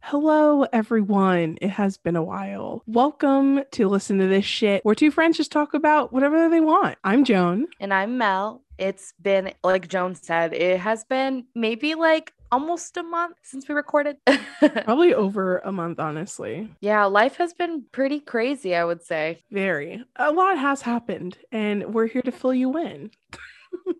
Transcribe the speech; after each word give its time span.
Hello, 0.00 0.64
everyone. 0.72 1.56
It 1.62 1.70
has 1.70 1.96
been 1.96 2.16
a 2.16 2.22
while. 2.22 2.82
Welcome 2.86 3.62
to 3.72 3.88
Listen 3.88 4.18
to 4.18 4.26
This 4.26 4.44
Shit, 4.44 4.84
where 4.84 4.94
two 4.94 5.10
friends 5.10 5.38
just 5.38 5.50
talk 5.50 5.74
about 5.74 6.12
whatever 6.12 6.48
they 6.48 6.60
want. 6.60 6.98
I'm 7.02 7.24
Joan. 7.24 7.66
And 7.80 7.94
I'm 7.94 8.18
Mel. 8.18 8.62
It's 8.78 9.14
been, 9.20 9.52
like 9.64 9.88
Joan 9.88 10.14
said, 10.14 10.52
it 10.52 10.80
has 10.80 11.04
been 11.04 11.46
maybe 11.54 11.94
like 11.94 12.34
almost 12.52 12.96
a 12.98 13.02
month 13.02 13.38
since 13.42 13.66
we 13.66 13.74
recorded. 13.74 14.18
Probably 14.84 15.14
over 15.14 15.58
a 15.58 15.72
month, 15.72 15.98
honestly. 15.98 16.68
Yeah, 16.80 17.06
life 17.06 17.36
has 17.36 17.54
been 17.54 17.86
pretty 17.90 18.20
crazy, 18.20 18.76
I 18.76 18.84
would 18.84 19.02
say. 19.02 19.42
Very. 19.50 20.04
A 20.16 20.30
lot 20.30 20.58
has 20.58 20.82
happened, 20.82 21.38
and 21.50 21.92
we're 21.92 22.06
here 22.06 22.22
to 22.22 22.30
fill 22.30 22.54
you 22.54 22.76
in. 22.78 23.10
Do 23.86 23.94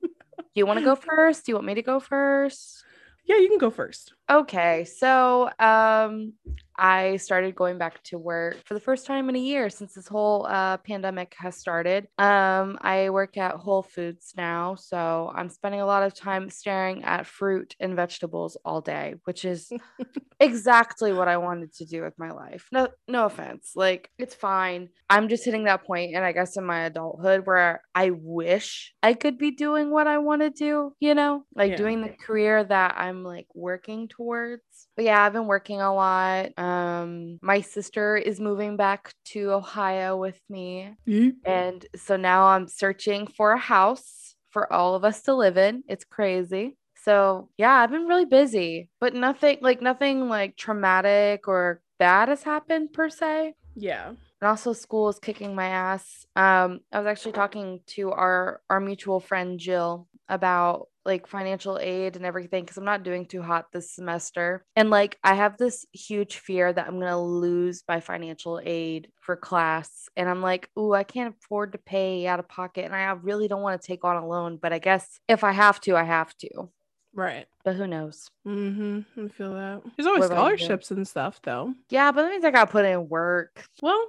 you 0.55 0.67
want 0.67 0.79
to 0.79 0.85
go 0.85 0.95
first? 1.17 1.47
Do 1.47 1.53
you 1.53 1.57
want 1.57 1.67
me 1.67 1.75
to 1.75 1.83
go 1.83 1.99
first? 1.99 2.85
Yeah, 3.25 3.39
you 3.39 3.49
can 3.49 3.59
go 3.59 3.71
first. 3.71 4.12
Okay, 4.31 4.85
so 4.85 5.51
um, 5.59 6.33
I 6.79 7.17
started 7.17 7.55
going 7.55 7.77
back 7.77 8.03
to 8.05 8.19
work 8.19 8.57
for 8.65 8.73
the 8.73 8.81
first 8.81 9.05
time 9.05 9.29
in 9.29 9.37
a 9.37 9.39
year 9.39 9.69
since 9.69 9.93
this 9.95 10.09
whole 10.09 10.47
uh, 10.47 10.79
pandemic 10.79 11.35
has 11.39 11.57
started. 11.57 12.09
Um, 12.17 12.79
I 12.81 13.11
work 13.11 13.37
at 13.37 13.57
Whole 13.57 13.83
Foods 13.83 14.33
now, 14.37 14.77
so 14.77 15.31
I'm 15.35 15.51
spending 15.51 15.83
a 15.83 15.87
lot 15.87 16.03
of 16.05 16.15
time 16.15 16.48
staring 16.48 17.05
at 17.05 17.27
fruit 17.27 17.75
and 17.79 17.95
vegetables 17.95 18.57
all 18.65 18.81
day, 18.81 19.17
which 19.25 19.45
is 19.45 19.71
exactly 20.41 21.12
what 21.12 21.29
I 21.29 21.37
wanted 21.37 21.73
to 21.75 21.84
do 21.84 22.03
with 22.03 22.19
my 22.19 22.31
life. 22.31 22.69
No, 22.73 22.89
no 23.07 23.27
offense, 23.27 23.73
like 23.77 24.11
it's 24.19 24.34
fine. 24.34 24.89
I'm 25.11 25.29
just 25.29 25.45
hitting 25.45 25.65
that 25.65 25.84
point, 25.84 26.15
and 26.15 26.25
I 26.25 26.33
guess 26.33 26.57
in 26.57 26.65
my 26.65 26.84
adulthood 26.84 27.47
where 27.47 27.83
I 27.95 28.11
wish 28.11 28.95
I 29.03 29.12
could 29.15 29.37
be 29.37 29.51
doing 29.51 29.91
what 29.91 30.07
I 30.07 30.19
want 30.19 30.43
to 30.43 30.51
do. 30.51 30.95
You 31.00 31.15
know, 31.15 31.45
like 31.55 31.73
Yeah. 31.73 31.77
doing 31.77 32.00
the 32.00 32.11
career 32.11 32.65
that 32.65 32.95
I'm 32.97 33.23
like 33.25 33.47
working 33.55 34.09
towards. 34.17 34.63
But 34.97 35.05
yeah, 35.05 35.25
I've 35.25 35.33
been 35.33 35.47
working 35.47 35.81
a 35.81 35.95
lot. 35.95 36.51
Um, 36.59 37.39
my 37.43 37.61
sister 37.61 38.17
is 38.17 38.41
moving 38.41 38.77
back 38.77 39.13
to 39.27 39.53
Ohio 39.53 40.17
with 40.17 40.41
me. 40.49 40.95
Yeep. 41.07 41.37
And 41.45 41.85
so 41.97 42.17
now 42.17 42.45
I'm 42.45 42.69
searching 42.69 43.27
for 43.27 43.53
a 43.53 43.59
house 43.59 44.35
for 44.51 44.73
all 44.73 44.95
of 44.95 45.05
us 45.05 45.23
to 45.23 45.35
live 45.35 45.57
in. 45.57 45.83
It's 45.89 46.05
crazy. 46.05 46.77
So 47.05 47.49
yeah, 47.57 47.73
I've 47.73 47.91
been 47.91 48.07
really 48.07 48.27
busy, 48.27 48.89
but 49.01 49.15
nothing 49.15 49.59
like 49.61 49.83
nothing 49.83 50.29
like 50.29 50.57
traumatic 50.57 51.49
or 51.49 51.81
bad 51.99 52.29
has 52.29 52.43
happened 52.43 52.93
per 52.93 53.09
se. 53.09 53.55
Yeah. 53.75 54.09
And 54.09 54.49
also 54.49 54.73
school 54.73 55.09
is 55.09 55.19
kicking 55.19 55.55
my 55.55 55.67
ass. 55.67 56.27
Um, 56.37 56.81
I 56.93 56.99
was 56.99 57.07
actually 57.07 57.33
talking 57.33 57.81
to 57.89 58.13
our 58.13 58.61
our 58.71 58.81
mutual 58.81 59.21
friend 59.21 59.59
Jill 59.59 60.07
about 60.28 60.89
like 61.05 61.27
financial 61.27 61.78
aid 61.81 62.17
and 62.17 62.25
everything 62.25 62.62
because 62.62 62.77
I'm 62.77 62.84
not 62.84 63.03
doing 63.03 63.27
too 63.27 63.42
hot 63.42 63.67
this 63.73 63.92
semester. 63.92 64.65
And 64.77 64.89
like 64.89 65.19
I 65.25 65.34
have 65.34 65.56
this 65.56 65.84
huge 65.92 66.37
fear 66.37 66.73
that 66.73 66.87
I'm 66.87 67.01
gonna 67.01 67.20
lose 67.20 67.83
my 67.89 68.01
financial 68.01 68.61
aid 68.65 69.09
for 69.20 69.37
class. 69.37 70.09
And 70.17 70.28
I'm 70.28 70.43
like, 70.43 70.69
ooh, 70.78 70.95
I 70.95 71.03
can't 71.03 71.34
afford 71.34 71.73
to 71.73 71.78
pay 71.78 72.27
out 72.27 72.39
of 72.39 72.48
pocket. 72.48 72.84
And 72.84 72.95
I 72.95 73.11
really 73.12 73.48
don't 73.48 73.62
want 73.62 73.81
to 73.81 73.87
take 73.87 74.05
on 74.05 74.17
a 74.17 74.27
loan, 74.27 74.59
but 74.61 74.73
I 74.73 74.78
guess 74.78 75.20
if 75.28 75.43
I 75.45 75.53
have 75.53 75.81
to, 75.83 75.97
I 75.97 76.05
have 76.05 76.37
to. 76.39 76.70
Right. 77.15 77.47
But 77.65 77.77
who 77.77 77.87
knows? 77.87 78.31
Mm-hmm. 78.47 79.27
I 79.27 79.28
feel 79.28 79.55
that. 79.55 79.83
There's 79.97 80.06
always 80.06 80.20
What 80.20 80.31
scholarships 80.31 80.91
and 80.91 81.06
stuff, 81.06 81.41
though. 81.43 81.75
Yeah, 81.91 82.11
but 82.12 82.23
that 82.23 82.31
means 82.31 82.45
I 82.45 82.50
gotta 82.50 82.70
put 82.70 82.84
in 82.84 83.09
work. 83.09 83.67
Well, 83.83 84.06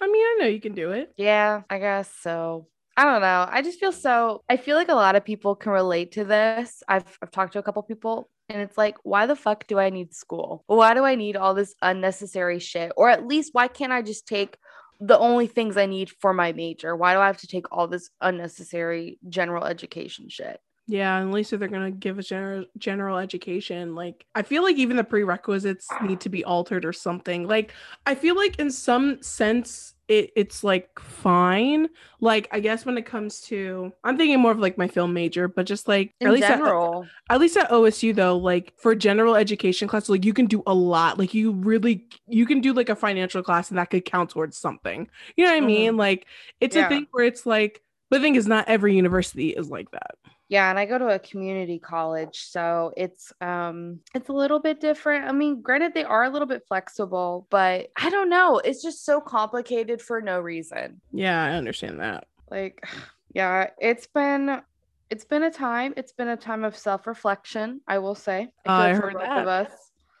I 0.00 0.06
mean, 0.06 0.22
I 0.22 0.36
know 0.40 0.46
you 0.46 0.60
can 0.60 0.74
do 0.74 0.92
it. 0.92 1.12
Yeah, 1.16 1.62
I 1.70 1.78
guess 1.78 2.10
so. 2.20 2.68
I 2.96 3.04
don't 3.04 3.20
know. 3.20 3.46
I 3.48 3.60
just 3.62 3.78
feel 3.78 3.92
so 3.92 4.42
I 4.48 4.56
feel 4.56 4.76
like 4.76 4.88
a 4.88 4.94
lot 4.94 5.16
of 5.16 5.24
people 5.24 5.54
can 5.54 5.72
relate 5.72 6.12
to 6.12 6.24
this. 6.24 6.82
I've 6.88 7.04
I've 7.22 7.30
talked 7.30 7.52
to 7.52 7.58
a 7.58 7.62
couple 7.62 7.82
people 7.82 8.30
and 8.48 8.62
it's 8.62 8.78
like, 8.78 8.96
why 9.02 9.26
the 9.26 9.36
fuck 9.36 9.66
do 9.66 9.78
I 9.78 9.90
need 9.90 10.14
school? 10.14 10.64
Why 10.66 10.94
do 10.94 11.04
I 11.04 11.14
need 11.14 11.36
all 11.36 11.54
this 11.54 11.74
unnecessary 11.82 12.58
shit? 12.58 12.92
Or 12.96 13.10
at 13.10 13.26
least 13.26 13.50
why 13.52 13.68
can't 13.68 13.92
I 13.92 14.02
just 14.02 14.26
take 14.26 14.56
the 15.00 15.18
only 15.18 15.46
things 15.46 15.76
I 15.76 15.86
need 15.86 16.10
for 16.20 16.32
my 16.32 16.52
major? 16.52 16.96
Why 16.96 17.12
do 17.12 17.20
I 17.20 17.26
have 17.26 17.38
to 17.38 17.46
take 17.46 17.66
all 17.70 17.88
this 17.88 18.08
unnecessary 18.20 19.18
general 19.28 19.64
education 19.64 20.28
shit? 20.28 20.60
Yeah, 20.88 21.18
at 21.20 21.30
least 21.30 21.52
if 21.52 21.58
they're 21.58 21.68
gonna 21.68 21.90
give 21.90 22.18
a 22.18 22.22
general 22.22 22.64
general 22.78 23.18
education, 23.18 23.94
like 23.96 24.24
I 24.36 24.42
feel 24.42 24.62
like 24.62 24.76
even 24.76 24.96
the 24.96 25.04
prerequisites 25.04 25.88
need 26.02 26.20
to 26.20 26.28
be 26.28 26.44
altered 26.44 26.84
or 26.84 26.92
something. 26.92 27.48
Like 27.48 27.72
I 28.06 28.14
feel 28.14 28.36
like 28.36 28.58
in 28.60 28.70
some 28.70 29.20
sense 29.22 29.94
it 30.06 30.30
it's 30.36 30.62
like 30.62 30.96
fine. 31.00 31.88
Like 32.20 32.46
I 32.52 32.60
guess 32.60 32.86
when 32.86 32.96
it 32.98 33.04
comes 33.04 33.40
to 33.42 33.92
I'm 34.04 34.16
thinking 34.16 34.38
more 34.38 34.52
of 34.52 34.60
like 34.60 34.78
my 34.78 34.86
film 34.86 35.12
major, 35.12 35.48
but 35.48 35.66
just 35.66 35.88
like 35.88 36.14
In 36.20 36.28
at 36.28 36.32
least 36.34 36.44
at- 36.44 36.58
general. 36.58 37.04
at 37.30 37.40
least 37.40 37.56
at 37.56 37.68
OSU 37.70 38.14
though, 38.14 38.36
like 38.36 38.72
for 38.78 38.94
general 38.94 39.34
education 39.34 39.88
class, 39.88 40.08
like 40.08 40.24
you 40.24 40.32
can 40.32 40.46
do 40.46 40.62
a 40.68 40.74
lot. 40.74 41.18
Like 41.18 41.34
you 41.34 41.50
really 41.50 42.06
you 42.28 42.46
can 42.46 42.60
do 42.60 42.72
like 42.72 42.90
a 42.90 42.94
financial 42.94 43.42
class 43.42 43.70
and 43.70 43.78
that 43.78 43.90
could 43.90 44.04
count 44.04 44.30
towards 44.30 44.56
something. 44.56 45.08
You 45.36 45.46
know 45.46 45.50
what 45.50 45.56
I 45.56 45.60
Mhm. 45.62 45.66
mean? 45.66 45.96
Like 45.96 46.26
it's 46.60 46.76
Yeah. 46.76 46.86
a 46.86 46.88
thing 46.88 47.08
where 47.10 47.24
it's 47.24 47.44
like 47.44 47.82
the 48.10 48.20
thing 48.20 48.36
is 48.36 48.46
not 48.46 48.68
every 48.68 48.94
university 48.94 49.48
is 49.50 49.68
like 49.68 49.90
that. 49.90 50.14
Yeah, 50.48 50.70
and 50.70 50.78
I 50.78 50.86
go 50.86 50.96
to 50.96 51.08
a 51.08 51.18
community 51.18 51.78
college, 51.78 52.44
so 52.48 52.92
it's 52.96 53.32
um 53.40 54.00
it's 54.14 54.28
a 54.28 54.32
little 54.32 54.60
bit 54.60 54.80
different. 54.80 55.26
I 55.28 55.32
mean, 55.32 55.60
granted 55.60 55.92
they 55.92 56.04
are 56.04 56.24
a 56.24 56.30
little 56.30 56.46
bit 56.46 56.62
flexible, 56.68 57.46
but 57.50 57.88
I 57.96 58.10
don't 58.10 58.30
know, 58.30 58.58
it's 58.58 58.82
just 58.82 59.04
so 59.04 59.20
complicated 59.20 60.00
for 60.00 60.20
no 60.20 60.38
reason. 60.38 61.00
Yeah, 61.12 61.42
I 61.42 61.52
understand 61.52 62.00
that. 62.00 62.28
Like 62.50 62.84
yeah, 63.34 63.70
it's 63.80 64.06
been 64.06 64.62
it's 65.10 65.24
been 65.24 65.42
a 65.42 65.50
time. 65.50 65.94
It's 65.96 66.12
been 66.12 66.28
a 66.28 66.36
time 66.36 66.64
of 66.64 66.76
self-reflection, 66.76 67.80
I 67.86 67.98
will 67.98 68.14
say. 68.14 68.48
Uh, 68.68 68.72
I 68.72 68.94
heard 68.94 69.14
that. 69.14 69.42
of 69.42 69.48
us. 69.48 69.70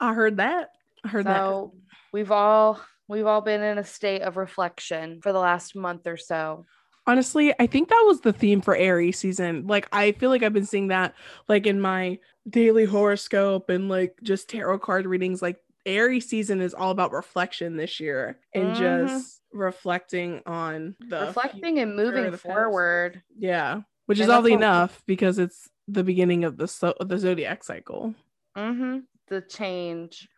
I 0.00 0.14
heard 0.14 0.36
that. 0.36 0.70
I 1.04 1.08
heard 1.08 1.24
So 1.24 1.74
we've 2.12 2.30
all 2.32 2.80
we've 3.08 3.26
all 3.26 3.40
been 3.40 3.62
in 3.62 3.78
a 3.78 3.84
state 3.84 4.22
of 4.22 4.36
reflection 4.36 5.20
for 5.22 5.32
the 5.32 5.38
last 5.38 5.76
month 5.76 6.06
or 6.06 6.16
so. 6.16 6.66
Honestly, 7.06 7.54
I 7.60 7.66
think 7.66 7.88
that 7.88 8.04
was 8.06 8.20
the 8.22 8.32
theme 8.32 8.60
for 8.60 8.74
Aries 8.76 9.18
season. 9.18 9.66
Like 9.66 9.88
I 9.92 10.12
feel 10.12 10.30
like 10.30 10.42
I've 10.42 10.52
been 10.52 10.66
seeing 10.66 10.88
that 10.88 11.14
like 11.48 11.66
in 11.66 11.80
my 11.80 12.18
daily 12.48 12.84
horoscope 12.84 13.70
and 13.70 13.88
like 13.88 14.16
just 14.22 14.48
tarot 14.48 14.80
card 14.80 15.06
readings. 15.06 15.40
Like 15.40 15.58
Aries 15.84 16.28
season 16.28 16.60
is 16.60 16.74
all 16.74 16.90
about 16.90 17.12
reflection 17.12 17.76
this 17.76 18.00
year 18.00 18.38
and 18.54 18.74
Mhm. 18.74 18.76
just 19.06 19.40
reflecting 19.52 20.42
on 20.46 20.96
the 20.98 21.20
Reflecting 21.26 21.78
and 21.78 21.94
moving 21.94 22.24
the 22.24 22.30
past. 22.32 22.42
forward. 22.42 23.22
Yeah, 23.38 23.82
which 24.06 24.18
is 24.18 24.22
And 24.22 24.30
that's 24.30 24.38
oddly 24.38 24.52
enough 24.54 25.02
because 25.06 25.38
it's 25.38 25.68
the 25.86 26.02
beginning 26.02 26.42
of 26.44 26.56
the 26.56 26.66
so- 26.66 26.96
the 26.98 27.18
zodiac 27.18 27.62
cycle. 27.62 28.14
Mm-hmm. 28.56 28.98
The 29.28 29.42
change. 29.42 30.28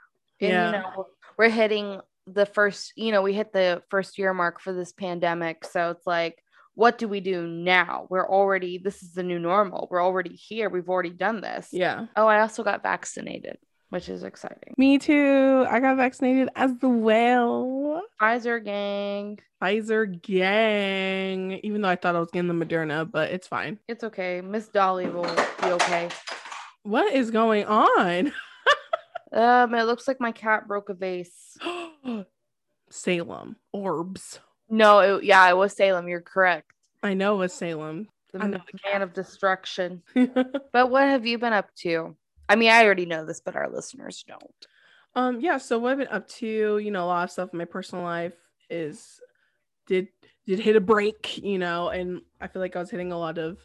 And 0.40 0.50
Yeah. 0.50 0.66
you 0.66 0.72
know, 0.72 1.06
we're 1.38 1.48
hitting 1.48 2.00
the 2.26 2.44
first, 2.44 2.92
you 2.96 3.10
know, 3.10 3.22
we 3.22 3.32
hit 3.32 3.52
the 3.54 3.82
first 3.88 4.18
year 4.18 4.34
mark 4.34 4.60
for 4.60 4.74
this 4.74 4.92
pandemic. 4.92 5.64
So 5.64 5.90
it's 5.90 6.06
like, 6.06 6.44
what 6.78 6.97
do 6.97 7.09
we 7.09 7.19
do 7.19 7.44
now? 7.44 8.06
We're 8.09 8.28
already, 8.28 8.78
this 8.78 9.03
is 9.03 9.12
the 9.12 9.25
new 9.25 9.41
normal. 9.41 9.89
We're 9.91 10.00
already 10.00 10.37
here. 10.37 10.69
We've 10.69 10.89
already 10.89 11.11
done 11.11 11.41
this. 11.41 11.71
Yeah. 11.72 12.06
Oh, 12.15 12.28
I 12.28 12.41
also 12.41 12.62
got 12.62 12.84
vaccinated, 12.84 13.59
which 13.89 14.09
is 14.09 14.22
exciting. 14.22 14.75
Me 14.78 14.97
too. 14.97 15.66
I 15.69 15.81
got 15.81 15.97
vaccinated 15.97 16.50
as 16.55 16.71
well. 16.81 18.03
Pfizer 18.22 18.65
gang. 18.65 19.41
Pfizer 19.61 20.22
gang. 20.22 21.59
Even 21.65 21.83
though 21.83 21.89
I 21.89 21.97
thought 21.97 22.15
I 22.15 22.21
was 22.21 22.31
getting 22.31 22.47
the 22.47 22.65
Moderna, 22.65 23.10
but 23.10 23.33
it's 23.33 23.49
fine. 23.49 23.81
It's 23.89 24.05
okay. 24.05 24.41
Miss 24.41 24.69
Dolly 24.69 25.09
will 25.09 25.25
be 25.60 25.66
okay. 25.66 26.10
What 26.84 27.12
is 27.12 27.33
going 27.33 27.65
on? 27.65 28.33
Um, 29.31 29.75
it 29.75 29.83
looks 29.83 30.09
like 30.09 30.21
my 30.21 30.33
cat 30.33 30.66
broke 30.66 30.89
a 30.89 30.95
vase. 30.95 31.59
Salem. 32.91 33.56
Orbs. 33.75 34.41
No, 34.68 35.00
it, 35.00 35.24
yeah, 35.24 35.48
it 35.48 35.56
was 35.56 35.74
Salem. 35.76 36.08
You're 36.08 36.20
correct. 36.22 36.72
I 37.02 37.14
know 37.14 37.34
it 37.36 37.38
was 37.38 37.54
Salem. 37.54 38.09
The 38.32 38.41
I 38.41 38.47
know 38.47 38.59
man 38.59 38.62
the 38.72 38.78
cat. 38.78 39.03
of 39.03 39.12
destruction. 39.12 40.03
But 40.72 40.91
what 40.91 41.04
have 41.09 41.26
you 41.26 41.38
been 41.38 41.53
up 41.53 41.74
to? 41.76 42.16
I 42.48 42.56
mean, 42.56 42.70
I 42.70 42.84
already 42.84 43.06
know 43.06 43.24
this, 43.24 43.41
but 43.41 43.56
our 43.56 43.68
listeners 43.70 44.24
don't. 44.26 44.66
um, 45.15 45.41
yeah, 45.41 45.59
so 45.59 45.78
what 45.78 45.92
I've 45.92 45.98
been 45.98 46.09
up 46.09 46.28
to, 46.28 46.78
you 46.78 46.91
know, 46.91 47.04
a 47.04 47.06
lot 47.06 47.24
of 47.24 47.30
stuff 47.30 47.50
in 47.53 47.59
my 47.59 47.65
personal 47.65 48.04
life 48.04 48.34
is 48.70 49.20
did 49.86 50.09
did 50.47 50.60
hit 50.60 50.76
a 50.76 50.80
break, 50.80 51.38
you 51.38 51.59
know, 51.59 51.88
and 51.88 52.22
I 52.41 52.48
feel 52.48 52.62
like 52.62 52.76
I 52.76 52.80
was 52.80 52.91
hitting 52.91 53.12
a 53.12 53.18
lot 53.18 53.38
of 53.38 53.59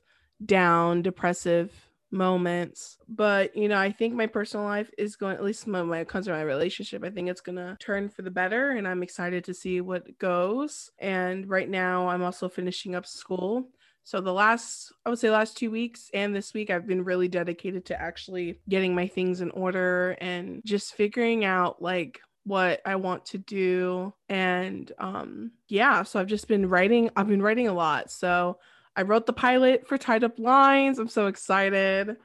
down, 0.46 1.02
depressive 1.02 1.72
moments. 2.14 2.98
But 3.10 3.58
you 3.58 3.68
know, 3.68 3.78
I 3.78 3.92
think 3.92 4.14
my 4.14 4.28
personal 4.28 4.66
life 4.66 4.90
is 4.98 5.16
going 5.16 5.36
at 5.36 5.44
least 5.44 5.68
when 5.68 5.92
it 5.94 6.08
comes 6.08 6.28
to 6.28 6.32
my 6.32 6.42
relationship, 6.42 7.04
I 7.04 7.10
think 7.10 7.28
it's 7.30 7.42
gonna 7.42 7.76
turn 7.80 8.08
for 8.08 8.22
the 8.22 8.32
better 8.32 8.72
and 8.72 8.88
I'm 8.88 9.04
excited 9.04 9.44
to 9.46 9.54
see 9.54 9.82
what 9.82 10.18
goes. 10.20 10.92
And 11.00 11.50
right 11.50 11.70
now 11.70 12.08
I'm 12.08 12.24
also 12.24 12.48
finishing 12.48 12.96
up 12.96 13.06
school. 13.06 13.70
So 14.06 14.22
the 14.22 14.34
last, 14.34 14.94
I 15.06 15.10
would 15.10 15.20
say 15.20 15.30
last 15.30 15.58
two 15.58 15.72
weeks 15.72 16.10
and 16.14 16.36
this 16.36 16.54
week, 16.54 16.70
I've 16.70 16.88
been 16.88 17.06
really 17.06 17.30
dedicated 17.30 17.86
to 17.86 18.02
actually 18.02 18.60
getting 18.70 18.94
my 18.94 19.08
things 19.08 19.42
in 19.42 19.50
order 19.52 20.18
and 20.20 20.62
just 20.66 20.94
figuring 20.94 21.46
out 21.46 21.82
like 21.82 22.20
what 22.44 22.82
I 22.86 22.98
want 22.98 23.26
to 23.28 23.38
do. 23.38 24.14
And 24.30 24.92
um 25.00 25.52
yeah, 25.68 26.04
so 26.04 26.20
I've 26.20 26.28
just 26.28 26.48
been 26.48 26.70
writing, 26.70 27.10
I've 27.16 27.28
been 27.30 27.42
writing 27.42 27.68
a 27.68 27.74
lot. 27.74 28.12
So 28.12 28.60
I 28.96 29.04
wrote 29.04 29.26
the 29.26 29.34
pilot 29.34 29.88
for 29.88 29.98
Tied 29.98 30.24
Up 30.24 30.40
Lines. 30.40 31.00
I'm 31.00 31.08
so 31.08 31.28
excited. 31.28 32.18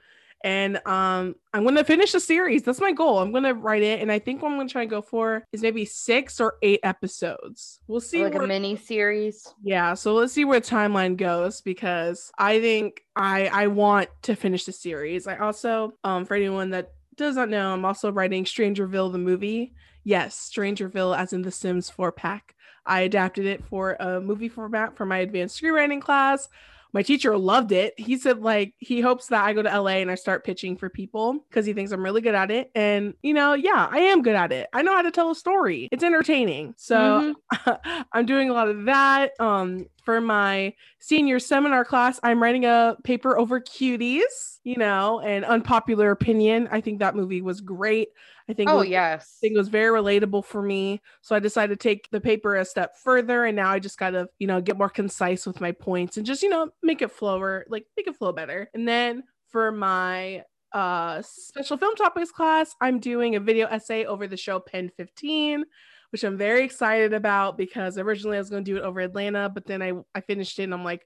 And 0.44 0.76
um 0.86 1.34
I'm 1.52 1.64
gonna 1.64 1.82
finish 1.82 2.12
the 2.12 2.20
series. 2.20 2.62
That's 2.62 2.80
my 2.80 2.92
goal. 2.92 3.18
I'm 3.18 3.32
gonna 3.32 3.54
write 3.54 3.82
it, 3.82 4.00
and 4.00 4.12
I 4.12 4.20
think 4.20 4.40
what 4.40 4.52
I'm 4.52 4.56
gonna 4.56 4.68
try 4.68 4.82
and 4.82 4.90
go 4.90 5.02
for 5.02 5.44
is 5.52 5.62
maybe 5.62 5.84
six 5.84 6.40
or 6.40 6.54
eight 6.62 6.80
episodes. 6.84 7.80
We'll 7.88 8.00
see. 8.00 8.22
Like 8.22 8.34
where, 8.34 8.44
a 8.44 8.46
mini 8.46 8.76
series. 8.76 9.52
Yeah. 9.62 9.94
So 9.94 10.14
let's 10.14 10.32
see 10.32 10.44
where 10.44 10.60
timeline 10.60 11.16
goes 11.16 11.60
because 11.60 12.30
I 12.38 12.60
think 12.60 13.02
I 13.16 13.48
I 13.48 13.66
want 13.66 14.10
to 14.22 14.36
finish 14.36 14.64
the 14.64 14.72
series. 14.72 15.26
I 15.26 15.38
also 15.38 15.94
um 16.04 16.24
for 16.24 16.34
anyone 16.34 16.70
that 16.70 16.92
does 17.16 17.34
not 17.34 17.48
know, 17.48 17.74
I'm 17.74 17.84
also 17.84 18.12
writing 18.12 18.44
Strangerville 18.44 19.10
the 19.10 19.18
movie. 19.18 19.74
Yes, 20.04 20.50
Strangerville 20.54 21.18
as 21.18 21.34
in 21.34 21.42
the 21.42 21.50
Sims 21.50 21.90
4 21.90 22.12
pack. 22.12 22.54
I 22.88 23.00
adapted 23.00 23.46
it 23.46 23.64
for 23.64 23.92
a 24.00 24.20
movie 24.20 24.48
format 24.48 24.96
for 24.96 25.06
my 25.06 25.18
advanced 25.18 25.60
screenwriting 25.60 26.00
class 26.00 26.48
my 26.92 27.02
teacher 27.02 27.36
loved 27.36 27.72
it. 27.72 27.94
He 27.98 28.16
said 28.16 28.40
like 28.40 28.74
he 28.78 29.00
hopes 29.00 29.26
that 29.28 29.44
I 29.44 29.52
go 29.52 29.62
to 29.62 29.80
LA 29.80 29.98
and 29.98 30.10
I 30.10 30.14
start 30.14 30.44
pitching 30.44 30.76
for 30.76 30.88
people 30.88 31.44
because 31.48 31.66
he 31.66 31.72
thinks 31.72 31.92
I'm 31.92 32.02
really 32.02 32.20
good 32.20 32.34
at 32.34 32.50
it. 32.50 32.70
And 32.74 33.14
you 33.22 33.34
know, 33.34 33.54
yeah, 33.54 33.88
I 33.90 33.98
am 33.98 34.22
good 34.22 34.34
at 34.34 34.52
it. 34.52 34.68
I 34.72 34.82
know 34.82 34.94
how 34.94 35.02
to 35.02 35.10
tell 35.10 35.30
a 35.30 35.34
story. 35.34 35.88
It's 35.92 36.02
entertaining. 36.02 36.74
So 36.76 37.34
mm-hmm. 37.54 38.02
I'm 38.12 38.26
doing 38.26 38.50
a 38.50 38.54
lot 38.54 38.68
of 38.68 38.84
that. 38.86 39.32
Um 39.38 39.86
for 40.04 40.20
my 40.20 40.74
senior 40.98 41.38
seminar 41.38 41.84
class, 41.84 42.18
I'm 42.22 42.42
writing 42.42 42.64
a 42.64 42.96
paper 43.04 43.38
over 43.38 43.60
cuties, 43.60 44.58
you 44.64 44.76
know, 44.76 45.20
an 45.20 45.44
unpopular 45.44 46.10
opinion. 46.10 46.68
I 46.70 46.80
think 46.80 46.98
that 46.98 47.16
movie 47.16 47.42
was 47.42 47.60
great. 47.60 48.08
I 48.48 48.54
think 48.54 48.70
oh 48.70 48.78
was, 48.78 48.88
yes, 48.88 49.36
I 49.38 49.40
think 49.40 49.54
it 49.54 49.58
was 49.58 49.68
very 49.68 50.00
relatable 50.00 50.44
for 50.44 50.62
me. 50.62 51.02
So 51.20 51.36
I 51.36 51.38
decided 51.38 51.78
to 51.78 51.88
take 51.88 52.08
the 52.10 52.20
paper 52.20 52.56
a 52.56 52.64
step 52.64 52.96
further, 52.96 53.44
and 53.44 53.56
now 53.56 53.70
I 53.70 53.78
just 53.78 53.98
gotta 53.98 54.28
you 54.38 54.46
know 54.46 54.60
get 54.60 54.78
more 54.78 54.88
concise 54.88 55.46
with 55.46 55.60
my 55.60 55.72
points 55.72 56.16
and 56.16 56.24
just 56.24 56.42
you 56.42 56.48
know 56.48 56.70
make 56.82 57.02
it 57.02 57.10
flow 57.10 57.40
or 57.40 57.66
like 57.68 57.84
make 57.96 58.06
it 58.06 58.16
flow 58.16 58.32
better. 58.32 58.70
And 58.72 58.88
then 58.88 59.24
for 59.48 59.70
my 59.70 60.44
uh 60.72 61.22
special 61.22 61.76
film 61.76 61.94
topics 61.96 62.30
class, 62.30 62.74
I'm 62.80 62.98
doing 62.98 63.36
a 63.36 63.40
video 63.40 63.66
essay 63.66 64.06
over 64.06 64.26
the 64.26 64.36
show 64.36 64.60
Pen 64.60 64.90
15 64.96 65.64
which 66.10 66.24
I'm 66.24 66.36
very 66.36 66.64
excited 66.64 67.12
about 67.12 67.58
because 67.58 67.98
originally 67.98 68.36
I 68.36 68.40
was 68.40 68.50
going 68.50 68.64
to 68.64 68.70
do 68.70 68.78
it 68.78 68.82
over 68.82 69.00
Atlanta, 69.00 69.50
but 69.52 69.66
then 69.66 69.82
I, 69.82 69.92
I 70.14 70.20
finished 70.20 70.58
it 70.58 70.64
and 70.64 70.74
I'm 70.74 70.84
like, 70.84 71.02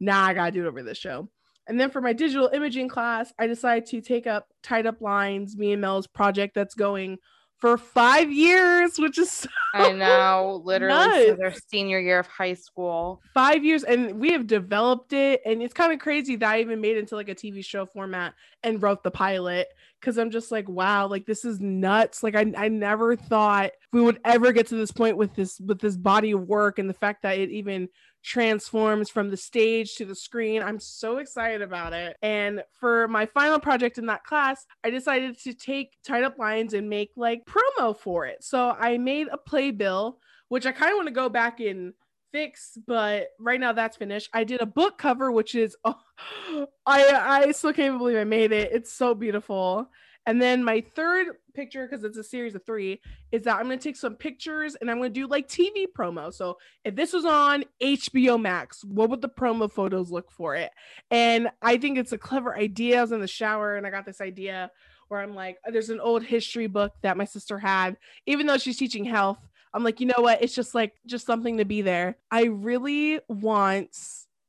nah, 0.00 0.24
I 0.24 0.34
got 0.34 0.46
to 0.46 0.52
do 0.52 0.64
it 0.64 0.68
over 0.68 0.82
this 0.82 0.98
show. 0.98 1.28
And 1.68 1.80
then 1.80 1.90
for 1.90 2.00
my 2.00 2.12
digital 2.12 2.48
imaging 2.52 2.88
class, 2.88 3.32
I 3.38 3.46
decided 3.46 3.86
to 3.86 4.00
take 4.00 4.26
up 4.26 4.46
Tied 4.62 4.86
Up 4.86 5.00
Lines, 5.00 5.56
me 5.56 5.72
and 5.72 5.80
Mel's 5.80 6.06
project 6.06 6.54
that's 6.54 6.74
going 6.74 7.18
for 7.58 7.78
five 7.78 8.30
years, 8.30 8.98
which 8.98 9.18
is 9.18 9.30
so 9.30 9.48
I 9.72 9.92
know, 9.92 10.60
literally 10.64 11.32
their 11.32 11.54
senior 11.68 11.98
year 11.98 12.18
of 12.18 12.26
high 12.26 12.54
school. 12.54 13.22
Five 13.34 13.64
years, 13.64 13.82
and 13.82 14.20
we 14.20 14.32
have 14.32 14.46
developed 14.46 15.12
it, 15.12 15.40
and 15.46 15.62
it's 15.62 15.74
kind 15.74 15.92
of 15.92 15.98
crazy 15.98 16.36
that 16.36 16.48
I 16.48 16.60
even 16.60 16.80
made 16.80 16.96
it 16.96 17.00
into 17.00 17.16
like 17.16 17.28
a 17.28 17.34
TV 17.34 17.64
show 17.64 17.86
format 17.86 18.34
and 18.62 18.82
wrote 18.82 19.02
the 19.02 19.10
pilot 19.10 19.68
because 20.00 20.18
I'm 20.18 20.30
just 20.30 20.52
like, 20.52 20.68
wow, 20.68 21.06
like 21.06 21.26
this 21.26 21.44
is 21.44 21.60
nuts. 21.60 22.22
Like 22.22 22.36
I, 22.36 22.52
I 22.56 22.68
never 22.68 23.16
thought 23.16 23.72
we 23.92 24.02
would 24.02 24.20
ever 24.24 24.52
get 24.52 24.66
to 24.68 24.76
this 24.76 24.92
point 24.92 25.16
with 25.16 25.34
this 25.34 25.58
with 25.60 25.80
this 25.80 25.96
body 25.96 26.32
of 26.32 26.46
work 26.46 26.78
and 26.78 26.88
the 26.88 26.94
fact 26.94 27.22
that 27.22 27.38
it 27.38 27.50
even 27.50 27.88
transforms 28.26 29.08
from 29.08 29.30
the 29.30 29.36
stage 29.36 29.94
to 29.94 30.04
the 30.04 30.14
screen. 30.14 30.60
I'm 30.60 30.80
so 30.80 31.18
excited 31.18 31.62
about 31.62 31.92
it. 31.92 32.16
And 32.22 32.62
for 32.80 33.06
my 33.06 33.24
final 33.26 33.60
project 33.60 33.98
in 33.98 34.06
that 34.06 34.24
class, 34.24 34.66
I 34.82 34.90
decided 34.90 35.38
to 35.44 35.54
take 35.54 35.92
tied 36.04 36.24
up 36.24 36.36
lines 36.36 36.74
and 36.74 36.90
make 36.90 37.12
like 37.16 37.44
promo 37.46 37.96
for 37.96 38.26
it. 38.26 38.42
So 38.42 38.70
I 38.70 38.98
made 38.98 39.28
a 39.30 39.38
playbill, 39.38 40.18
which 40.48 40.66
I 40.66 40.72
kind 40.72 40.90
of 40.90 40.96
want 40.96 41.06
to 41.06 41.14
go 41.14 41.28
back 41.28 41.60
and 41.60 41.94
fix, 42.32 42.76
but 42.84 43.28
right 43.38 43.60
now 43.60 43.72
that's 43.72 43.96
finished. 43.96 44.28
I 44.32 44.42
did 44.42 44.60
a 44.60 44.66
book 44.66 44.98
cover, 44.98 45.30
which 45.30 45.54
is 45.54 45.76
oh, 45.84 46.66
I 46.84 47.46
I 47.46 47.52
still 47.52 47.72
can't 47.72 47.96
believe 47.96 48.16
I 48.16 48.24
made 48.24 48.50
it. 48.50 48.72
It's 48.72 48.92
so 48.92 49.14
beautiful. 49.14 49.88
And 50.26 50.42
then 50.42 50.64
my 50.64 50.84
third 50.96 51.28
picture, 51.56 51.88
because 51.88 52.04
it's 52.04 52.18
a 52.18 52.22
series 52.22 52.54
of 52.54 52.64
three, 52.64 53.00
is 53.32 53.42
that 53.44 53.56
I'm 53.56 53.66
going 53.66 53.78
to 53.78 53.82
take 53.82 53.96
some 53.96 54.14
pictures 54.14 54.76
and 54.76 54.90
I'm 54.90 54.98
going 54.98 55.12
to 55.12 55.20
do 55.20 55.26
like 55.26 55.48
TV 55.48 55.86
promo. 55.96 56.32
So 56.32 56.58
if 56.84 56.94
this 56.94 57.12
was 57.12 57.24
on 57.24 57.64
HBO 57.82 58.40
Max, 58.40 58.84
what 58.84 59.10
would 59.10 59.22
the 59.22 59.28
promo 59.28 59.70
photos 59.70 60.10
look 60.10 60.30
for 60.30 60.54
it? 60.54 60.70
And 61.10 61.48
I 61.62 61.78
think 61.78 61.98
it's 61.98 62.12
a 62.12 62.18
clever 62.18 62.56
idea. 62.56 62.98
I 62.98 63.02
was 63.02 63.12
in 63.12 63.20
the 63.20 63.26
shower 63.26 63.76
and 63.76 63.86
I 63.86 63.90
got 63.90 64.06
this 64.06 64.20
idea 64.20 64.70
where 65.08 65.20
I'm 65.20 65.34
like, 65.34 65.56
there's 65.70 65.90
an 65.90 66.00
old 66.00 66.22
history 66.22 66.66
book 66.66 66.92
that 67.02 67.16
my 67.16 67.24
sister 67.24 67.58
had, 67.58 67.96
even 68.26 68.46
though 68.46 68.58
she's 68.58 68.76
teaching 68.76 69.04
health. 69.04 69.38
I'm 69.72 69.84
like, 69.84 70.00
you 70.00 70.06
know 70.06 70.14
what? 70.18 70.42
It's 70.42 70.54
just 70.54 70.74
like, 70.74 70.94
just 71.06 71.26
something 71.26 71.58
to 71.58 71.64
be 71.64 71.82
there. 71.82 72.16
I 72.30 72.44
really 72.44 73.20
want 73.28 73.96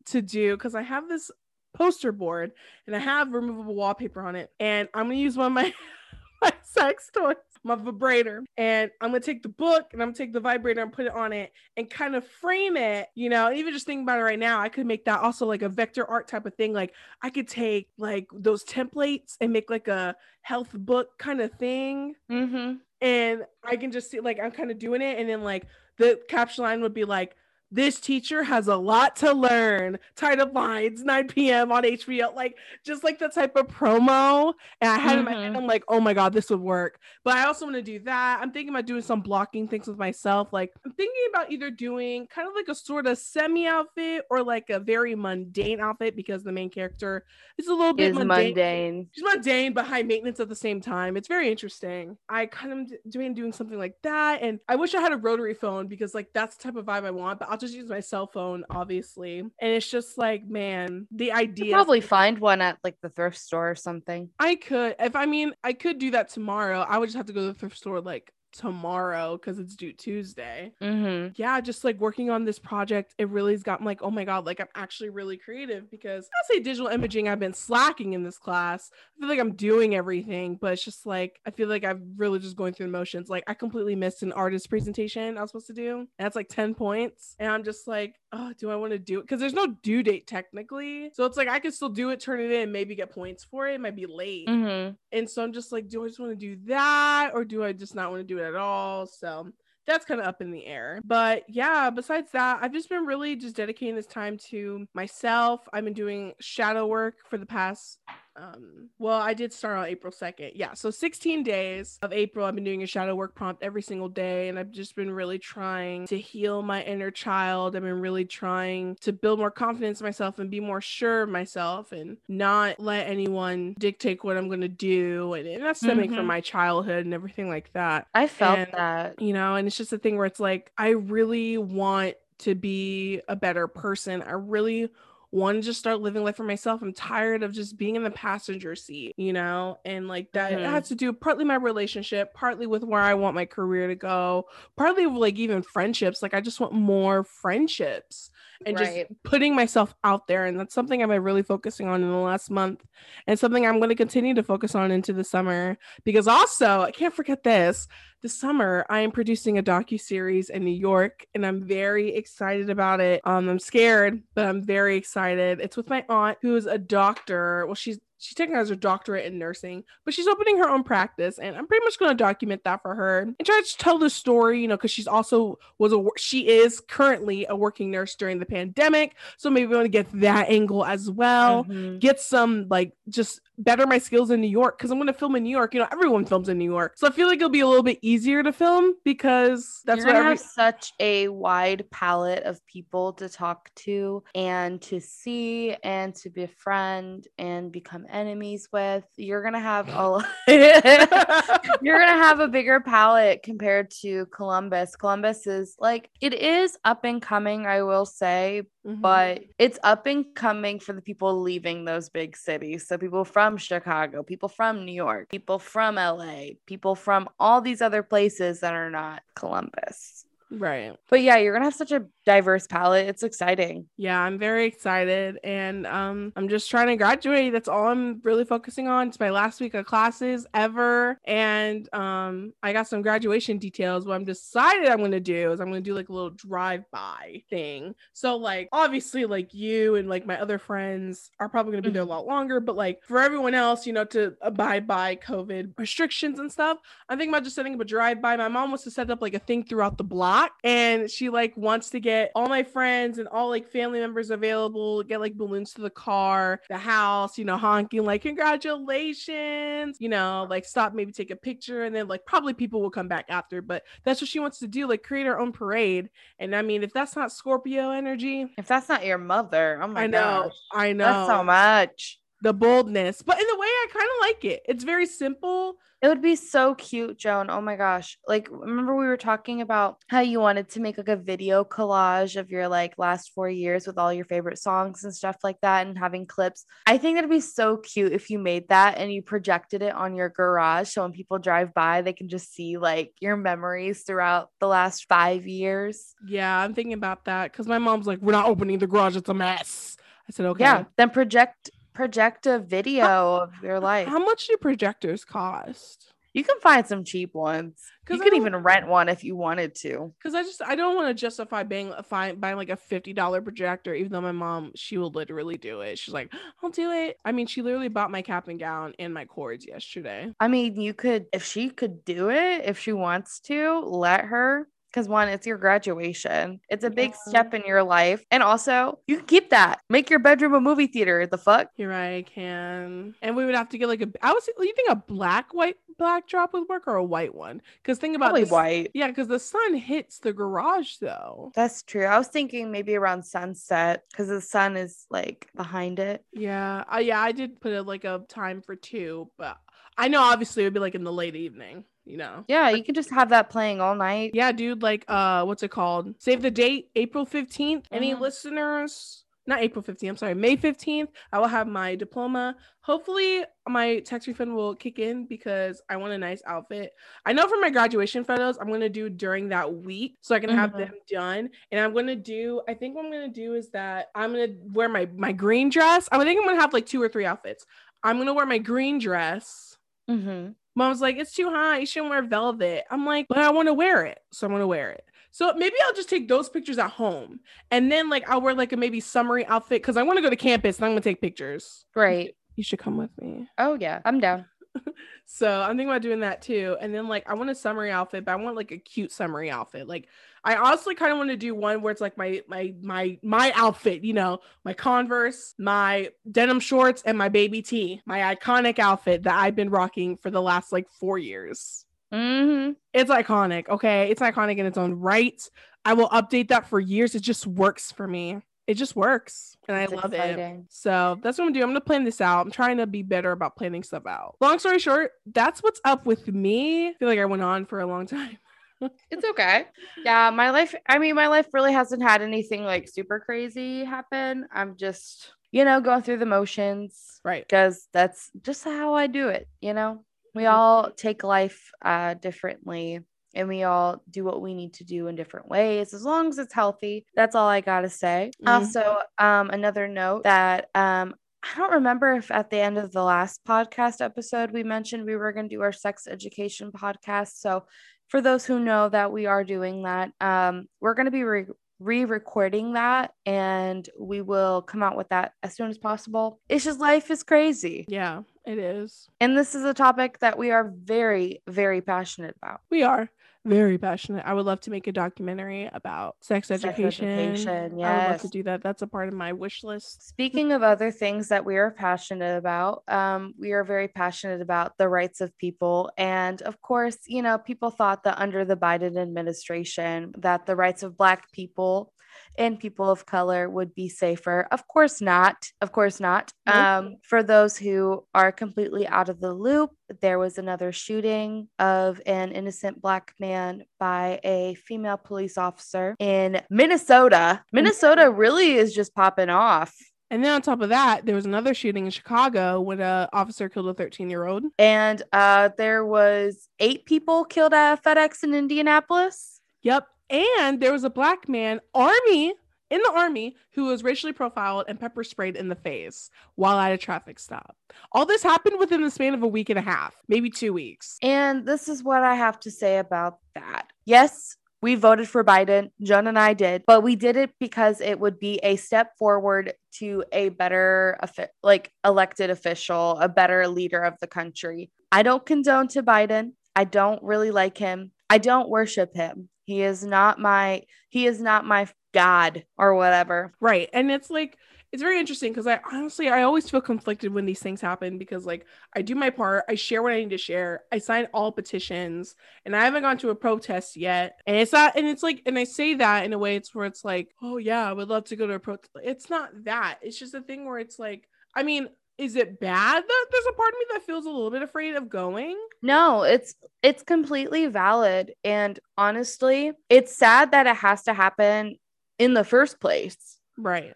to 0.07 0.21
do 0.21 0.55
because 0.55 0.75
I 0.75 0.83
have 0.83 1.07
this 1.07 1.31
poster 1.77 2.11
board 2.11 2.51
and 2.87 2.95
I 2.95 2.99
have 2.99 3.33
removable 3.33 3.75
wallpaper 3.75 4.21
on 4.21 4.35
it. 4.35 4.51
And 4.59 4.89
I'm 4.93 5.05
gonna 5.05 5.15
use 5.15 5.37
one 5.37 5.47
of 5.47 5.53
my 5.53 5.73
my 6.41 6.51
sex 6.61 7.09
toys, 7.13 7.35
my 7.63 7.75
vibrator, 7.75 8.43
and 8.57 8.91
I'm 9.01 9.09
gonna 9.09 9.19
take 9.19 9.43
the 9.43 9.49
book 9.49 9.87
and 9.93 10.01
I'm 10.01 10.09
gonna 10.09 10.17
take 10.17 10.33
the 10.33 10.39
vibrator 10.39 10.81
and 10.81 10.91
put 10.91 11.05
it 11.05 11.13
on 11.13 11.33
it 11.33 11.51
and 11.75 11.89
kind 11.89 12.15
of 12.15 12.27
frame 12.27 12.77
it. 12.77 13.07
You 13.15 13.29
know, 13.29 13.51
even 13.51 13.73
just 13.73 13.85
thinking 13.85 14.03
about 14.03 14.19
it 14.19 14.23
right 14.23 14.39
now, 14.39 14.59
I 14.59 14.69
could 14.69 14.85
make 14.85 15.05
that 15.05 15.21
also 15.21 15.45
like 15.45 15.61
a 15.61 15.69
vector 15.69 16.05
art 16.05 16.27
type 16.27 16.45
of 16.45 16.53
thing. 16.55 16.73
Like 16.73 16.93
I 17.21 17.29
could 17.29 17.47
take 17.47 17.89
like 17.97 18.27
those 18.33 18.63
templates 18.63 19.35
and 19.41 19.51
make 19.51 19.69
like 19.69 19.87
a 19.87 20.15
health 20.41 20.69
book 20.73 21.17
kind 21.17 21.41
of 21.41 21.51
thing. 21.53 22.15
Mm-hmm. 22.31 22.75
And 23.01 23.45
I 23.63 23.75
can 23.75 23.91
just 23.91 24.09
see 24.09 24.19
like 24.19 24.39
I'm 24.41 24.51
kind 24.51 24.71
of 24.71 24.79
doing 24.79 25.01
it, 25.01 25.19
and 25.19 25.29
then 25.29 25.43
like 25.43 25.65
the 25.97 26.19
caption 26.29 26.63
line 26.63 26.81
would 26.81 26.93
be 26.93 27.05
like 27.05 27.35
this 27.71 27.99
teacher 27.99 28.43
has 28.43 28.67
a 28.67 28.75
lot 28.75 29.15
to 29.17 29.33
learn. 29.33 29.99
Tied 30.15 30.39
up 30.39 30.53
lines, 30.53 31.03
9 31.03 31.27
p.m. 31.27 31.71
on 31.71 31.83
HBO, 31.83 32.33
like 32.35 32.55
just 32.83 33.03
like 33.03 33.19
the 33.19 33.29
type 33.29 33.55
of 33.55 33.67
promo. 33.67 34.53
And 34.81 34.91
I 34.91 34.97
had 34.97 35.17
mm-hmm. 35.17 35.19
in 35.19 35.25
my 35.25 35.31
head, 35.31 35.51
mm-hmm. 35.51 35.57
I'm 35.57 35.67
like, 35.67 35.83
oh 35.87 35.99
my 35.99 36.13
God, 36.13 36.33
this 36.33 36.49
would 36.49 36.61
work. 36.61 36.99
But 37.23 37.35
I 37.35 37.45
also 37.45 37.65
want 37.65 37.75
to 37.75 37.81
do 37.81 37.99
that. 37.99 38.39
I'm 38.41 38.51
thinking 38.51 38.69
about 38.69 38.85
doing 38.85 39.01
some 39.01 39.21
blocking 39.21 39.67
things 39.67 39.87
with 39.87 39.97
myself. 39.97 40.53
Like, 40.53 40.71
I'm 40.85 40.93
thinking 40.93 41.23
about 41.29 41.51
either 41.51 41.69
doing 41.69 42.27
kind 42.27 42.47
of 42.47 42.55
like 42.55 42.67
a 42.69 42.75
sort 42.75 43.05
of 43.05 43.17
semi 43.17 43.67
outfit 43.67 44.23
or 44.29 44.43
like 44.43 44.69
a 44.69 44.79
very 44.79 45.15
mundane 45.15 45.79
outfit 45.79 46.15
because 46.15 46.43
the 46.43 46.51
main 46.51 46.69
character 46.69 47.25
is 47.57 47.67
a 47.67 47.73
little 47.73 47.93
bit 47.93 48.13
mundane. 48.13 48.47
mundane. 48.47 49.07
She's 49.11 49.23
mundane, 49.23 49.73
but 49.73 49.85
high 49.85 50.03
maintenance 50.03 50.39
at 50.39 50.49
the 50.49 50.55
same 50.55 50.79
time. 50.79 51.17
It's 51.17 51.27
very 51.27 51.51
interesting. 51.51 52.17
I 52.29 52.45
kind 52.45 52.73
of 52.91 53.11
doing 53.11 53.33
doing 53.33 53.51
something 53.51 53.77
like 53.77 53.95
that. 54.03 54.41
And 54.41 54.59
I 54.69 54.75
wish 54.75 54.95
I 54.95 55.01
had 55.01 55.11
a 55.11 55.17
rotary 55.17 55.53
phone 55.53 55.87
because 55.87 56.13
like 56.13 56.29
that's 56.33 56.55
the 56.55 56.63
type 56.63 56.75
of 56.75 56.85
vibe 56.85 57.03
I 57.03 57.11
want. 57.11 57.39
But 57.39 57.49
I'll 57.49 57.56
just 57.59 57.73
use 57.73 57.89
my 57.89 57.99
cell 57.99 58.27
phone, 58.27 58.63
obviously. 58.69 59.39
And 59.39 59.51
it's 59.59 59.89
just 59.89 60.17
like, 60.17 60.47
man, 60.47 61.07
the 61.11 61.31
idea. 61.31 61.73
Probably 61.73 62.01
find 62.01 62.39
one 62.39 62.61
at 62.61 62.77
like 62.83 62.95
the 63.01 63.09
thrift 63.09 63.37
store 63.37 63.71
or 63.71 63.75
something. 63.75 64.29
I 64.39 64.55
could, 64.55 64.95
if 64.99 65.15
I 65.15 65.25
mean, 65.25 65.53
I 65.63 65.73
could 65.73 65.99
do 65.99 66.11
that 66.11 66.29
tomorrow. 66.29 66.79
I 66.79 66.97
would 66.97 67.07
just 67.07 67.17
have 67.17 67.27
to 67.27 67.33
go 67.33 67.41
to 67.41 67.47
the 67.47 67.59
thrift 67.59 67.77
store 67.77 68.01
like 68.01 68.31
tomorrow 68.51 69.37
because 69.37 69.59
it's 69.59 69.75
due 69.75 69.93
Tuesday. 69.93 70.73
Mm-hmm. 70.81 71.33
Yeah, 71.35 71.59
just 71.61 71.83
like 71.83 71.99
working 71.99 72.29
on 72.29 72.45
this 72.45 72.59
project, 72.59 73.13
it 73.17 73.29
really 73.29 73.53
has 73.53 73.63
gotten 73.63 73.85
like, 73.85 74.01
oh 74.01 74.11
my 74.11 74.25
God, 74.25 74.45
like 74.45 74.59
I'm 74.59 74.67
actually 74.75 75.09
really 75.09 75.37
creative 75.37 75.89
because 75.89 76.27
I 76.33 76.53
say 76.53 76.59
digital 76.59 76.87
imaging, 76.87 77.27
I've 77.27 77.39
been 77.39 77.53
slacking 77.53 78.13
in 78.13 78.23
this 78.23 78.37
class. 78.37 78.91
I 78.93 79.19
feel 79.19 79.29
like 79.29 79.39
I'm 79.39 79.55
doing 79.55 79.95
everything, 79.95 80.57
but 80.59 80.73
it's 80.73 80.83
just 80.83 81.05
like, 81.05 81.39
I 81.45 81.51
feel 81.51 81.69
like 81.69 81.83
I'm 81.83 82.13
really 82.17 82.39
just 82.39 82.55
going 82.55 82.73
through 82.73 82.87
the 82.87 82.91
motions. 82.91 83.29
Like 83.29 83.43
I 83.47 83.53
completely 83.53 83.95
missed 83.95 84.23
an 84.23 84.31
artist 84.33 84.69
presentation 84.69 85.37
I 85.37 85.41
was 85.41 85.51
supposed 85.51 85.67
to 85.67 85.73
do. 85.73 85.99
And 85.99 86.07
that's 86.17 86.35
like 86.35 86.49
10 86.49 86.75
points. 86.75 87.35
And 87.39 87.49
I'm 87.49 87.63
just 87.63 87.87
like, 87.87 88.15
oh, 88.31 88.53
do 88.59 88.69
I 88.69 88.75
want 88.75 88.91
to 88.91 88.99
do 88.99 89.19
it? 89.19 89.21
Because 89.23 89.39
there's 89.39 89.53
no 89.53 89.67
due 89.67 90.03
date 90.03 90.27
technically. 90.27 91.11
So 91.13 91.25
it's 91.25 91.37
like 91.37 91.47
I 91.47 91.59
can 91.59 91.71
still 91.71 91.89
do 91.89 92.09
it, 92.09 92.19
turn 92.19 92.39
it 92.39 92.51
in, 92.51 92.71
maybe 92.71 92.95
get 92.95 93.11
points 93.11 93.43
for 93.43 93.67
it. 93.67 93.75
It 93.75 93.81
might 93.81 93.95
be 93.95 94.05
late. 94.05 94.47
Mm-hmm. 94.47 94.95
And 95.11 95.29
so 95.29 95.43
I'm 95.43 95.53
just 95.53 95.71
like, 95.71 95.87
do 95.89 96.03
I 96.03 96.07
just 96.07 96.19
want 96.19 96.31
to 96.31 96.35
do 96.35 96.57
that 96.67 97.31
or 97.33 97.45
do 97.45 97.63
I 97.63 97.73
just 97.73 97.95
not 97.95 98.11
want 98.11 98.27
to 98.27 98.33
do 98.33 98.36
it 98.39 98.45
at 98.47 98.55
all? 98.55 99.05
So 99.07 99.51
that's 99.85 100.05
kind 100.05 100.19
of 100.19 100.27
up 100.27 100.41
in 100.41 100.51
the 100.51 100.65
air. 100.65 100.99
But 101.05 101.43
yeah, 101.47 101.89
besides 101.89 102.31
that, 102.31 102.59
I've 102.61 102.73
just 102.73 102.89
been 102.89 103.05
really 103.05 103.35
just 103.35 103.55
dedicating 103.55 103.95
this 103.95 104.05
time 104.05 104.37
to 104.49 104.85
myself. 104.93 105.61
I've 105.71 105.85
been 105.85 105.93
doing 105.93 106.33
shadow 106.39 106.85
work 106.85 107.15
for 107.29 107.37
the 107.37 107.45
past 107.45 107.99
um 108.37 108.89
well 108.99 109.19
i 109.19 109.33
did 109.33 109.51
start 109.51 109.77
on 109.77 109.85
april 109.85 110.11
2nd 110.11 110.51
yeah 110.55 110.73
so 110.73 110.89
16 110.89 111.43
days 111.43 111.99
of 112.01 112.13
april 112.13 112.45
i've 112.45 112.55
been 112.55 112.63
doing 112.63 112.83
a 112.83 112.87
shadow 112.87 113.15
work 113.15 113.35
prompt 113.35 113.63
every 113.63 113.81
single 113.81 114.09
day 114.09 114.49
and 114.49 114.57
i've 114.59 114.71
just 114.71 114.95
been 114.95 115.11
really 115.11 115.39
trying 115.39 116.05
to 116.07 116.17
heal 116.17 116.61
my 116.61 116.83
inner 116.83 117.11
child. 117.11 117.75
I've 117.75 117.83
been 117.83 118.01
really 118.01 118.25
trying 118.25 118.95
to 119.01 119.11
build 119.11 119.39
more 119.39 119.51
confidence 119.51 119.99
in 119.99 120.05
myself 120.05 120.39
and 120.39 120.49
be 120.49 120.59
more 120.59 120.81
sure 120.81 121.23
of 121.23 121.29
myself 121.29 121.91
and 121.91 122.17
not 122.27 122.79
let 122.79 123.07
anyone 123.07 123.75
dictate 123.79 124.23
what 124.23 124.37
i'm 124.37 124.47
going 124.47 124.61
to 124.61 124.67
do 124.67 125.33
and, 125.33 125.47
and 125.47 125.63
that's 125.63 125.79
stemming 125.79 126.07
mm-hmm. 126.07 126.17
from 126.17 126.25
my 126.25 126.41
childhood 126.41 127.05
and 127.05 127.13
everything 127.13 127.47
like 127.47 127.71
that. 127.73 128.07
I 128.13 128.27
felt 128.27 128.59
and, 128.59 128.71
that. 128.73 129.21
you 129.21 129.33
know 129.33 129.55
and 129.55 129.67
it's 129.67 129.77
just 129.77 129.93
a 129.93 129.97
thing 129.97 130.17
where 130.17 130.25
it's 130.25 130.39
like 130.39 130.71
i 130.77 130.89
really 130.89 131.57
want 131.57 132.15
to 132.39 132.53
be 132.53 133.21
a 133.27 133.35
better 133.35 133.67
person. 133.67 134.21
I 134.21 134.33
really 134.33 134.89
want 135.31 135.57
to 135.57 135.61
just 135.61 135.79
start 135.79 135.99
living 135.99 136.23
life 136.23 136.37
for 136.37 136.43
myself. 136.43 136.81
I'm 136.81 136.93
tired 136.93 137.43
of 137.43 137.51
just 137.51 137.77
being 137.77 137.95
in 137.95 138.03
the 138.03 138.11
passenger 138.11 138.75
seat, 138.75 139.13
you 139.17 139.33
know? 139.33 139.77
And 139.83 140.07
like 140.07 140.31
that 140.31 140.51
mm-hmm. 140.51 140.79
to 140.79 140.95
do 140.95 141.11
partly 141.11 141.43
my 141.43 141.55
relationship, 141.55 142.33
partly 142.33 142.65
with 142.65 142.83
where 142.83 143.01
I 143.01 143.13
want 143.13 143.35
my 143.35 143.45
career 143.45 143.87
to 143.87 143.95
go, 143.95 144.45
partly 144.77 145.05
like 145.05 145.37
even 145.37 145.61
friendships. 145.61 146.21
Like 146.21 146.33
I 146.33 146.41
just 146.41 146.59
want 146.59 146.73
more 146.73 147.23
friendships 147.23 148.31
and 148.65 148.79
right. 148.79 149.07
just 149.09 149.23
putting 149.23 149.53
myself 149.53 149.93
out 150.03 150.27
there. 150.27 150.45
And 150.45 150.59
that's 150.59 150.73
something 150.73 151.03
I've 151.03 151.09
been 151.09 151.23
really 151.23 151.43
focusing 151.43 151.87
on 151.87 152.01
in 152.01 152.09
the 152.09 152.17
last 152.17 152.49
month 152.49 152.85
and 153.27 153.37
something 153.37 153.65
I'm 153.65 153.79
going 153.79 153.89
to 153.89 153.95
continue 153.95 154.33
to 154.33 154.43
focus 154.43 154.75
on 154.75 154.91
into 154.91 155.11
the 155.11 155.23
summer. 155.23 155.77
Because 156.03 156.27
also, 156.27 156.81
I 156.81 156.91
can't 156.91 157.13
forget 157.13 157.43
this 157.43 157.87
this 158.21 158.39
summer 158.39 158.85
I 158.89 159.01
am 159.01 159.11
producing 159.11 159.57
a 159.57 159.63
docu 159.63 159.99
series 159.99 160.49
in 160.49 160.63
New 160.63 160.71
York 160.71 161.25
and 161.33 161.45
I'm 161.45 161.63
very 161.63 162.15
excited 162.15 162.69
about 162.69 162.99
it. 162.99 163.21
Um, 163.25 163.47
I'm 163.49 163.59
scared, 163.59 164.21
but 164.33 164.45
I'm 164.45 164.63
very 164.63 164.97
excited. 164.97 165.61
It's 165.61 165.77
with 165.77 165.89
my 165.89 166.03
aunt 166.09 166.37
who 166.41 166.55
is 166.55 166.65
a 166.65 166.77
doctor. 166.77 167.65
Well, 167.65 167.75
she's 167.75 167.99
she 168.19 168.35
taking 168.35 168.55
has 168.55 168.69
her 168.69 168.75
doctorate 168.75 169.25
in 169.25 169.37
nursing, 169.37 169.83
but 170.03 170.13
she's 170.13 170.27
opening 170.27 170.57
her 170.57 170.69
own 170.69 170.83
practice, 170.83 171.37
and 171.37 171.55
I'm 171.55 171.67
pretty 171.67 171.85
much 171.85 171.99
going 171.99 172.11
to 172.11 172.15
document 172.15 172.63
that 172.63 172.81
for 172.81 172.95
her 172.95 173.19
and 173.19 173.35
try 173.43 173.61
to 173.61 173.77
tell 173.77 173.97
the 173.97 174.09
story, 174.09 174.61
you 174.61 174.67
know, 174.67 174.75
because 174.75 174.91
she's 174.91 175.07
also 175.07 175.59
was 175.77 175.93
a 175.93 176.03
she 176.17 176.47
is 176.47 176.79
currently 176.79 177.45
a 177.49 177.55
working 177.55 177.91
nurse 177.91 178.15
during 178.15 178.39
the 178.39 178.45
pandemic, 178.45 179.15
so 179.37 179.49
maybe 179.49 179.67
we 179.67 179.75
want 179.75 179.85
to 179.85 179.89
get 179.89 180.07
that 180.13 180.49
angle 180.49 180.83
as 180.83 181.09
well, 181.09 181.63
mm-hmm. 181.63 181.99
get 181.99 182.19
some 182.19 182.67
like 182.69 182.93
just 183.09 183.41
better 183.59 183.87
my 183.87 183.97
skills 183.97 184.31
in 184.31 184.41
New 184.41 184.47
York 184.47 184.77
because 184.77 184.91
I'm 184.91 184.97
going 184.97 185.07
to 185.07 185.13
film 185.13 185.35
in 185.35 185.43
New 185.43 185.49
York. 185.49 185.73
You 185.73 185.81
know, 185.81 185.87
everyone 185.91 186.25
films 186.25 186.49
in 186.49 186.57
New 186.57 186.71
York, 186.71 186.93
so 186.95 187.07
I 187.07 187.11
feel 187.11 187.27
like 187.27 187.37
it'll 187.37 187.49
be 187.49 187.59
a 187.59 187.67
little 187.67 187.83
bit 187.83 187.99
easier 188.01 188.41
to 188.41 188.51
film 188.51 188.95
because 189.03 189.81
that's 189.85 189.99
You're 189.99 190.07
what 190.07 190.15
every- 190.15 190.29
have 190.31 190.39
such 190.39 190.93
a 190.99 191.27
wide 191.27 191.85
palette 191.91 192.43
of 192.43 192.65
people 192.65 193.13
to 193.13 193.29
talk 193.29 193.73
to 193.75 194.23
and 194.33 194.81
to 194.83 194.99
see 194.99 195.75
and 195.83 196.15
to 196.15 196.29
befriend 196.29 197.27
and 197.37 197.71
become 197.71 198.06
enemies 198.09 198.69
with. 198.71 199.03
You're 199.15 199.43
gonna 199.43 199.59
have 199.59 199.89
a 199.89 200.23
you're 201.81 201.99
gonna 201.99 202.23
have 202.23 202.39
a 202.39 202.47
bigger 202.47 202.79
palette 202.79 203.43
compared 203.43 203.91
to 204.01 204.25
Columbus. 204.27 204.95
Columbus 204.95 205.47
is 205.47 205.75
like 205.79 206.09
it 206.21 206.33
is 206.33 206.77
up 206.85 207.03
and 207.03 207.21
coming, 207.21 207.65
I 207.65 207.83
will 207.83 208.05
say, 208.05 208.63
mm-hmm. 208.85 209.01
but 209.01 209.43
it's 209.57 209.79
up 209.83 210.05
and 210.05 210.25
coming 210.35 210.79
for 210.79 210.93
the 210.93 211.01
people 211.01 211.41
leaving 211.41 211.85
those 211.85 212.09
big 212.09 212.37
cities. 212.37 212.87
So 212.87 212.97
people 212.97 213.25
from 213.25 213.57
Chicago, 213.57 214.23
people 214.23 214.49
from 214.49 214.85
New 214.85 214.93
York, 214.93 215.29
people 215.29 215.59
from 215.59 215.95
LA, 215.95 216.49
people 216.65 216.95
from 216.95 217.29
all 217.39 217.61
these 217.61 217.81
other 217.81 218.03
places 218.03 218.59
that 218.61 218.73
are 218.73 218.91
not 218.91 219.23
Columbus. 219.35 220.26
Right. 220.49 220.95
But 221.09 221.21
yeah, 221.21 221.37
you're 221.37 221.53
gonna 221.53 221.65
have 221.65 221.75
such 221.75 221.91
a 221.91 222.05
diverse 222.25 222.67
palette. 222.67 223.07
It's 223.07 223.23
exciting. 223.23 223.87
Yeah, 223.97 224.19
I'm 224.19 224.37
very 224.37 224.65
excited. 224.65 225.39
And 225.43 225.85
um, 225.85 226.31
I'm 226.35 226.47
just 226.47 226.69
trying 226.69 226.87
to 226.87 226.95
graduate. 226.95 227.51
That's 227.51 227.67
all 227.67 227.87
I'm 227.87 228.21
really 228.23 228.45
focusing 228.45 228.87
on. 228.87 229.09
It's 229.09 229.19
my 229.19 229.29
last 229.29 229.59
week 229.59 229.73
of 229.73 229.85
classes 229.85 230.47
ever. 230.53 231.19
And 231.25 231.93
um, 231.93 232.53
I 232.63 232.71
got 232.71 232.87
some 232.87 233.01
graduation 233.01 233.57
details. 233.57 234.05
What 234.05 234.15
I'm 234.15 234.23
decided 234.23 234.87
I'm 234.87 235.01
gonna 235.01 235.19
do 235.19 235.51
is 235.51 235.59
I'm 235.59 235.67
gonna 235.67 235.81
do 235.81 235.93
like 235.93 236.09
a 236.09 236.13
little 236.13 236.29
drive-by 236.29 237.43
thing. 237.49 237.93
So 238.13 238.37
like 238.37 238.69
obviously 238.71 239.25
like 239.25 239.53
you 239.53 239.95
and 239.95 240.07
like 240.07 240.25
my 240.25 240.39
other 240.39 240.59
friends 240.59 241.29
are 241.39 241.49
probably 241.49 241.73
gonna 241.73 241.81
be 241.81 241.89
mm-hmm. 241.89 241.93
there 241.93 242.03
a 242.03 242.05
mm-hmm. 242.05 242.11
lot 242.11 242.25
longer, 242.27 242.61
but 242.61 242.77
like 242.77 243.01
for 243.03 243.19
everyone 243.19 243.53
else, 243.53 243.85
you 243.85 243.93
know, 243.93 244.05
to 244.05 244.35
abide 244.41 244.87
by 244.87 245.17
COVID 245.17 245.73
restrictions 245.77 246.39
and 246.39 246.49
stuff, 246.51 246.77
I'm 247.09 247.17
thinking 247.17 247.33
about 247.33 247.43
just 247.43 247.55
setting 247.55 247.73
up 247.73 247.81
a 247.81 247.85
drive-by. 247.85 248.37
My 248.37 248.47
mom 248.47 248.69
wants 248.69 248.85
to 248.85 248.91
set 248.91 249.11
up 249.11 249.21
like 249.21 249.33
a 249.33 249.39
thing 249.39 249.63
throughout 249.65 249.97
the 249.97 250.03
block 250.05 250.36
and 250.63 251.09
she 251.09 251.29
like 251.29 251.55
wants 251.57 251.89
to 251.89 251.99
get 251.99 252.31
all 252.35 252.47
my 252.47 252.63
friends 252.63 253.17
and 253.17 253.27
all 253.27 253.49
like 253.49 253.67
family 253.67 253.99
members 253.99 254.29
available 254.29 255.03
get 255.03 255.19
like 255.19 255.33
balloons 255.35 255.73
to 255.73 255.81
the 255.81 255.89
car 255.89 256.61
the 256.69 256.77
house 256.77 257.37
you 257.37 257.45
know 257.45 257.57
honking 257.57 258.03
like 258.03 258.21
congratulations 258.21 259.97
you 259.99 260.09
know 260.09 260.45
like 260.49 260.65
stop 260.65 260.93
maybe 260.93 261.11
take 261.11 261.31
a 261.31 261.35
picture 261.35 261.83
and 261.83 261.95
then 261.95 262.07
like 262.07 262.25
probably 262.25 262.53
people 262.53 262.81
will 262.81 262.89
come 262.89 263.07
back 263.07 263.25
after 263.29 263.61
but 263.61 263.83
that's 264.03 264.21
what 264.21 264.29
she 264.29 264.39
wants 264.39 264.59
to 264.59 264.67
do 264.67 264.87
like 264.87 265.03
create 265.03 265.25
her 265.25 265.39
own 265.39 265.51
parade. 265.51 266.09
And 266.39 266.55
i 266.55 266.61
mean 266.61 266.83
if 266.83 266.93
that's 266.93 267.15
not 267.15 267.31
scorpio 267.31 267.91
energy 267.91 268.47
if 268.57 268.67
that's 268.67 268.89
not 268.89 269.05
your 269.05 269.17
mother 269.17 269.79
oh 269.81 269.87
my 269.87 270.03
i 270.03 270.07
know 270.07 270.43
gosh. 270.43 270.53
i 270.73 270.93
know 270.93 271.05
that's 271.05 271.29
so 271.29 271.43
much 271.43 272.19
the 272.41 272.53
boldness 272.53 273.21
but 273.21 273.39
in 273.39 273.45
a 273.45 273.59
way 273.59 273.67
i 273.67 273.87
kind 273.91 274.05
of 274.05 274.27
like 274.27 274.45
it 274.45 274.61
it's 274.67 274.83
very 274.83 275.05
simple 275.05 275.77
it 275.99 276.07
would 276.09 276.21
be 276.21 276.35
so 276.35 276.75
cute, 276.75 277.17
Joan. 277.17 277.49
Oh 277.49 277.59
my 277.59 277.75
gosh. 277.75 278.19
Like, 278.27 278.47
remember 278.51 278.95
we 278.95 279.07
were 279.07 279.17
talking 279.17 279.61
about 279.61 279.97
how 280.07 280.19
you 280.19 280.39
wanted 280.39 280.69
to 280.69 280.79
make 280.79 280.97
like 280.97 281.07
a 281.07 281.15
video 281.15 281.63
collage 281.63 282.35
of 282.35 282.51
your 282.51 282.67
like 282.67 282.93
last 282.99 283.31
four 283.33 283.49
years 283.49 283.87
with 283.87 283.97
all 283.97 284.13
your 284.13 284.25
favorite 284.25 284.59
songs 284.59 285.03
and 285.03 285.15
stuff 285.15 285.37
like 285.43 285.59
that 285.61 285.87
and 285.87 285.97
having 285.97 286.27
clips. 286.27 286.65
I 286.85 286.99
think 286.99 287.17
that'd 287.17 287.31
be 287.31 287.39
so 287.39 287.77
cute 287.77 288.13
if 288.13 288.29
you 288.29 288.37
made 288.37 288.69
that 288.69 288.99
and 288.99 289.11
you 289.11 289.23
projected 289.23 289.81
it 289.81 289.95
on 289.95 290.13
your 290.13 290.29
garage. 290.29 290.89
So 290.89 291.01
when 291.01 291.13
people 291.13 291.39
drive 291.39 291.73
by, 291.73 292.03
they 292.03 292.13
can 292.13 292.29
just 292.29 292.53
see 292.53 292.77
like 292.77 293.13
your 293.19 293.35
memories 293.35 294.03
throughout 294.03 294.49
the 294.59 294.67
last 294.67 295.07
five 295.09 295.47
years. 295.47 296.13
Yeah, 296.27 296.59
I'm 296.59 296.75
thinking 296.75 296.93
about 296.93 297.25
that 297.25 297.51
because 297.51 297.67
my 297.67 297.79
mom's 297.79 298.05
like, 298.05 298.19
we're 298.19 298.33
not 298.33 298.45
opening 298.45 298.77
the 298.77 298.87
garage. 298.87 299.15
It's 299.15 299.29
a 299.29 299.33
mess. 299.33 299.97
I 300.29 300.31
said, 300.31 300.45
okay. 300.47 300.63
Yeah, 300.63 300.83
then 300.95 301.09
project 301.09 301.71
project 301.97 302.45
a 302.45 302.59
video 302.59 303.03
how, 303.03 303.35
of 303.41 303.63
your 303.63 303.79
life. 303.79 304.07
How 304.07 304.19
much 304.19 304.47
do 304.47 304.55
projectors 304.57 305.25
cost? 305.25 306.13
You 306.31 306.43
can 306.43 306.59
find 306.59 306.85
some 306.85 307.03
cheap 307.03 307.33
ones. 307.33 307.81
You 308.07 308.19
could 308.19 308.35
even 308.35 308.55
rent 308.55 308.87
one 308.87 309.09
if 309.09 309.23
you 309.23 309.35
wanted 309.35 309.73
to. 309.77 310.13
Because 310.19 310.35
I 310.35 310.43
just 310.43 310.61
I 310.61 310.75
don't 310.75 310.95
want 310.95 311.07
to 311.07 311.19
justify 311.19 311.63
buying 311.63 311.91
buying 312.11 312.55
like 312.55 312.69
a 312.69 312.77
fifty 312.77 313.13
dollar 313.13 313.41
projector, 313.41 313.95
even 313.95 314.11
though 314.11 314.21
my 314.21 314.31
mom 314.31 314.73
she 314.75 314.99
will 314.99 315.09
literally 315.09 315.57
do 315.57 315.81
it. 315.81 315.97
She's 315.97 316.13
like, 316.13 316.31
I'll 316.61 316.69
do 316.69 316.91
it. 316.91 317.17
I 317.25 317.31
mean, 317.31 317.47
she 317.47 317.63
literally 317.63 317.87
bought 317.87 318.11
my 318.11 318.21
cap 318.21 318.47
and 318.47 318.59
gown 318.59 318.93
and 318.99 319.11
my 319.11 319.25
cords 319.25 319.65
yesterday. 319.65 320.31
I 320.39 320.47
mean, 320.47 320.79
you 320.79 320.93
could 320.93 321.25
if 321.33 321.43
she 321.43 321.71
could 321.71 322.05
do 322.05 322.29
it 322.29 322.65
if 322.65 322.77
she 322.77 322.93
wants 322.93 323.39
to, 323.41 323.79
let 323.79 324.25
her 324.25 324.67
because 324.97 325.07
one, 325.07 325.29
it's 325.29 325.45
your 325.45 325.59
graduation. 325.59 326.59
It's 326.69 326.83
a 326.83 326.89
big 326.89 327.11
yeah. 327.11 327.29
step 327.29 327.53
in 327.53 327.61
your 327.67 327.83
life. 327.83 328.25
And 328.31 328.41
also, 328.41 328.97
you 329.05 329.17
can 329.17 329.27
keep 329.27 329.51
that. 329.51 329.81
Make 329.91 330.09
your 330.09 330.17
bedroom 330.17 330.55
a 330.55 330.59
movie 330.59 330.87
theater. 330.87 331.27
The 331.27 331.37
fuck? 331.37 331.69
You're 331.75 331.91
right, 331.91 332.15
I 332.15 332.21
can. 332.23 333.13
And 333.21 333.35
we 333.35 333.45
would 333.45 333.53
have 333.53 333.69
to 333.69 333.77
get 333.77 333.89
like 333.89 334.01
a 334.01 334.09
I 334.23 334.33
was 334.33 334.49
you 334.57 334.73
think 334.75 334.89
a 334.89 334.95
black 334.95 335.53
white 335.53 335.75
black 335.99 336.27
drop 336.27 336.53
would 336.53 336.67
work 336.67 336.87
or 336.87 336.95
a 336.95 337.03
white 337.03 337.35
one? 337.35 337.61
Because 337.83 337.99
think 337.99 338.15
about 338.15 338.29
Probably 338.29 338.41
this, 338.41 338.51
white. 338.51 338.89
Yeah, 338.95 339.07
because 339.09 339.27
the 339.27 339.37
sun 339.37 339.75
hits 339.75 340.17
the 340.17 340.33
garage 340.33 340.95
though. 340.99 341.51
That's 341.53 341.83
true. 341.83 342.05
I 342.05 342.17
was 342.17 342.29
thinking 342.29 342.71
maybe 342.71 342.95
around 342.95 343.23
sunset 343.23 344.03
because 344.09 344.29
the 344.29 344.41
sun 344.41 344.77
is 344.77 345.05
like 345.11 345.47
behind 345.55 345.99
it. 345.99 346.25
Yeah. 346.33 346.85
Uh, 346.91 346.97
yeah, 346.97 347.21
I 347.21 347.33
did 347.33 347.61
put 347.61 347.71
it 347.71 347.83
like 347.83 348.03
a 348.03 348.23
time 348.27 348.63
for 348.63 348.75
two, 348.75 349.29
but 349.37 349.57
I 349.95 350.07
know 350.07 350.21
obviously 350.21 350.63
it 350.63 350.65
would 350.65 350.73
be 350.73 350.79
like 350.79 350.95
in 350.95 351.03
the 351.03 351.13
late 351.13 351.35
evening 351.35 351.83
you 352.07 352.17
know. 352.17 352.43
Yeah, 352.47 352.69
you 352.69 352.83
can 352.83 352.95
just 352.95 353.09
have 353.09 353.29
that 353.29 353.49
playing 353.49 353.81
all 353.81 353.95
night. 353.95 354.31
Yeah, 354.33 354.51
dude, 354.51 354.81
like 354.81 355.05
uh 355.07 355.43
what's 355.43 355.63
it 355.63 355.71
called? 355.71 356.15
Save 356.19 356.41
the 356.41 356.51
date, 356.51 356.89
April 356.95 357.25
15th. 357.25 357.49
Mm-hmm. 357.57 357.95
Any 357.95 358.13
listeners? 358.15 359.23
Not 359.45 359.61
April 359.61 359.81
15th, 359.81 360.09
I'm 360.09 360.17
sorry, 360.17 360.33
May 360.33 360.57
15th. 360.57 361.07
I 361.31 361.39
will 361.39 361.47
have 361.47 361.67
my 361.67 361.95
diploma. 361.95 362.57
Hopefully 362.81 363.45
my 363.65 363.99
tax 363.99 364.27
refund 364.27 364.53
will 364.53 364.75
kick 364.75 364.99
in 364.99 365.25
because 365.25 365.81
I 365.89 365.95
want 365.95 366.11
a 366.11 366.17
nice 366.17 366.41
outfit. 366.45 366.91
I 367.25 367.31
know 367.31 367.47
for 367.47 367.57
my 367.57 367.69
graduation 367.69 368.25
photos, 368.25 368.57
I'm 368.57 368.69
gonna 368.69 368.89
do 368.89 369.09
during 369.09 369.47
that 369.49 369.73
week 369.73 370.17
so 370.21 370.35
I 370.35 370.39
can 370.39 370.49
mm-hmm. 370.49 370.59
have 370.59 370.73
them 370.73 370.91
done. 371.09 371.49
And 371.71 371.79
I'm 371.79 371.93
gonna 371.93 372.17
do, 372.17 372.61
I 372.67 372.73
think 372.73 372.95
what 372.95 373.05
I'm 373.05 373.11
gonna 373.11 373.29
do 373.29 373.53
is 373.53 373.69
that 373.69 374.07
I'm 374.13 374.31
gonna 374.31 374.53
wear 374.73 374.89
my 374.89 375.07
my 375.15 375.31
green 375.31 375.69
dress. 375.69 376.09
I 376.11 376.21
think 376.23 376.41
I'm 376.41 376.45
gonna 376.45 376.59
have 376.59 376.73
like 376.73 376.85
two 376.85 377.01
or 377.01 377.07
three 377.07 377.25
outfits. 377.25 377.65
I'm 378.03 378.17
gonna 378.17 378.33
wear 378.33 378.45
my 378.45 378.57
green 378.57 378.99
dress. 378.99 379.77
Mm-hmm 380.09 380.51
Mom's 380.77 381.01
like, 381.01 381.17
it's 381.17 381.33
too 381.33 381.49
hot. 381.49 381.79
You 381.79 381.87
shouldn't 381.87 382.11
wear 382.11 382.21
velvet. 382.21 382.83
I'm 382.91 383.03
like, 383.03 383.25
but 383.27 383.39
I 383.39 383.49
want 383.49 383.67
to 383.67 383.73
wear 383.73 384.05
it. 384.05 384.19
So 384.31 384.45
I'm 384.45 384.51
going 384.51 384.61
to 384.61 384.67
wear 384.67 384.91
it. 384.91 385.03
So 385.31 385.51
maybe 385.53 385.75
I'll 385.83 385.93
just 385.93 386.07
take 386.07 386.27
those 386.27 386.49
pictures 386.49 386.77
at 386.77 386.91
home. 386.91 387.39
And 387.71 387.91
then 387.91 388.11
like 388.11 388.29
I'll 388.29 388.41
wear 388.41 388.53
like 388.53 388.73
a 388.73 388.77
maybe 388.77 388.99
summery 388.99 389.43
outfit 389.47 389.81
because 389.81 389.97
I 389.97 390.03
want 390.03 390.17
to 390.17 390.21
go 390.21 390.29
to 390.29 390.35
campus 390.35 390.77
and 390.77 390.85
I'm 390.85 390.91
going 390.91 391.01
to 391.01 391.09
take 391.09 391.19
pictures. 391.19 391.85
Great. 391.95 392.35
You 392.55 392.63
should 392.63 392.77
come 392.77 392.95
with 392.95 393.09
me. 393.19 393.47
Oh, 393.57 393.75
yeah. 393.79 394.01
I'm 394.05 394.19
down. 394.19 394.45
so 395.25 395.61
I'm 395.61 395.77
thinking 395.77 395.89
about 395.89 396.01
doing 396.01 396.19
that 396.21 396.41
too. 396.41 396.77
And 396.79 396.93
then 396.93 397.07
like 397.07 397.29
I 397.29 397.33
want 397.33 397.49
a 397.49 397.55
summery 397.55 397.91
outfit, 397.91 398.25
but 398.25 398.31
I 398.31 398.35
want 398.35 398.55
like 398.55 398.71
a 398.71 398.77
cute 398.77 399.11
summery 399.11 399.49
outfit. 399.49 399.87
Like 399.87 400.07
I 400.43 400.55
honestly 400.55 400.95
kind 400.95 401.11
of 401.11 401.17
want 401.17 401.29
to 401.29 401.37
do 401.37 401.53
one 401.55 401.81
where 401.81 401.91
it's 401.91 402.01
like 402.01 402.17
my 402.17 402.41
my 402.47 402.73
my 402.81 403.19
my 403.23 403.51
outfit, 403.55 404.03
you 404.03 404.13
know, 404.13 404.39
my 404.63 404.73
Converse, 404.73 405.53
my 405.57 406.09
denim 406.31 406.59
shorts, 406.59 407.01
and 407.05 407.17
my 407.17 407.29
baby 407.29 407.61
tee, 407.61 408.01
my 408.05 408.35
iconic 408.35 408.79
outfit 408.79 409.23
that 409.23 409.37
I've 409.37 409.55
been 409.55 409.69
rocking 409.69 410.17
for 410.17 410.31
the 410.31 410.41
last 410.41 410.71
like 410.71 410.87
four 410.99 411.17
years. 411.17 411.85
Mm-hmm. 412.13 412.73
It's 412.93 413.11
iconic. 413.11 413.67
Okay, 413.69 414.09
it's 414.09 414.21
iconic 414.21 414.57
in 414.57 414.65
its 414.65 414.77
own 414.77 414.93
right. 414.93 415.41
I 415.83 415.93
will 415.93 416.09
update 416.09 416.49
that 416.49 416.67
for 416.67 416.79
years. 416.79 417.15
It 417.15 417.21
just 417.21 417.47
works 417.47 417.91
for 417.91 418.07
me 418.07 418.41
it 418.67 418.75
just 418.75 418.95
works 418.95 419.57
and 419.67 419.77
I 419.77 419.85
love 419.85 420.13
exciting. 420.13 420.59
it. 420.59 420.65
So 420.69 421.19
that's 421.23 421.37
what 421.37 421.45
I'm 421.45 421.49
gonna 421.51 421.59
do. 421.59 421.63
I'm 421.63 421.69
gonna 421.69 421.81
plan 421.81 422.03
this 422.03 422.21
out. 422.21 422.45
I'm 422.45 422.51
trying 422.51 422.77
to 422.77 422.87
be 422.87 423.01
better 423.01 423.31
about 423.31 423.55
planning 423.55 423.83
stuff 423.83 424.05
out. 424.05 424.35
Long 424.41 424.59
story 424.59 424.79
short, 424.79 425.11
that's 425.25 425.63
what's 425.63 425.79
up 425.85 426.05
with 426.05 426.27
me. 426.27 426.89
I 426.89 426.93
feel 426.93 427.07
like 427.07 427.19
I 427.19 427.25
went 427.25 427.41
on 427.43 427.65
for 427.65 427.79
a 427.79 427.87
long 427.87 428.05
time. 428.05 428.37
it's 429.09 429.25
okay. 429.25 429.65
Yeah, 430.03 430.29
my 430.29 430.51
life, 430.51 430.75
I 430.87 430.99
mean, 430.99 431.15
my 431.15 431.27
life 431.27 431.47
really 431.53 431.73
hasn't 431.73 432.03
had 432.03 432.21
anything 432.21 432.63
like 432.63 432.87
super 432.87 433.19
crazy 433.19 433.83
happen. 433.85 434.47
I'm 434.51 434.75
just, 434.75 435.31
you 435.51 435.63
know, 435.65 435.79
going 435.81 436.03
through 436.03 436.17
the 436.17 436.25
motions. 436.25 437.19
Right. 437.23 437.43
Because 437.47 437.87
that's 437.93 438.29
just 438.43 438.63
how 438.65 438.93
I 438.93 439.07
do 439.07 439.29
it, 439.29 439.47
you 439.61 439.73
know? 439.73 440.03
We 440.35 440.43
Mhm. 440.43 440.51
all 440.51 440.91
take 440.91 441.23
life 441.23 441.71
uh 441.81 442.13
differently 442.15 442.99
and 443.37 443.47
we 443.47 443.63
all 443.63 444.01
do 444.09 444.23
what 444.23 444.41
we 444.41 444.53
need 444.53 444.73
to 444.73 444.83
do 444.83 445.07
in 445.07 445.15
different 445.15 445.47
ways 445.47 445.93
as 445.93 446.03
long 446.03 446.27
as 446.27 446.37
it's 446.37 446.53
healthy. 446.53 447.05
That's 447.15 447.35
all 447.35 447.47
I 447.47 447.61
got 447.61 447.81
to 447.81 447.89
say. 447.89 448.31
Mhm. 448.43 448.51
Also, 448.51 448.99
um 449.17 449.49
another 449.51 449.87
note 449.87 450.23
that 450.23 450.69
um 450.75 451.15
I 451.43 451.57
don't 451.57 451.73
remember 451.73 452.13
if 452.13 452.31
at 452.31 452.49
the 452.49 452.59
end 452.59 452.77
of 452.77 452.91
the 452.91 453.03
last 453.03 453.45
podcast 453.45 454.01
episode 454.03 454.51
we 454.51 454.63
mentioned 454.63 455.05
we 455.05 455.15
were 455.15 455.31
going 455.31 455.47
to 455.47 455.55
do 455.55 455.61
our 455.61 455.71
sex 455.71 456.07
education 456.07 456.71
podcast. 456.71 457.37
So, 457.37 457.65
for 458.09 458.21
those 458.21 458.45
who 458.45 458.59
know 458.59 458.89
that 458.89 459.11
we 459.11 459.25
are 459.27 459.43
doing 459.43 459.83
that, 459.83 460.11
um, 460.19 460.67
we're 460.81 460.93
going 460.93 461.05
to 461.05 461.11
be 461.11 461.23
re- 461.23 462.05
recording 462.05 462.73
that 462.73 463.11
and 463.25 463.87
we 463.99 464.21
will 464.21 464.61
come 464.61 464.81
out 464.81 464.97
with 464.97 465.09
that 465.09 465.33
as 465.43 465.55
soon 465.55 465.69
as 465.69 465.77
possible. 465.77 466.39
It's 466.49 466.65
just 466.65 466.79
life 466.79 467.11
is 467.11 467.23
crazy. 467.23 467.85
Yeah, 467.87 468.21
it 468.45 468.57
is. 468.57 469.07
And 469.19 469.37
this 469.37 469.55
is 469.55 469.63
a 469.63 469.73
topic 469.73 470.19
that 470.19 470.37
we 470.37 470.51
are 470.51 470.73
very, 470.75 471.41
very 471.47 471.81
passionate 471.81 472.35
about. 472.41 472.61
We 472.71 472.83
are 472.83 473.09
very 473.47 473.77
passionate. 473.77 474.23
I 474.25 474.33
would 474.33 474.45
love 474.45 474.61
to 474.61 474.71
make 474.71 474.87
a 474.87 474.91
documentary 474.91 475.69
about 475.73 476.15
sex 476.21 476.47
Sex 476.47 476.63
education. 476.63 477.07
education, 477.07 477.83
I 477.83 477.97
would 477.97 478.11
love 478.11 478.21
to 478.21 478.27
do 478.27 478.43
that. 478.43 478.61
That's 478.61 478.81
a 478.81 478.87
part 478.87 479.07
of 479.07 479.13
my 479.13 479.33
wish 479.33 479.63
list. 479.63 480.07
Speaking 480.07 480.51
of 480.51 480.63
other 480.63 480.91
things 480.91 481.29
that 481.29 481.45
we 481.45 481.57
are 481.57 481.71
passionate 481.71 482.37
about, 482.37 482.83
um, 482.87 483.33
we 483.39 483.51
are 483.53 483.63
very 483.63 483.87
passionate 483.87 484.41
about 484.41 484.77
the 484.77 484.89
rights 484.89 485.21
of 485.21 485.37
people. 485.37 485.91
And 485.97 486.41
of 486.43 486.61
course, 486.61 486.97
you 487.07 487.21
know, 487.21 487.37
people 487.37 487.71
thought 487.71 488.03
that 488.03 488.19
under 488.19 488.45
the 488.45 488.57
Biden 488.57 488.97
administration 488.97 490.13
that 490.17 490.45
the 490.45 490.55
rights 490.55 490.83
of 490.83 490.97
Black 490.97 491.31
people 491.31 491.93
and 492.37 492.59
people 492.59 492.89
of 492.89 493.05
color 493.05 493.49
would 493.49 493.73
be 493.75 493.89
safer. 493.89 494.47
Of 494.51 494.67
course 494.67 495.01
not. 495.01 495.51
Of 495.61 495.71
course 495.71 495.99
not. 495.99 496.31
Nope. 496.45 496.55
Um, 496.55 496.95
for 497.03 497.23
those 497.23 497.57
who 497.57 498.05
are 498.13 498.31
completely 498.31 498.87
out 498.87 499.09
of 499.09 499.19
the 499.19 499.33
loop, 499.33 499.71
there 500.01 500.19
was 500.19 500.37
another 500.37 500.71
shooting 500.71 501.47
of 501.59 502.01
an 502.05 502.31
innocent 502.31 502.81
Black 502.81 503.13
man 503.19 503.63
by 503.79 504.19
a 504.23 504.55
female 504.55 504.97
police 504.97 505.37
officer 505.37 505.95
in 505.99 506.41
Minnesota. 506.49 507.43
Minnesota 507.51 508.11
really 508.11 508.55
is 508.55 508.73
just 508.73 508.93
popping 508.93 509.29
off. 509.29 509.75
And 510.09 510.23
then 510.23 510.31
on 510.31 510.41
top 510.41 510.61
of 510.61 510.69
that, 510.69 511.05
there 511.05 511.15
was 511.15 511.25
another 511.25 511.53
shooting 511.53 511.85
in 511.85 511.91
Chicago 511.91 512.61
when 512.61 512.79
a 512.79 513.09
officer 513.11 513.49
killed 513.49 513.67
a 513.67 513.73
13 513.73 514.09
year 514.09 514.25
old. 514.25 514.45
And 514.57 515.01
uh, 515.11 515.49
there 515.57 515.85
was 515.85 516.47
eight 516.59 516.85
people 516.85 517.25
killed 517.25 517.53
at 517.53 517.83
FedEx 517.83 518.23
in 518.23 518.33
Indianapolis. 518.33 519.41
Yep. 519.63 519.85
And 520.09 520.61
there 520.61 520.71
was 520.71 520.83
a 520.83 520.89
black 520.89 521.27
man, 521.27 521.59
army 521.73 522.33
in 522.69 522.81
the 522.81 522.91
army, 522.93 523.35
who 523.53 523.65
was 523.65 523.83
racially 523.83 524.13
profiled 524.13 524.65
and 524.67 524.79
pepper 524.79 525.03
sprayed 525.03 525.35
in 525.35 525.47
the 525.47 525.55
face 525.55 526.09
while 526.35 526.59
at 526.59 526.73
a 526.73 526.77
traffic 526.77 527.19
stop. 527.19 527.55
All 527.93 528.05
this 528.05 528.23
happened 528.23 528.59
within 528.59 528.83
the 528.83 528.91
span 528.91 529.13
of 529.13 529.23
a 529.23 529.27
week 529.27 529.49
and 529.49 529.59
a 529.59 529.61
half, 529.61 529.95
maybe 530.07 530.29
two 530.29 530.53
weeks. 530.53 530.97
And 531.01 531.45
this 531.45 531.69
is 531.69 531.83
what 531.83 532.03
I 532.03 532.15
have 532.15 532.39
to 532.41 532.51
say 532.51 532.77
about 532.77 533.19
that. 533.35 533.67
Yes, 533.85 534.35
we 534.61 534.75
voted 534.75 535.07
for 535.07 535.23
Biden. 535.23 535.71
Joan 535.81 536.07
and 536.07 536.17
I 536.17 536.33
did, 536.33 536.63
but 536.65 536.83
we 536.83 536.95
did 536.95 537.15
it 537.15 537.31
because 537.39 537.79
it 537.79 537.99
would 537.99 538.19
be 538.19 538.39
a 538.43 538.55
step 538.55 538.97
forward 538.97 539.53
to 539.75 540.03
a 540.11 540.29
better, 540.29 540.97
like 541.43 541.71
elected 541.85 542.29
official, 542.29 542.97
a 542.99 543.07
better 543.07 543.47
leader 543.47 543.83
of 543.83 543.93
the 544.01 544.07
country. 544.07 544.71
I 544.91 545.03
don't 545.03 545.25
condone 545.25 545.67
to 545.69 545.83
Biden. 545.83 546.31
I 546.55 546.63
don't 546.63 547.01
really 547.03 547.31
like 547.31 547.57
him. 547.57 547.91
I 548.09 548.17
don't 548.17 548.49
worship 548.49 548.95
him. 548.95 549.29
He 549.47 549.61
is 549.61 549.83
not 549.83 550.19
my. 550.19 550.63
He 550.89 551.07
is 551.07 551.21
not 551.21 551.45
my 551.45 551.69
god 551.93 552.43
or 552.57 552.75
whatever. 552.75 553.33
Right. 553.39 553.69
And 553.71 553.89
it's 553.89 554.09
like, 554.09 554.37
it's 554.73 554.81
very 554.83 554.99
interesting 554.99 555.31
because 555.31 555.47
I 555.47 555.61
honestly, 555.71 556.09
I 556.09 556.23
always 556.23 556.49
feel 556.49 556.59
conflicted 556.59 557.13
when 557.13 557.25
these 557.25 557.39
things 557.39 557.61
happen 557.61 557.97
because, 557.97 558.25
like, 558.25 558.45
I 558.75 558.81
do 558.81 558.93
my 558.93 559.09
part, 559.09 559.45
I 559.47 559.55
share 559.55 559.81
what 559.81 559.93
I 559.93 560.01
need 560.01 560.09
to 560.09 560.17
share, 560.17 560.63
I 560.69 560.79
sign 560.79 561.07
all 561.13 561.31
petitions, 561.31 562.13
and 562.43 562.53
I 562.53 562.65
haven't 562.65 562.83
gone 562.83 562.97
to 562.97 563.09
a 563.09 563.15
protest 563.15 563.77
yet. 563.77 564.19
And 564.27 564.35
it's 564.35 564.51
not, 564.51 564.75
and 564.75 564.85
it's 564.85 565.01
like, 565.01 565.21
and 565.25 565.39
I 565.39 565.45
say 565.45 565.75
that 565.75 566.03
in 566.03 566.11
a 566.11 566.17
way, 566.17 566.35
it's 566.35 566.53
where 566.53 566.65
it's 566.65 566.83
like, 566.83 567.09
oh, 567.23 567.37
yeah, 567.37 567.67
I 567.67 567.71
would 567.71 567.87
love 567.87 568.03
to 568.05 568.17
go 568.17 568.27
to 568.27 568.33
a 568.33 568.39
protest. 568.39 568.71
It's 568.83 569.09
not 569.09 569.29
that. 569.45 569.79
It's 569.81 569.97
just 569.97 570.13
a 570.13 570.21
thing 570.21 570.45
where 570.45 570.59
it's 570.59 570.77
like, 570.77 571.07
I 571.33 571.43
mean, 571.43 571.69
is 571.97 572.15
it 572.15 572.39
bad 572.39 572.83
that 572.83 573.05
there's 573.11 573.25
a 573.29 573.33
part 573.33 573.53
of 573.53 573.59
me 573.59 573.65
that 573.73 573.83
feels 573.83 574.05
a 574.05 574.09
little 574.09 574.31
bit 574.31 574.43
afraid 574.43 574.75
of 574.75 574.89
going? 574.89 575.37
No, 575.61 576.03
it's 576.03 576.35
it's 576.61 576.83
completely 576.83 577.47
valid 577.47 578.13
and 578.23 578.59
honestly, 578.77 579.51
it's 579.69 579.95
sad 579.95 580.31
that 580.31 580.47
it 580.47 580.55
has 580.55 580.83
to 580.83 580.93
happen 580.93 581.57
in 581.97 582.13
the 582.13 582.23
first 582.23 582.59
place. 582.59 583.17
Right. 583.37 583.73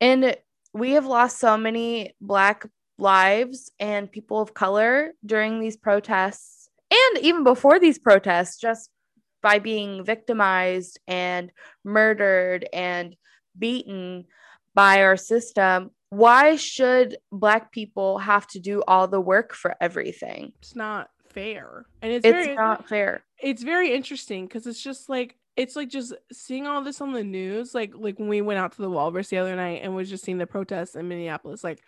And 0.00 0.36
we 0.72 0.92
have 0.92 1.06
lost 1.06 1.38
so 1.38 1.56
many 1.58 2.14
black 2.20 2.66
lives 2.98 3.70
and 3.78 4.10
people 4.10 4.40
of 4.40 4.54
color 4.54 5.12
during 5.24 5.60
these 5.60 5.76
protests 5.76 6.68
and 6.90 7.24
even 7.24 7.44
before 7.44 7.78
these 7.78 7.98
protests 7.98 8.58
just 8.58 8.90
by 9.42 9.58
being 9.58 10.04
victimized 10.04 10.98
and 11.06 11.50
murdered 11.84 12.68
and 12.72 13.16
beaten 13.58 14.24
by 14.74 15.02
our 15.02 15.16
system. 15.16 15.90
Why 16.10 16.56
should 16.56 17.16
black 17.32 17.72
people 17.72 18.18
have 18.18 18.46
to 18.48 18.58
do 18.60 18.82
all 18.86 19.06
the 19.08 19.20
work 19.20 19.54
for 19.54 19.74
everything? 19.80 20.52
It's 20.58 20.76
not 20.76 21.10
fair. 21.28 21.86
And 22.02 22.12
it's, 22.12 22.26
It's 22.26 22.46
very, 22.46 22.56
not 22.56 22.88
fair. 22.88 23.22
it's 23.40 23.62
very 23.62 23.94
interesting 23.94 24.46
because 24.46 24.66
it's 24.66 24.82
just 24.82 25.08
like 25.08 25.36
it's 25.56 25.76
like 25.76 25.88
just 25.88 26.14
seeing 26.32 26.66
all 26.66 26.82
this 26.82 27.00
on 27.00 27.12
the 27.12 27.24
news 27.24 27.74
like 27.74 27.92
like 27.94 28.18
when 28.18 28.28
we 28.28 28.40
went 28.40 28.58
out 28.58 28.72
to 28.72 28.82
the 28.82 28.88
walrus 28.90 29.28
the 29.28 29.36
other 29.38 29.54
night 29.56 29.80
and 29.82 29.94
was 29.94 30.08
just 30.08 30.24
seeing 30.24 30.38
the 30.38 30.46
protests 30.46 30.94
in 30.94 31.08
minneapolis 31.08 31.62
like 31.64 31.82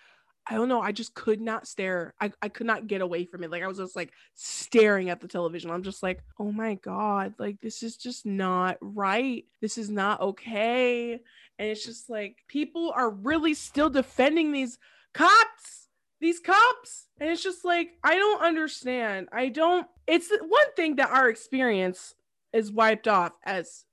i 0.49 0.55
don't 0.55 0.69
know 0.69 0.81
i 0.81 0.93
just 0.93 1.15
could 1.15 1.41
not 1.41 1.67
stare 1.67 2.15
I, 2.21 2.33
I 2.43 2.49
could 2.49 2.67
not 2.67 2.87
get 2.87 3.01
away 3.01 3.25
from 3.25 3.45
it 3.45 3.51
like 3.51 3.63
i 3.63 3.67
was 3.67 3.79
just 3.79 3.97
like 3.97 4.13
staring 4.35 5.11
at 5.11 5.21
the 5.21 5.29
television 5.29 5.71
i'm 5.71 5.83
just 5.83 6.03
like 6.03 6.23
oh 6.39 6.51
my 6.53 6.75
god 6.75 7.35
like 7.39 7.61
this 7.61 7.83
is 7.83 7.97
just 7.97 8.27
not 8.27 8.77
right 8.81 9.45
this 9.61 9.79
is 9.79 9.91
not 9.91 10.21
okay 10.21 11.21
and 11.59 11.69
it's 11.69 11.85
just 11.85 12.11
like 12.11 12.39
people 12.49 12.93
are 12.95 13.11
really 13.11 13.55
still 13.55 13.91
defending 13.91 14.53
these 14.53 14.79
cops 15.15 15.89
these 16.21 16.41
cops 16.41 17.09
and 17.21 17.31
it's 17.31 17.43
just 17.43 17.65
like 17.65 17.91
i 18.03 18.15
don't 18.15 18.43
understand 18.43 19.29
i 19.33 19.49
don't 19.49 19.87
it's 20.07 20.31
one 20.31 20.75
thing 20.77 20.97
that 20.97 21.11
our 21.11 21.29
experience 21.29 22.15
is 22.53 22.71
wiped 22.73 23.09
off 23.09 23.33
as 23.45 23.85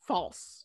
false 0.00 0.64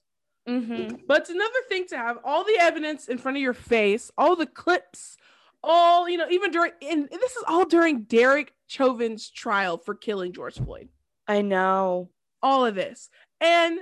Mm-hmm. 0.49 0.95
but 1.07 1.21
it's 1.21 1.29
another 1.29 1.49
thing 1.69 1.85
to 1.89 1.97
have 1.97 2.17
all 2.25 2.43
the 2.43 2.57
evidence 2.59 3.07
in 3.07 3.19
front 3.19 3.37
of 3.37 3.43
your 3.43 3.53
face 3.53 4.09
all 4.17 4.35
the 4.35 4.47
clips 4.47 5.15
all 5.63 6.09
you 6.09 6.17
know 6.17 6.27
even 6.29 6.51
during 6.51 6.71
and 6.81 7.07
this 7.09 7.35
is 7.35 7.43
all 7.47 7.65
during 7.65 8.01
derek 8.03 8.53
chauvin's 8.67 9.29
trial 9.29 9.77
for 9.77 9.93
killing 9.95 10.33
george 10.33 10.55
floyd 10.55 10.89
I 11.27 11.41
know. 11.41 12.09
all 12.41 12.65
of 12.65 12.75
this 12.75 13.09
and 13.39 13.79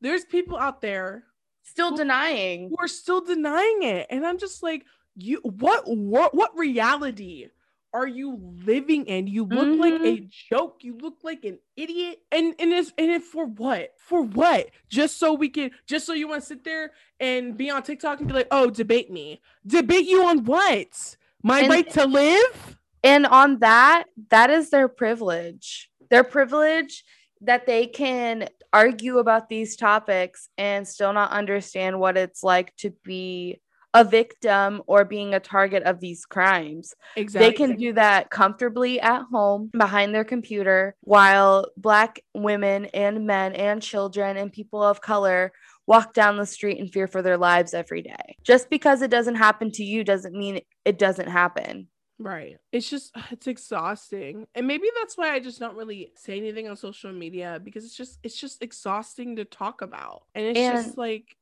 there's 0.00 0.24
people 0.24 0.56
out 0.58 0.80
there 0.80 1.24
Still 1.66 1.90
Well- 1.92 1.96
denying. 1.96 2.70
We're 2.78 2.88
still 2.88 3.22
denying 3.22 3.82
it 3.84 4.06
and 4.10 4.26
i'm 4.26 4.38
just 4.38 4.62
like 4.62 4.84
you 5.16 5.40
what 5.42 5.84
what 5.86 6.34
what 6.34 6.56
reality 6.56 7.48
are 7.94 8.08
you 8.08 8.40
living 8.66 9.06
in? 9.06 9.28
You 9.28 9.44
look 9.44 9.78
like 9.78 9.94
a 9.94 9.98
mm-hmm. 9.98 10.26
joke. 10.50 10.78
You 10.82 10.98
look 10.98 11.18
like 11.22 11.44
an 11.44 11.58
idiot. 11.76 12.18
And 12.32 12.54
and 12.58 12.72
it's 12.72 12.92
and 12.98 13.10
it 13.10 13.22
for 13.22 13.46
what? 13.46 13.94
For 13.98 14.20
what? 14.20 14.70
Just 14.90 15.18
so 15.18 15.32
we 15.32 15.48
can 15.48 15.70
just 15.86 16.04
so 16.04 16.12
you 16.12 16.28
want 16.28 16.42
to 16.42 16.46
sit 16.46 16.64
there 16.64 16.90
and 17.20 17.56
be 17.56 17.70
on 17.70 17.82
tiktok 17.84 18.18
and 18.18 18.28
be 18.28 18.34
like 18.34 18.48
oh 18.50 18.68
debate 18.68 19.10
me. 19.10 19.40
Debate 19.64 20.06
you 20.06 20.24
on 20.24 20.44
what? 20.44 21.16
My 21.42 21.60
And- 21.60 21.70
right 21.70 21.88
to 21.92 22.04
live? 22.06 22.78
And 23.04 23.26
on 23.26 23.58
that, 23.58 24.04
that 24.30 24.48
is 24.48 24.70
their 24.70 24.88
privilege. 24.88 25.90
Their 26.08 26.24
privilege 26.24 27.04
that 27.42 27.66
they 27.66 27.86
can 27.86 28.48
argue 28.72 29.18
about 29.18 29.48
these 29.48 29.76
topics 29.76 30.48
and 30.56 30.88
still 30.88 31.12
not 31.12 31.30
understand 31.30 32.00
what 32.00 32.16
it's 32.16 32.42
like 32.42 32.74
to 32.76 32.90
be 33.04 33.60
a 33.94 34.04
victim 34.04 34.82
or 34.88 35.04
being 35.04 35.32
a 35.32 35.40
target 35.40 35.84
of 35.84 36.00
these 36.00 36.26
crimes. 36.26 36.94
exactly 37.16 37.48
They 37.48 37.56
can 37.56 37.76
do 37.76 37.92
that 37.94 38.28
comfortably 38.28 39.00
at 39.00 39.22
home 39.30 39.70
behind 39.72 40.12
their 40.12 40.24
computer 40.24 40.96
while 41.00 41.70
Black 41.76 42.20
women 42.34 42.86
and 42.86 43.26
men 43.26 43.54
and 43.54 43.80
children 43.80 44.36
and 44.36 44.52
people 44.52 44.82
of 44.82 45.00
color 45.00 45.52
walk 45.86 46.12
down 46.12 46.36
the 46.36 46.46
street 46.46 46.78
in 46.78 46.88
fear 46.88 47.06
for 47.06 47.22
their 47.22 47.38
lives 47.38 47.72
every 47.72 48.02
day. 48.02 48.36
Just 48.42 48.68
because 48.68 49.00
it 49.00 49.10
doesn't 49.10 49.36
happen 49.36 49.70
to 49.72 49.84
you 49.84 50.02
doesn't 50.02 50.34
mean 50.34 50.60
it 50.84 50.98
doesn't 50.98 51.28
happen. 51.28 51.86
Right. 52.18 52.56
It's 52.72 52.88
just 52.88 53.12
it's 53.30 53.46
exhausting. 53.46 54.46
And 54.56 54.66
maybe 54.66 54.88
that's 55.00 55.16
why 55.16 55.32
I 55.32 55.40
just 55.40 55.60
don't 55.60 55.76
really 55.76 56.12
say 56.16 56.36
anything 56.36 56.68
on 56.68 56.76
social 56.76 57.12
media 57.12 57.60
because 57.62 57.84
it's 57.84 57.96
just 57.96 58.18
it's 58.24 58.40
just 58.40 58.62
exhausting 58.62 59.36
to 59.36 59.44
talk 59.44 59.82
about. 59.82 60.22
And 60.34 60.44
it's 60.46 60.58
just 60.58 60.98
like 60.98 61.36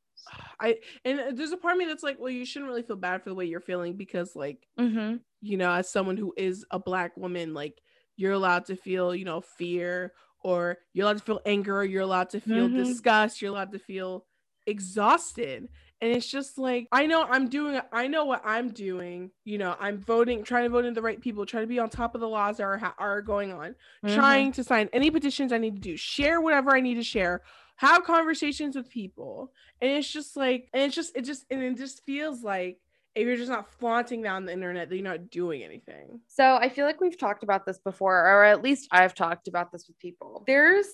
I 0.59 0.79
and 1.05 1.37
there's 1.37 1.51
a 1.51 1.57
part 1.57 1.73
of 1.73 1.79
me 1.79 1.85
that's 1.85 2.03
like, 2.03 2.19
well, 2.19 2.29
you 2.29 2.45
shouldn't 2.45 2.69
really 2.69 2.83
feel 2.83 2.95
bad 2.95 3.23
for 3.23 3.29
the 3.29 3.35
way 3.35 3.45
you're 3.45 3.59
feeling 3.59 3.95
because 3.97 4.35
like, 4.35 4.67
Mhm. 4.77 5.23
you 5.41 5.57
know, 5.57 5.71
as 5.71 5.89
someone 5.91 6.17
who 6.17 6.33
is 6.37 6.65
a 6.71 6.79
black 6.79 7.17
woman, 7.17 7.53
like 7.53 7.81
you're 8.15 8.31
allowed 8.33 8.65
to 8.67 8.75
feel, 8.75 9.15
you 9.15 9.25
know, 9.25 9.41
fear 9.41 10.13
or 10.41 10.77
you're 10.93 11.05
allowed 11.05 11.17
to 11.19 11.23
feel 11.23 11.41
anger, 11.45 11.83
you're 11.83 12.01
allowed 12.03 12.29
to 12.31 12.39
feel 12.41 12.69
Mhm. 12.69 12.69
disgust, 12.69 13.41
you're 13.41 13.51
allowed 13.51 13.71
to 13.71 13.79
feel 13.79 14.27
exhausted. 14.67 15.69
And 16.01 16.11
it's 16.15 16.27
just 16.27 16.57
like, 16.57 16.87
I 16.91 17.07
know 17.07 17.23
I'm 17.23 17.49
doing, 17.49 17.79
I 17.91 18.07
know 18.07 18.25
what 18.25 18.41
I'm 18.45 18.69
doing. 18.69 19.31
You 19.45 19.57
know, 19.57 19.75
I'm 19.79 19.99
voting, 19.99 20.43
trying 20.43 20.63
to 20.63 20.69
vote 20.69 20.85
in 20.85 20.93
the 20.93 21.01
right 21.01 21.19
people, 21.19 21.45
trying 21.45 21.63
to 21.63 21.67
be 21.67 21.79
on 21.79 21.89
top 21.89 22.13
of 22.13 22.21
the 22.21 22.27
laws 22.29 22.57
that 22.57 22.63
are, 22.63 22.93
are 22.99 23.21
going 23.21 23.51
on, 23.51 23.75
Mhm. 24.03 24.45
trying 24.45 24.51
to 24.53 24.63
sign 24.63 24.89
any 24.93 25.09
petitions 25.09 25.51
I 25.51 25.57
need 25.57 25.75
to 25.75 25.81
do, 25.81 25.97
share 25.97 26.39
whatever 26.39 26.75
I 26.75 26.81
need 26.81 26.95
to 26.95 27.03
share, 27.03 27.41
have 27.77 28.03
conversations 28.03 28.75
with 28.75 28.89
people. 28.89 29.51
And 29.81 29.91
it's 29.91 30.11
just 30.11 30.35
like, 30.35 30.69
and 30.73 30.83
it's 30.83 30.95
just, 30.95 31.15
it 31.15 31.23
just, 31.23 31.45
and 31.49 31.61
it 31.61 31.77
just 31.77 32.05
feels 32.05 32.43
like 32.43 32.79
if 33.15 33.27
you're 33.27 33.35
just 33.35 33.49
not 33.49 33.71
flaunting 33.79 34.23
that 34.23 34.31
on 34.31 34.45
the 34.45 34.53
internet, 34.53 34.89
that 34.89 34.95
you're 34.95 35.03
not 35.03 35.29
doing 35.29 35.63
anything. 35.63 36.19
So 36.27 36.55
I 36.55 36.69
feel 36.69 36.85
like 36.85 36.99
we've 36.99 37.17
talked 37.17 37.43
about 37.43 37.65
this 37.65 37.77
before, 37.79 38.17
or 38.27 38.43
at 38.43 38.63
least 38.63 38.87
I've 38.91 39.13
talked 39.13 39.47
about 39.47 39.71
this 39.71 39.87
with 39.87 39.99
people. 39.99 40.43
There's 40.47 40.87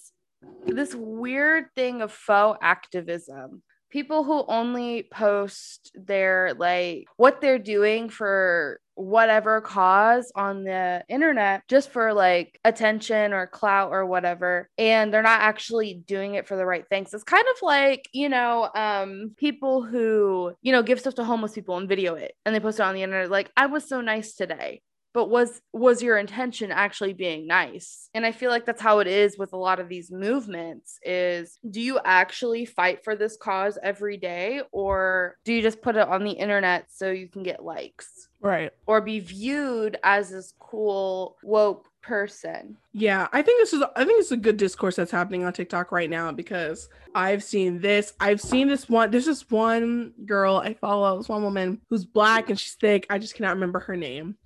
this 0.66 0.94
weird 0.96 1.66
thing 1.76 2.02
of 2.02 2.12
faux 2.12 2.60
activism. 2.62 3.62
People 3.90 4.24
who 4.24 4.46
only 4.48 5.08
post 5.12 5.92
their 5.96 6.54
like 6.58 7.06
what 7.18 7.42
they're 7.42 7.58
doing 7.58 8.10
for 8.10 8.80
whatever 9.00 9.62
cause 9.62 10.32
on 10.36 10.64
the 10.64 11.04
internet 11.10 11.64
just 11.68 11.90
for 11.90 12.14
like 12.14 12.60
attention 12.66 13.34
or 13.34 13.48
clout 13.48 13.92
or 13.92 14.06
whatever 14.06 14.70
and 14.78 15.14
they're 15.14 15.22
not 15.22 15.42
actually 15.42 16.04
doing 16.06 16.36
it 16.36 16.48
for 16.48 16.56
the 16.56 16.66
right 16.66 16.86
things. 16.90 17.14
It's 17.14 17.24
kind 17.24 17.46
of 17.56 17.62
like 17.62 18.08
you 18.14 18.30
know 18.30 18.70
um 18.76 19.32
people 19.38 19.84
who 19.84 20.54
you 20.62 20.72
know 20.72 20.84
give 20.84 21.00
stuff 21.00 21.16
to 21.16 21.24
homeless 21.24 21.54
people 21.54 21.78
and 21.78 21.88
video 21.88 22.16
it 22.16 22.34
and 22.46 22.54
they 22.54 22.60
post 22.60 22.80
it 22.80 22.84
on 22.84 22.96
the 22.96 23.04
internet 23.04 23.30
like 23.30 23.52
i 23.58 23.66
was 23.66 23.88
so 23.88 24.02
nice 24.02 24.36
today 24.36 24.82
but 25.14 25.30
was 25.30 25.62
was 25.74 26.04
your 26.04 26.18
intention 26.18 26.72
actually 26.72 27.14
being 27.14 27.48
nice? 27.48 28.10
And 28.14 28.26
i 28.26 28.32
feel 28.32 28.52
like 28.52 28.66
that's 28.66 28.82
how 28.82 29.00
it 29.00 29.08
is 29.08 29.38
with 29.38 29.54
a 29.54 29.58
lot 29.58 29.80
of 29.80 29.90
these 29.90 30.12
movements 30.12 31.00
is 31.04 31.58
do 31.70 31.82
you 31.82 32.00
actually 32.06 32.66
fight 32.66 33.04
for 33.04 33.16
this 33.16 33.38
cause 33.38 33.78
every 33.82 34.18
day 34.18 34.62
or 34.72 35.36
do 35.46 35.54
you 35.54 35.62
just 35.62 35.82
put 35.82 35.96
it 35.96 36.08
on 36.08 36.24
the 36.24 36.32
internet 36.32 36.86
so 36.90 37.12
you 37.12 37.28
can 37.28 37.44
get 37.44 37.64
likes 37.64 38.29
Right. 38.42 38.72
or 38.86 39.02
be 39.02 39.20
viewed 39.20 39.98
as 40.04 40.30
this 40.30 40.54
cool 40.60 41.38
woke 41.44 41.88
person 42.02 42.78
Yeah, 42.94 43.28
I 43.34 43.42
think 43.42 43.62
this 43.62 43.74
is 43.74 43.84
I 43.96 44.06
think 44.06 44.22
it's 44.22 44.32
a 44.32 44.38
good 44.38 44.58
discourse 44.58 44.96
that's 44.96 45.12
happening 45.12 45.44
on 45.44 45.54
TikTok 45.54 45.92
right 45.92 46.10
now 46.10 46.32
because 46.32 46.90
I've 47.14 47.44
seen 47.44 47.82
this. 47.82 48.14
I've 48.20 48.40
seen 48.40 48.68
this 48.68 48.88
one. 48.88 49.12
There's 49.12 49.26
this 49.26 49.50
one 49.50 50.14
girl 50.26 50.58
I 50.58 50.76
follow, 50.76 51.18
this 51.18 51.30
one 51.30 51.44
woman 51.44 51.82
who's 51.90 52.06
black 52.06 52.50
and 52.50 52.60
she's 52.60 52.76
thick. 52.76 53.06
I 53.10 53.18
just 53.18 53.36
cannot 53.36 53.56
remember 53.56 53.80
her 53.80 53.96
name. 53.98 54.38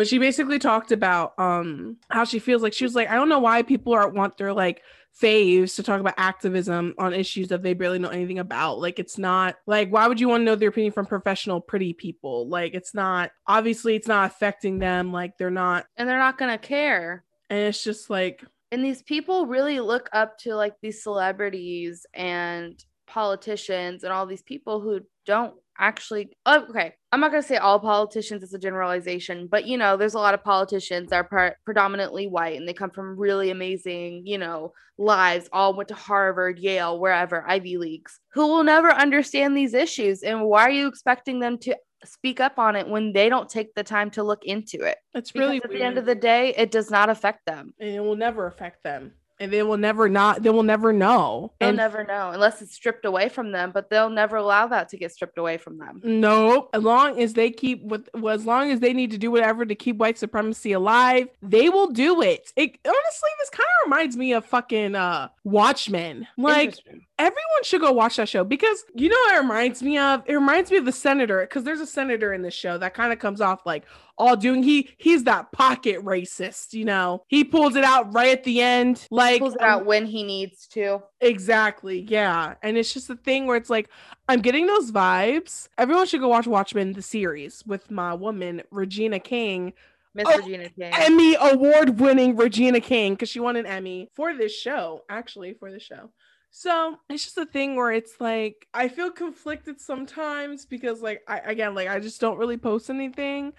But 0.00 0.08
she 0.08 0.16
basically 0.16 0.58
talked 0.58 0.92
about 0.92 1.38
um 1.38 1.98
how 2.08 2.24
she 2.24 2.38
feels 2.38 2.62
like 2.62 2.72
she 2.72 2.84
was 2.84 2.94
like, 2.94 3.10
I 3.10 3.16
don't 3.16 3.28
know 3.28 3.38
why 3.38 3.60
people 3.60 3.92
are 3.92 4.08
want 4.08 4.38
their 4.38 4.54
like 4.54 4.80
faves 5.20 5.74
to 5.74 5.82
talk 5.82 6.00
about 6.00 6.14
activism 6.16 6.94
on 6.96 7.12
issues 7.12 7.48
that 7.48 7.62
they 7.62 7.74
barely 7.74 7.98
know 7.98 8.08
anything 8.08 8.38
about. 8.38 8.78
Like 8.78 8.98
it's 8.98 9.18
not 9.18 9.56
like 9.66 9.90
why 9.90 10.06
would 10.06 10.18
you 10.18 10.26
want 10.26 10.40
to 10.40 10.44
know 10.46 10.54
their 10.54 10.70
opinion 10.70 10.94
from 10.94 11.04
professional 11.04 11.60
pretty 11.60 11.92
people? 11.92 12.48
Like 12.48 12.72
it's 12.72 12.94
not 12.94 13.32
obviously 13.46 13.94
it's 13.94 14.08
not 14.08 14.30
affecting 14.30 14.78
them. 14.78 15.12
Like 15.12 15.36
they're 15.36 15.50
not 15.50 15.84
and 15.98 16.08
they're 16.08 16.16
not 16.16 16.38
going 16.38 16.50
to 16.50 16.56
care 16.56 17.22
and 17.50 17.58
it's 17.58 17.84
just 17.84 18.08
like 18.08 18.42
and 18.72 18.82
these 18.82 19.02
people 19.02 19.48
really 19.48 19.80
look 19.80 20.08
up 20.14 20.38
to 20.38 20.54
like 20.54 20.76
these 20.80 21.02
celebrities 21.02 22.06
and 22.14 22.82
politicians 23.10 24.04
and 24.04 24.12
all 24.12 24.26
these 24.26 24.42
people 24.42 24.80
who 24.80 25.00
don't 25.26 25.54
actually 25.78 26.30
oh, 26.46 26.66
okay 26.68 26.94
i'm 27.10 27.20
not 27.20 27.30
going 27.30 27.42
to 27.42 27.48
say 27.48 27.56
all 27.56 27.80
politicians 27.80 28.42
it's 28.42 28.54
a 28.54 28.58
generalization 28.58 29.48
but 29.50 29.66
you 29.66 29.76
know 29.76 29.96
there's 29.96 30.14
a 30.14 30.18
lot 30.18 30.34
of 30.34 30.44
politicians 30.44 31.10
that 31.10 31.16
are 31.16 31.24
pre- 31.24 31.56
predominantly 31.64 32.26
white 32.26 32.56
and 32.56 32.68
they 32.68 32.72
come 32.72 32.90
from 32.90 33.18
really 33.18 33.50
amazing 33.50 34.22
you 34.26 34.38
know 34.38 34.72
lives 34.98 35.48
all 35.52 35.74
went 35.74 35.88
to 35.88 35.94
harvard 35.94 36.58
yale 36.58 37.00
wherever 37.00 37.48
ivy 37.48 37.78
leagues 37.78 38.20
who 38.32 38.46
will 38.46 38.64
never 38.64 38.90
understand 38.90 39.56
these 39.56 39.74
issues 39.74 40.22
and 40.22 40.42
why 40.42 40.62
are 40.62 40.70
you 40.70 40.86
expecting 40.86 41.40
them 41.40 41.58
to 41.58 41.74
speak 42.04 42.40
up 42.40 42.58
on 42.58 42.76
it 42.76 42.88
when 42.88 43.12
they 43.12 43.28
don't 43.28 43.48
take 43.48 43.74
the 43.74 43.84
time 43.84 44.10
to 44.10 44.22
look 44.22 44.44
into 44.44 44.80
it? 44.80 44.96
It's 45.14 45.32
because 45.32 45.48
really 45.48 45.62
at 45.62 45.70
the 45.70 45.82
end 45.82 45.98
of 45.98 46.06
the 46.06 46.14
day 46.14 46.54
it 46.56 46.70
does 46.70 46.90
not 46.90 47.10
affect 47.10 47.44
them. 47.46 47.74
And 47.78 47.90
it 47.90 48.00
will 48.00 48.16
never 48.16 48.46
affect 48.46 48.82
them 48.82 49.12
and 49.40 49.50
they 49.50 49.62
will 49.62 49.78
never 49.78 50.08
not 50.08 50.42
they 50.42 50.50
will 50.50 50.62
never 50.62 50.92
know. 50.92 51.52
They'll 51.58 51.70
and 51.70 51.76
never 51.76 52.04
know 52.04 52.30
unless 52.30 52.62
it's 52.62 52.74
stripped 52.74 53.04
away 53.04 53.28
from 53.30 53.50
them, 53.50 53.72
but 53.72 53.88
they'll 53.90 54.10
never 54.10 54.36
allow 54.36 54.66
that 54.68 54.90
to 54.90 54.98
get 54.98 55.12
stripped 55.12 55.38
away 55.38 55.56
from 55.56 55.78
them. 55.78 56.00
no 56.04 56.68
as 56.74 56.82
long 56.82 57.20
as 57.20 57.32
they 57.32 57.50
keep 57.50 57.82
with 57.82 58.08
well, 58.14 58.34
as 58.34 58.44
long 58.44 58.70
as 58.70 58.80
they 58.80 58.92
need 58.92 59.10
to 59.10 59.18
do 59.18 59.30
whatever 59.30 59.64
to 59.64 59.74
keep 59.74 59.96
white 59.96 60.18
supremacy 60.18 60.72
alive 60.72 61.28
they 61.42 61.68
will 61.68 61.88
do 61.88 62.20
it. 62.20 62.52
It 62.54 62.78
honestly 62.86 63.30
this 63.40 63.50
kind 63.50 63.66
of 63.80 63.90
reminds 63.90 64.16
me 64.16 64.32
of 64.34 64.44
fucking 64.44 64.94
uh 64.94 65.28
watchmen. 65.42 66.26
Like 66.36 66.76
everyone 67.18 67.62
should 67.62 67.80
go 67.80 67.92
watch 67.92 68.16
that 68.16 68.28
show 68.28 68.44
because 68.44 68.84
you 68.94 69.08
know 69.08 69.16
what 69.16 69.36
it 69.36 69.40
reminds 69.40 69.82
me 69.82 69.96
of? 69.98 70.22
It 70.26 70.34
reminds 70.34 70.70
me 70.70 70.76
of 70.76 70.84
the 70.84 70.92
senator 70.92 71.40
because 71.40 71.64
there's 71.64 71.80
a 71.80 71.86
senator 71.86 72.32
in 72.34 72.42
this 72.42 72.54
show 72.54 72.76
that 72.78 72.94
kind 72.94 73.12
of 73.12 73.18
comes 73.18 73.40
off 73.40 73.64
like 73.64 73.84
all 74.20 74.36
doing 74.36 74.62
he 74.62 74.90
he's 74.98 75.24
that 75.24 75.50
pocket 75.52 76.04
racist 76.04 76.72
you 76.72 76.84
know 76.84 77.24
he 77.28 77.42
pulls 77.42 77.74
it 77.74 77.84
out 77.84 78.12
right 78.14 78.30
at 78.30 78.44
the 78.44 78.60
end 78.60 79.06
like 79.10 79.40
pulls 79.40 79.54
it 79.54 79.62
um, 79.62 79.70
out 79.70 79.86
when 79.86 80.06
he 80.06 80.22
needs 80.22 80.66
to. 80.68 81.02
Exactly. 81.20 82.00
Yeah. 82.08 82.54
And 82.62 82.76
it's 82.76 82.92
just 82.92 83.10
a 83.10 83.16
thing 83.16 83.46
where 83.46 83.56
it's 83.56 83.70
like, 83.70 83.88
I'm 84.28 84.40
getting 84.40 84.66
those 84.66 84.90
vibes. 84.90 85.68
Everyone 85.78 86.06
should 86.06 86.20
go 86.20 86.28
watch 86.28 86.46
Watchmen, 86.46 86.92
the 86.92 87.02
series 87.02 87.64
with 87.66 87.90
my 87.90 88.14
woman, 88.14 88.62
Regina 88.70 89.20
King, 89.20 89.72
Miss 90.14 90.26
Oh, 90.28 90.38
Regina 90.38 90.70
King. 90.70 90.92
Emmy 90.92 91.36
award 91.40 92.00
winning 92.00 92.36
Regina 92.36 92.80
King, 92.80 93.14
because 93.14 93.28
she 93.28 93.40
won 93.40 93.56
an 93.56 93.66
Emmy 93.66 94.08
for 94.14 94.34
this 94.34 94.56
show, 94.56 95.02
actually, 95.08 95.54
for 95.54 95.70
the 95.70 95.80
show. 95.80 96.10
So 96.52 96.96
it's 97.08 97.24
just 97.24 97.38
a 97.38 97.46
thing 97.46 97.76
where 97.76 97.92
it's 97.92 98.20
like, 98.20 98.66
I 98.74 98.88
feel 98.88 99.10
conflicted 99.10 99.80
sometimes 99.80 100.66
because, 100.66 101.00
like, 101.00 101.22
I, 101.28 101.38
again, 101.38 101.76
like, 101.76 101.88
I 101.88 102.00
just 102.00 102.20
don't 102.20 102.38
really 102.38 102.56
post 102.56 102.90
anything. 102.90 103.52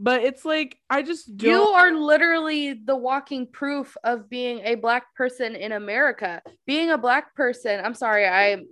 But 0.00 0.22
it's 0.22 0.44
like, 0.44 0.78
I 0.88 1.02
just 1.02 1.36
don't. 1.36 1.50
you 1.50 1.60
are 1.60 1.92
literally 1.92 2.72
the 2.72 2.96
walking 2.96 3.46
proof 3.46 3.96
of 4.04 4.30
being 4.30 4.60
a 4.64 4.76
black 4.76 5.14
person 5.14 5.56
in 5.56 5.72
America. 5.72 6.40
Being 6.66 6.90
a 6.90 6.98
black 6.98 7.34
person, 7.34 7.84
I'm 7.84 7.94
sorry, 7.94 8.26
I 8.26 8.62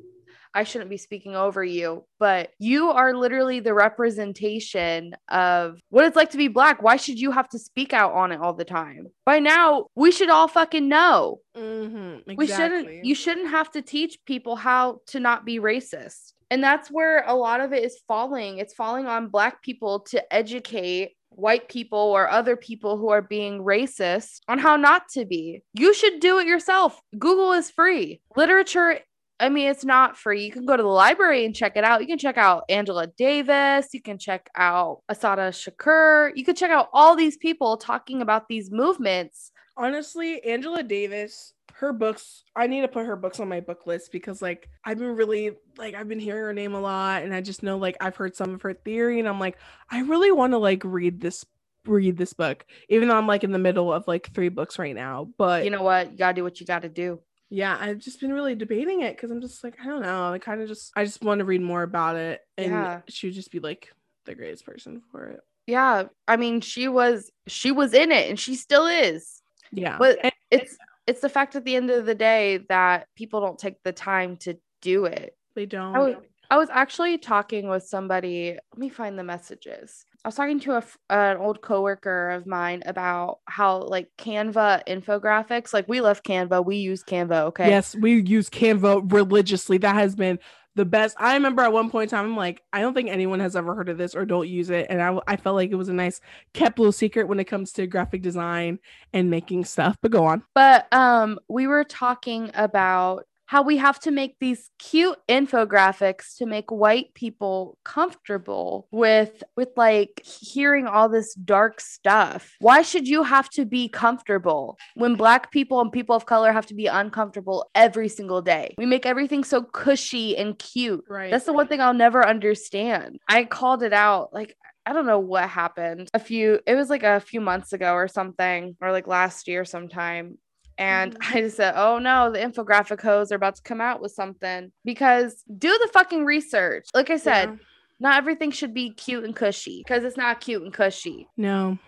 I 0.55 0.65
shouldn't 0.65 0.89
be 0.89 0.97
speaking 0.97 1.37
over 1.37 1.62
you, 1.62 2.07
but 2.19 2.51
you 2.59 2.89
are 2.89 3.12
literally 3.15 3.61
the 3.61 3.75
representation 3.75 5.15
of 5.29 5.79
what 5.91 6.07
it's 6.07 6.17
like 6.17 6.31
to 6.31 6.39
be 6.39 6.49
black. 6.49 6.83
Why 6.83 6.97
should 6.97 7.19
you 7.21 7.31
have 7.31 7.49
to 7.51 7.59
speak 7.59 7.93
out 7.93 8.12
on 8.15 8.33
it 8.33 8.41
all 8.41 8.55
the 8.55 8.65
time? 8.65 9.09
By 9.27 9.39
now, 9.39 9.87
we 9.95 10.11
should 10.11 10.31
all 10.31 10.49
fucking 10.49 10.89
know. 10.89 11.41
Mhm, 11.55 12.23
we 12.39 12.47
shouldn't 12.57 12.87
you 13.05 13.15
shouldn't 13.15 13.51
have 13.51 13.71
to 13.73 13.83
teach 13.83 14.19
people 14.25 14.57
how 14.57 15.01
to 15.09 15.21
not 15.21 15.45
be 15.45 15.59
racist 15.59 16.33
and 16.51 16.62
that's 16.62 16.89
where 16.91 17.25
a 17.27 17.35
lot 17.35 17.61
of 17.61 17.73
it 17.73 17.83
is 17.83 17.99
falling 18.07 18.59
it's 18.59 18.75
falling 18.75 19.07
on 19.07 19.29
black 19.29 19.62
people 19.62 20.01
to 20.01 20.33
educate 20.33 21.16
white 21.37 21.68
people 21.68 21.99
or 21.99 22.29
other 22.29 22.57
people 22.57 22.96
who 22.96 23.11
are 23.11 23.22
being 23.22 23.62
racist 23.62 24.40
on 24.49 24.59
how 24.59 24.77
not 24.77 25.09
to 25.09 25.25
be 25.25 25.62
you 25.75 25.94
should 25.94 26.20
do 26.20 26.38
it 26.38 26.46
yourself 26.46 27.01
google 27.18 27.53
is 27.53 27.70
free 27.70 28.20
literature 28.37 28.99
I 29.38 29.51
mean, 29.51 29.68
it's 29.68 29.85
not 29.85 30.16
free. 30.16 30.46
You 30.46 30.51
can 30.51 30.64
go 30.64 30.79
to 30.79 30.83
the 30.83 30.88
library 30.88 31.44
and 31.44 31.55
check 31.55 31.77
it 31.77 31.85
out. 31.85 32.01
You 32.01 32.07
can 32.07 32.16
check 32.16 32.38
out 32.38 32.64
Angela 32.70 33.07
Davis. 33.07 33.88
You 33.92 34.01
can 34.01 34.16
check 34.16 34.49
out 34.57 35.03
Assata 35.11 35.53
Shakur. 35.53 36.33
You 36.35 36.42
can 36.42 36.55
check 36.55 36.70
out 36.70 36.88
all 36.94 37.14
these 37.14 37.37
people 37.37 37.77
talking 37.77 38.22
about 38.22 38.49
these 38.49 38.70
movements 38.70 39.53
honestly 39.77 40.42
angela 40.44 40.83
davis 40.83 41.53
her 41.79 41.93
books 41.93 42.43
i 42.55 42.67
need 42.67 42.81
to 42.81 42.89
put 42.89 43.05
her 43.07 43.17
books 43.17 43.39
on 43.39 43.49
my 43.49 43.61
book 43.61 43.87
list 43.87 44.11
because 44.11 44.41
like 44.41 44.69
i've 44.85 44.99
been 44.99 45.15
really 45.15 45.53
like 45.77 45.95
i've 45.95 46.09
been 46.09 46.19
hearing 46.19 46.43
her 46.43 46.53
name 46.55 46.75
a 46.75 46.81
lot 46.81 47.23
and 47.23 47.35
i 47.35 47.41
just 47.41 47.62
know 47.62 47.77
like 47.77 47.97
i've 48.01 48.17
heard 48.17 48.35
some 48.35 48.55
of 48.55 48.62
her 48.62 48.73
theory 48.73 49.19
and 49.19 49.29
i'm 49.29 49.39
like 49.41 49.59
i 49.91 50.01
really 50.01 50.33
want 50.33 50.53
to 50.53 50.59
like 50.59 50.83
read 50.85 51.21
this 51.21 51.45
read 51.85 52.17
this 52.17 52.33
book 52.33 52.65
even 52.89 53.09
though 53.09 53.17
i'm 53.17 53.27
like 53.27 53.45
in 53.45 53.53
the 53.53 53.59
middle 53.59 53.93
of 53.93 54.09
like 54.09 54.33
three 54.33 54.49
books 54.49 54.79
right 54.79 54.95
now 54.95 55.29
but 55.39 55.65
you 55.65 55.71
know 55.71 55.83
what? 55.83 56.11
You 56.12 56.19
gotta 56.19 56.35
do 56.35 56.43
what 56.43 56.59
you 56.61 56.67
gotta 56.67 56.89
do. 56.89 57.21
Yeah 57.51 57.77
i've 57.79 57.99
just 57.99 58.21
been 58.21 58.33
really 58.33 58.55
debating 58.57 59.03
it 59.03 59.15
because 59.15 59.31
i'm 59.31 59.41
just 59.41 59.62
like 59.62 59.77
i 59.81 59.85
don't 59.85 60.03
know. 60.03 60.33
I 60.33 60.39
kind 60.39 60.61
of 60.62 60.69
just 60.69 60.93
i 60.97 61.05
just 61.05 61.23
want 61.23 61.39
to 61.41 61.45
read 61.45 61.61
more 61.62 61.83
about 61.83 62.17
it 62.17 62.41
and 62.59 62.71
Yeah. 62.73 63.01
she 63.09 63.29
would 63.29 63.35
just 63.35 63.53
be 63.53 63.61
like 63.61 63.93
the 64.25 64.35
greatest 64.35 64.65
person 64.67 65.03
for 65.12 65.27
it. 65.27 65.41
Yeah 65.67 66.05
i 66.27 66.37
mean 66.37 66.61
she 66.61 66.89
was 66.89 67.31
she 67.47 67.71
was 67.71 67.93
in 67.95 68.11
it 68.11 68.31
and 68.31 68.41
she 68.41 68.55
still 68.57 68.87
is. 68.87 69.43
Yeah. 69.71 69.97
But 69.99 70.19
it's 70.51 70.77
it's 71.07 71.21
the 71.21 71.29
fact 71.29 71.57
at 71.57 71.64
the 71.64 71.77
end 71.77 71.90
of 71.90 72.07
the 72.07 72.14
day 72.14 72.59
that 72.69 73.09
people 73.16 73.40
don't 73.40 73.59
take 73.59 73.83
the 73.83 73.92
time 73.92 74.37
to 74.38 74.57
do 74.83 75.05
it. 75.05 75.37
They 75.55 75.66
don't 75.66 75.95
I 75.95 75.99
was, 75.99 76.14
I 76.51 76.57
was 76.59 76.69
actually 76.71 77.19
talking 77.19 77.69
with 77.69 77.85
somebody 77.85 78.59
let 78.73 78.79
me 78.79 78.88
find 78.88 79.19
the 79.19 79.25
messages. 79.25 80.05
I 80.25 80.29
was 80.29 80.35
talking 80.35 80.61
to 80.61 80.77
a, 80.77 80.85
an 81.11 81.37
old 81.38 81.62
coworker 81.62 82.31
of 82.31 82.47
mine 82.47 82.83
about 82.87 83.38
how 83.47 83.83
like 83.83 84.09
canva 84.19 84.83
infographics 84.88 85.73
like 85.73 85.88
we 85.88 86.01
love 86.01 86.23
canva 86.23 86.64
we 86.64 86.77
use 86.77 87.03
canva 87.03 87.42
okay? 87.47 87.69
Yes, 87.69 87.95
we 87.95 88.21
use 88.21 88.51
Canva 88.51 89.12
religiously. 89.12 89.79
That 89.79 89.95
has 89.95 90.14
been 90.14 90.38
the 90.77 90.85
best. 90.85 91.17
I 91.19 91.35
remember 91.35 91.62
at 91.62 91.73
one 91.73 91.91
point 91.91 92.12
in 92.12 92.17
time, 92.17 92.27
I'm 92.27 92.37
like, 92.37 92.62
I 92.73 92.81
don't 92.81 92.95
think 92.95 93.09
anyone 93.09 93.41
has 93.41 93.57
ever 93.57 93.75
heard 93.75 93.89
of 93.89 93.99
this 93.99 94.15
or 94.15 94.25
don't 94.25 94.47
use 94.47 94.71
it. 94.71 94.87
And 94.91 95.03
I, 95.03 95.19
I 95.27 95.37
felt 95.37 95.57
like 95.57 95.71
it 95.71 95.77
was 95.77 95.89
a 95.89 95.95
nice 95.95 96.21
kept 96.53 96.79
little 96.79 96.93
secret 96.93 97.27
when 97.27 97.41
it 97.41 97.45
comes 97.45 97.73
to 97.73 97.87
graphic 97.87 98.23
design 98.23 98.79
and 99.12 99.31
making 99.31 99.65
stuff. 99.65 99.97
But 100.01 100.12
go 100.12 100.25
on. 100.25 100.45
But 100.55 100.93
um, 100.93 101.41
we 101.49 101.67
were 101.67 101.83
talking 101.83 102.51
about 102.55 103.25
how 103.47 103.63
we 103.63 103.77
have 103.77 103.99
to 104.01 104.11
make 104.11 104.37
these 104.41 104.71
cute 104.79 105.19
infographics 105.29 106.37
to 106.39 106.47
make 106.47 106.71
white 106.71 107.15
people 107.15 107.79
comfortable 107.85 108.89
with 108.91 109.43
with 109.57 109.69
like 109.77 110.23
hearing 110.25 110.87
all 110.87 111.09
this 111.09 111.35
dark 111.35 111.81
stuff. 111.81 112.55
Why 112.59 112.83
should 112.83 113.07
you 113.07 113.23
have 113.23 113.49
to 113.51 113.65
be 113.65 113.89
comfortable 113.89 114.79
when 114.95 115.15
black 115.15 115.51
people 115.51 115.81
and 115.81 115.93
people 115.93 116.17
of 116.17 116.27
color 116.27 116.53
have 116.53 116.67
to 116.67 116.75
be 116.75 116.87
uncomfortable 116.87 117.71
every 117.75 118.09
single 118.09 118.43
day? 118.43 118.75
We 118.79 118.87
make 118.87 119.07
everything 119.07 119.45
so 119.45 119.63
cushy 119.63 120.37
and 120.37 120.59
cute. 120.59 121.05
Right. 121.09 121.31
That's 121.31 121.47
the 121.47 121.53
one 121.53 121.69
thing 121.69 121.81
I'll 121.81 121.95
never 121.95 122.27
understand. 122.27 123.19
I 123.29 123.45
called 123.45 123.83
it 123.83 123.93
out 123.93 124.33
like 124.33 124.57
I 124.87 124.93
don't 124.93 125.07
know 125.07 125.19
what 125.19 125.49
happened. 125.49 126.09
A 126.15 126.21
few, 126.21 126.61
it 126.65 126.77
was 126.77 126.89
like 126.89 127.03
a 127.03 127.19
few 127.19 127.41
months 127.41 127.73
ago 127.73 127.93
or 127.95 128.07
something, 128.07 128.77
or 128.81 128.93
like 128.93 129.09
last 129.09 129.49
year 129.49 129.65
sometime. 129.65 130.39
And 130.79 131.19
Mhm. 131.19 131.35
I 131.37 131.41
just 131.41 131.57
said, 131.57 131.75
oh 131.77 131.99
no, 131.99 132.31
the 132.31 132.39
infographic 132.39 133.01
hoes 133.01 133.33
are 133.33 133.37
about 133.37 133.57
to 133.57 133.62
come 133.62 133.81
out 133.81 134.01
with 134.01 134.12
something 134.12 134.73
because 134.85 135.43
do 135.59 135.69
the 135.71 135.89
fucking 135.93 136.25
research. 136.25 136.87
Like 136.95 137.11
I 137.11 137.17
said, 137.17 137.49
Yeah. 137.51 137.57
not 137.99 138.19
everything 138.19 138.51
should 138.51 138.75
be 138.75 138.91
cute 138.91 139.25
and 139.25 139.35
cushy 139.35 139.83
because 139.87 140.05
it's 140.05 140.17
not 140.19 140.41
cute 140.41 140.62
and 140.62 140.73
cushy. 140.73 141.29
No, 141.37 141.79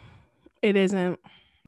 it 0.63 0.75
isn't. 0.77 1.19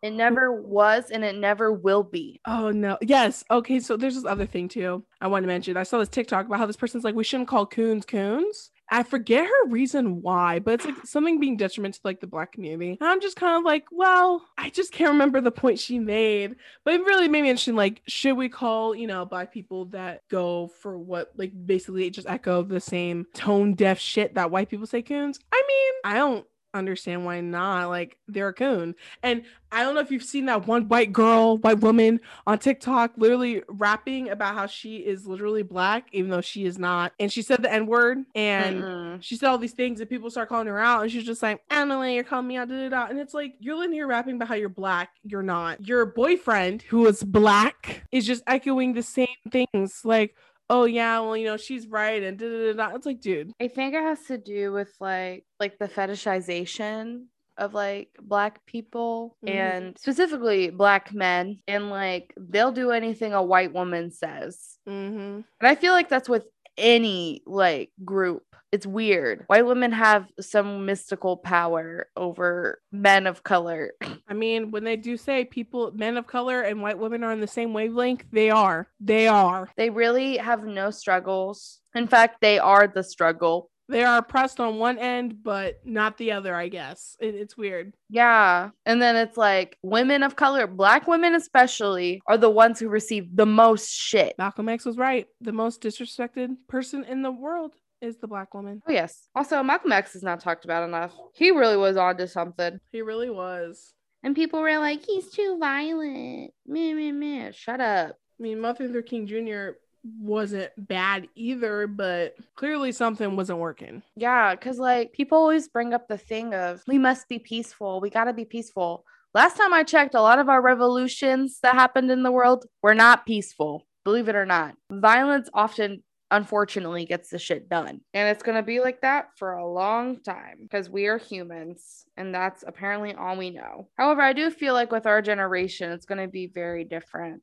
It 0.02 0.12
never 0.14 0.50
was 0.50 1.11
and 1.11 1.22
it 1.22 1.37
never 1.37 1.70
will 1.70 2.02
be. 2.02 2.40
Oh 2.46 2.70
no. 2.70 2.96
Yes. 3.02 3.44
Okay. 3.50 3.80
So 3.80 3.98
there's 3.98 4.14
this 4.14 4.24
other 4.24 4.46
thing 4.46 4.66
too. 4.68 5.04
I 5.20 5.26
want 5.26 5.42
to 5.42 5.46
mention. 5.46 5.76
I 5.76 5.83
saw 5.83 5.98
this 5.98 6.09
TikTok 6.09 6.46
about 6.46 6.59
how 6.59 6.64
this 6.64 6.76
person's 6.76 7.04
like, 7.04 7.14
we 7.14 7.22
shouldn't 7.24 7.50
call 7.50 7.66
coons 7.66 8.06
coons. 8.06 8.70
I 8.90 9.05
forget 9.05 9.46
her 9.46 9.68
reason 9.68 10.20
why, 10.20 10.59
but 10.59 10.74
it's 10.74 10.85
like 10.85 11.07
something 11.07 11.38
being 11.38 11.57
detriment 11.57 11.94
to 11.94 12.00
like 12.03 12.20
the 12.20 12.26
black 12.26 12.53
community. 12.53 12.98
And 13.00 13.09
I'm 13.09 13.20
just 13.20 13.37
kind 13.37 13.57
of 13.57 13.64
like, 13.64 13.85
well, 13.92 14.42
I 14.59 14.70
just 14.70 14.92
can't 14.92 15.12
remember 15.12 15.40
the 15.40 15.53
point 15.53 15.79
she 15.79 15.98
made. 15.98 16.57
But 16.85 16.94
it 16.94 17.05
really 17.05 17.29
made 17.29 17.42
me 17.42 17.50
interested. 17.50 17.76
Like, 17.76 18.03
should 18.09 18.37
we 18.37 18.48
call, 18.48 18.94
you 18.94 19.07
know, 19.07 19.24
black 19.24 19.53
people 19.53 19.87
that 19.87 20.22
go 20.29 20.70
for 20.81 20.98
what 20.98 21.31
like 21.37 21.53
basically 21.66 22.11
just 22.11 22.29
echo 22.29 22.62
the 22.62 22.81
same 22.81 23.26
tone 23.33 23.74
deaf 23.74 24.00
shit 24.00 24.35
that 24.35 24.50
white 24.50 24.68
people 24.68 24.87
say 24.87 25.03
coons? 25.03 25.38
I 25.53 25.62
mean, 25.68 26.12
I 26.12 26.16
don't 26.16 26.46
understand 26.74 27.24
why 27.24 27.40
not. 27.40 27.88
Like 27.88 28.16
they're 28.28 28.48
a 28.48 28.54
coon. 28.54 28.94
And 29.22 29.42
I 29.72 29.83
don't 29.83 29.94
know 29.94 30.00
if 30.00 30.11
you've 30.11 30.24
seen 30.24 30.46
that 30.46 30.66
one 30.66 30.88
white 30.88 31.12
girl, 31.12 31.59
white 31.59 31.80
woman 31.80 32.20
on 32.46 32.59
TikTok 32.59 33.12
literally 33.16 33.62
rapping 33.68 34.30
about 34.30 34.54
how 34.54 34.66
she 34.66 34.96
is 34.96 35.26
literally 35.26 35.62
black, 35.62 36.09
even 36.12 36.30
though 36.30 36.40
she 36.40 36.64
is 36.64 36.78
not. 36.78 37.12
And 37.20 37.33
she 37.33 37.42
said 37.42 37.62
the 37.62 37.72
N 37.72 37.87
word 37.87 38.18
and 38.35 38.83
Mm-mm. 38.83 39.22
she 39.22 39.37
said 39.37 39.48
all 39.48 39.59
these 39.59 39.72
things 39.72 40.00
and 40.00 40.11
people 40.11 40.30
start 40.30 40.48
calling 40.48 40.66
her 40.66 40.80
out. 40.80 41.02
And 41.02 41.12
she's 41.12 41.24
just 41.24 41.42
like, 41.42 41.62
I 41.70 41.76
don't 41.76 41.88
know 41.88 41.98
why 41.98 42.11
you're 42.11 42.24
calling 42.24 42.48
me 42.48 42.56
out. 42.56 42.68
Da, 42.68 42.74
da, 42.74 42.88
da. 42.88 43.06
And 43.06 43.18
it's 43.18 43.35
like, 43.35 43.54
you're 43.61 43.85
in 43.85 43.92
here 43.92 44.06
rapping 44.06 44.37
about 44.37 44.48
how 44.48 44.54
you're 44.54 44.68
black. 44.68 45.11
You're 45.22 45.42
not. 45.42 45.87
Your 45.87 46.06
boyfriend, 46.06 46.83
who 46.83 47.06
is 47.06 47.22
black, 47.22 48.04
is 48.11 48.26
just 48.26 48.42
echoing 48.46 48.94
the 48.94 49.02
same 49.02 49.28
things. 49.50 50.00
Like, 50.04 50.35
oh, 50.70 50.85
yeah, 50.85 51.20
well, 51.20 51.37
you 51.37 51.44
know, 51.46 51.56
she's 51.59 51.87
right. 51.87 52.22
And 52.22 52.38
da, 52.38 52.46
da, 52.48 52.72
da. 52.72 52.94
It's 52.94 53.04
like, 53.04 53.20
dude, 53.20 53.52
I 53.61 53.68
think 53.68 53.92
it 53.94 54.02
has 54.02 54.22
to 54.26 54.38
do 54.38 54.72
with 54.72 54.94
like 55.00 55.44
like 55.59 55.78
the 55.78 55.88
fetishization 55.88 57.24
of 57.59 57.74
like 57.74 58.09
black 58.22 58.64
people 58.64 59.37
Mhm. 59.44 59.50
and 59.50 59.98
specifically 59.98 60.70
black 60.70 61.12
men 61.12 61.59
and 61.68 61.90
like 61.90 62.33
they'll 62.38 62.72
do 62.72 62.90
anything 62.90 63.35
a 63.35 63.42
white 63.42 63.74
woman 63.74 64.11
says. 64.11 64.78
mm-hmm. 64.88 65.18
And 65.18 65.44
I 65.61 65.74
feel 65.74 65.92
like 65.92 66.09
that's 66.09 66.28
with 66.28 66.44
any 66.78 67.42
like 67.46 67.90
group. 68.04 68.44
It's 68.72 68.87
weird. 68.87 69.44
White 69.48 69.66
women 69.66 69.90
have 69.92 70.26
some 70.40 70.87
mystical 70.87 71.37
power 71.37 72.09
over 72.16 72.80
men 72.92 73.26
of 73.26 73.42
color. 73.42 73.92
I 74.28 74.35
mean, 74.35 74.70
when 74.70 74.85
they 74.85 74.96
do 74.96 75.16
say 75.16 75.44
people, 75.44 75.92
men 75.92 76.16
of 76.16 76.26
color 76.26 76.62
and 76.62 76.80
white 76.80 76.98
women 76.98 77.24
are 77.24 77.33
on 77.33 77.40
the 77.40 77.46
same 77.46 77.72
wavelength, 77.72 78.24
they 78.30 78.50
are. 78.50 78.88
They 79.00 79.26
are. 79.26 79.68
They 79.76 79.90
really 79.90 80.37
have 80.37 80.64
no 80.64 80.90
struggles. 80.90 81.80
In 81.94 82.06
fact, 82.06 82.40
they 82.40 82.59
are 82.59 82.87
the 82.87 83.02
struggle. 83.02 83.70
They 83.88 84.04
are 84.04 84.18
oppressed 84.18 84.61
on 84.61 84.78
one 84.78 84.98
end, 84.98 85.42
but 85.42 85.80
not 85.85 86.16
the 86.16 86.30
other, 86.30 86.54
I 86.54 86.68
guess. 86.68 87.16
It, 87.18 87.35
it's 87.35 87.56
weird. 87.56 87.92
Yeah. 88.09 88.70
And 88.87 89.02
then 89.02 89.16
it's 89.16 89.37
like 89.37 89.76
women 89.83 90.22
of 90.22 90.37
color, 90.37 90.68
black 90.68 91.09
women 91.09 91.35
especially, 91.35 92.22
are 92.28 92.38
the 92.38 92.50
ones 92.50 92.78
who 92.78 92.88
receive 92.88 93.35
the 93.35 93.46
most 93.46 93.90
shit. 93.90 94.37
Malcolm 94.38 94.68
X 94.68 94.85
was 94.85 94.96
right. 94.96 95.26
The 95.40 95.52
most 95.52 95.83
disrespected 95.83 96.50
person 96.68 97.02
in 97.02 97.22
the 97.22 97.33
world 97.33 97.72
is 98.00 98.18
the 98.18 98.26
black 98.26 98.54
woman. 98.54 98.82
Oh, 98.88 98.92
yes. 98.92 99.28
Also, 99.34 99.62
Malcolm 99.62 99.92
X 99.92 100.16
is 100.16 100.22
not 100.22 100.40
talked 100.40 100.64
about 100.64 100.84
enough. 100.84 101.12
He 101.34 101.50
really 101.50 101.76
was 101.76 101.96
onto 101.96 102.26
something. 102.26 102.80
He 102.92 103.02
really 103.02 103.30
was. 103.30 103.92
And 104.22 104.34
people 104.34 104.60
were 104.60 104.78
like, 104.78 105.04
he's 105.04 105.30
too 105.30 105.58
violent. 105.58 106.52
Meh, 106.66 106.92
meh, 106.92 107.12
meh. 107.12 107.50
Shut 107.52 107.80
up. 107.80 108.16
I 108.38 108.42
mean, 108.42 108.60
Martin 108.60 108.86
Luther 108.86 109.02
King 109.02 109.26
Jr. 109.26 109.78
wasn't 110.20 110.70
bad 110.76 111.28
either, 111.34 111.86
but 111.86 112.34
clearly 112.56 112.92
something 112.92 113.36
wasn't 113.36 113.58
working. 113.58 114.02
Yeah, 114.16 114.54
because 114.54 114.78
like 114.78 115.12
people 115.12 115.38
always 115.38 115.68
bring 115.68 115.94
up 115.94 116.08
the 116.08 116.18
thing 116.18 116.54
of 116.54 116.82
we 116.86 116.98
must 116.98 117.28
be 117.28 117.38
peaceful. 117.38 118.00
We 118.00 118.10
got 118.10 118.24
to 118.24 118.32
be 118.32 118.44
peaceful. 118.44 119.04
Last 119.32 119.56
time 119.56 119.72
I 119.72 119.84
checked, 119.84 120.14
a 120.14 120.20
lot 120.20 120.38
of 120.38 120.48
our 120.48 120.60
revolutions 120.60 121.60
that 121.62 121.74
happened 121.74 122.10
in 122.10 122.22
the 122.22 122.32
world 122.32 122.64
were 122.82 122.94
not 122.94 123.26
peaceful, 123.26 123.86
believe 124.04 124.28
it 124.28 124.34
or 124.34 124.46
not. 124.46 124.74
Violence 124.90 125.48
often, 125.54 126.02
unfortunately, 126.30 127.04
gets 127.04 127.30
the 127.30 127.38
shit 127.38 127.68
done. 127.68 128.00
And 128.14 128.28
it's 128.28 128.42
going 128.42 128.56
to 128.56 128.62
be 128.62 128.80
like 128.80 129.00
that 129.02 129.28
for 129.36 129.54
a 129.54 129.66
long 129.66 130.20
time 130.20 130.58
because 130.62 130.88
we 130.88 131.06
are 131.06 131.18
humans 131.18 132.06
and 132.16 132.34
that's 132.34 132.64
apparently 132.66 133.14
all 133.14 133.36
we 133.36 133.50
know. 133.50 133.88
However, 133.96 134.22
I 134.22 134.32
do 134.32 134.50
feel 134.50 134.74
like 134.74 134.92
with 134.92 135.06
our 135.06 135.22
generation, 135.22 135.90
it's 135.92 136.06
going 136.06 136.20
to 136.20 136.28
be 136.28 136.46
very 136.46 136.84
different. 136.84 137.42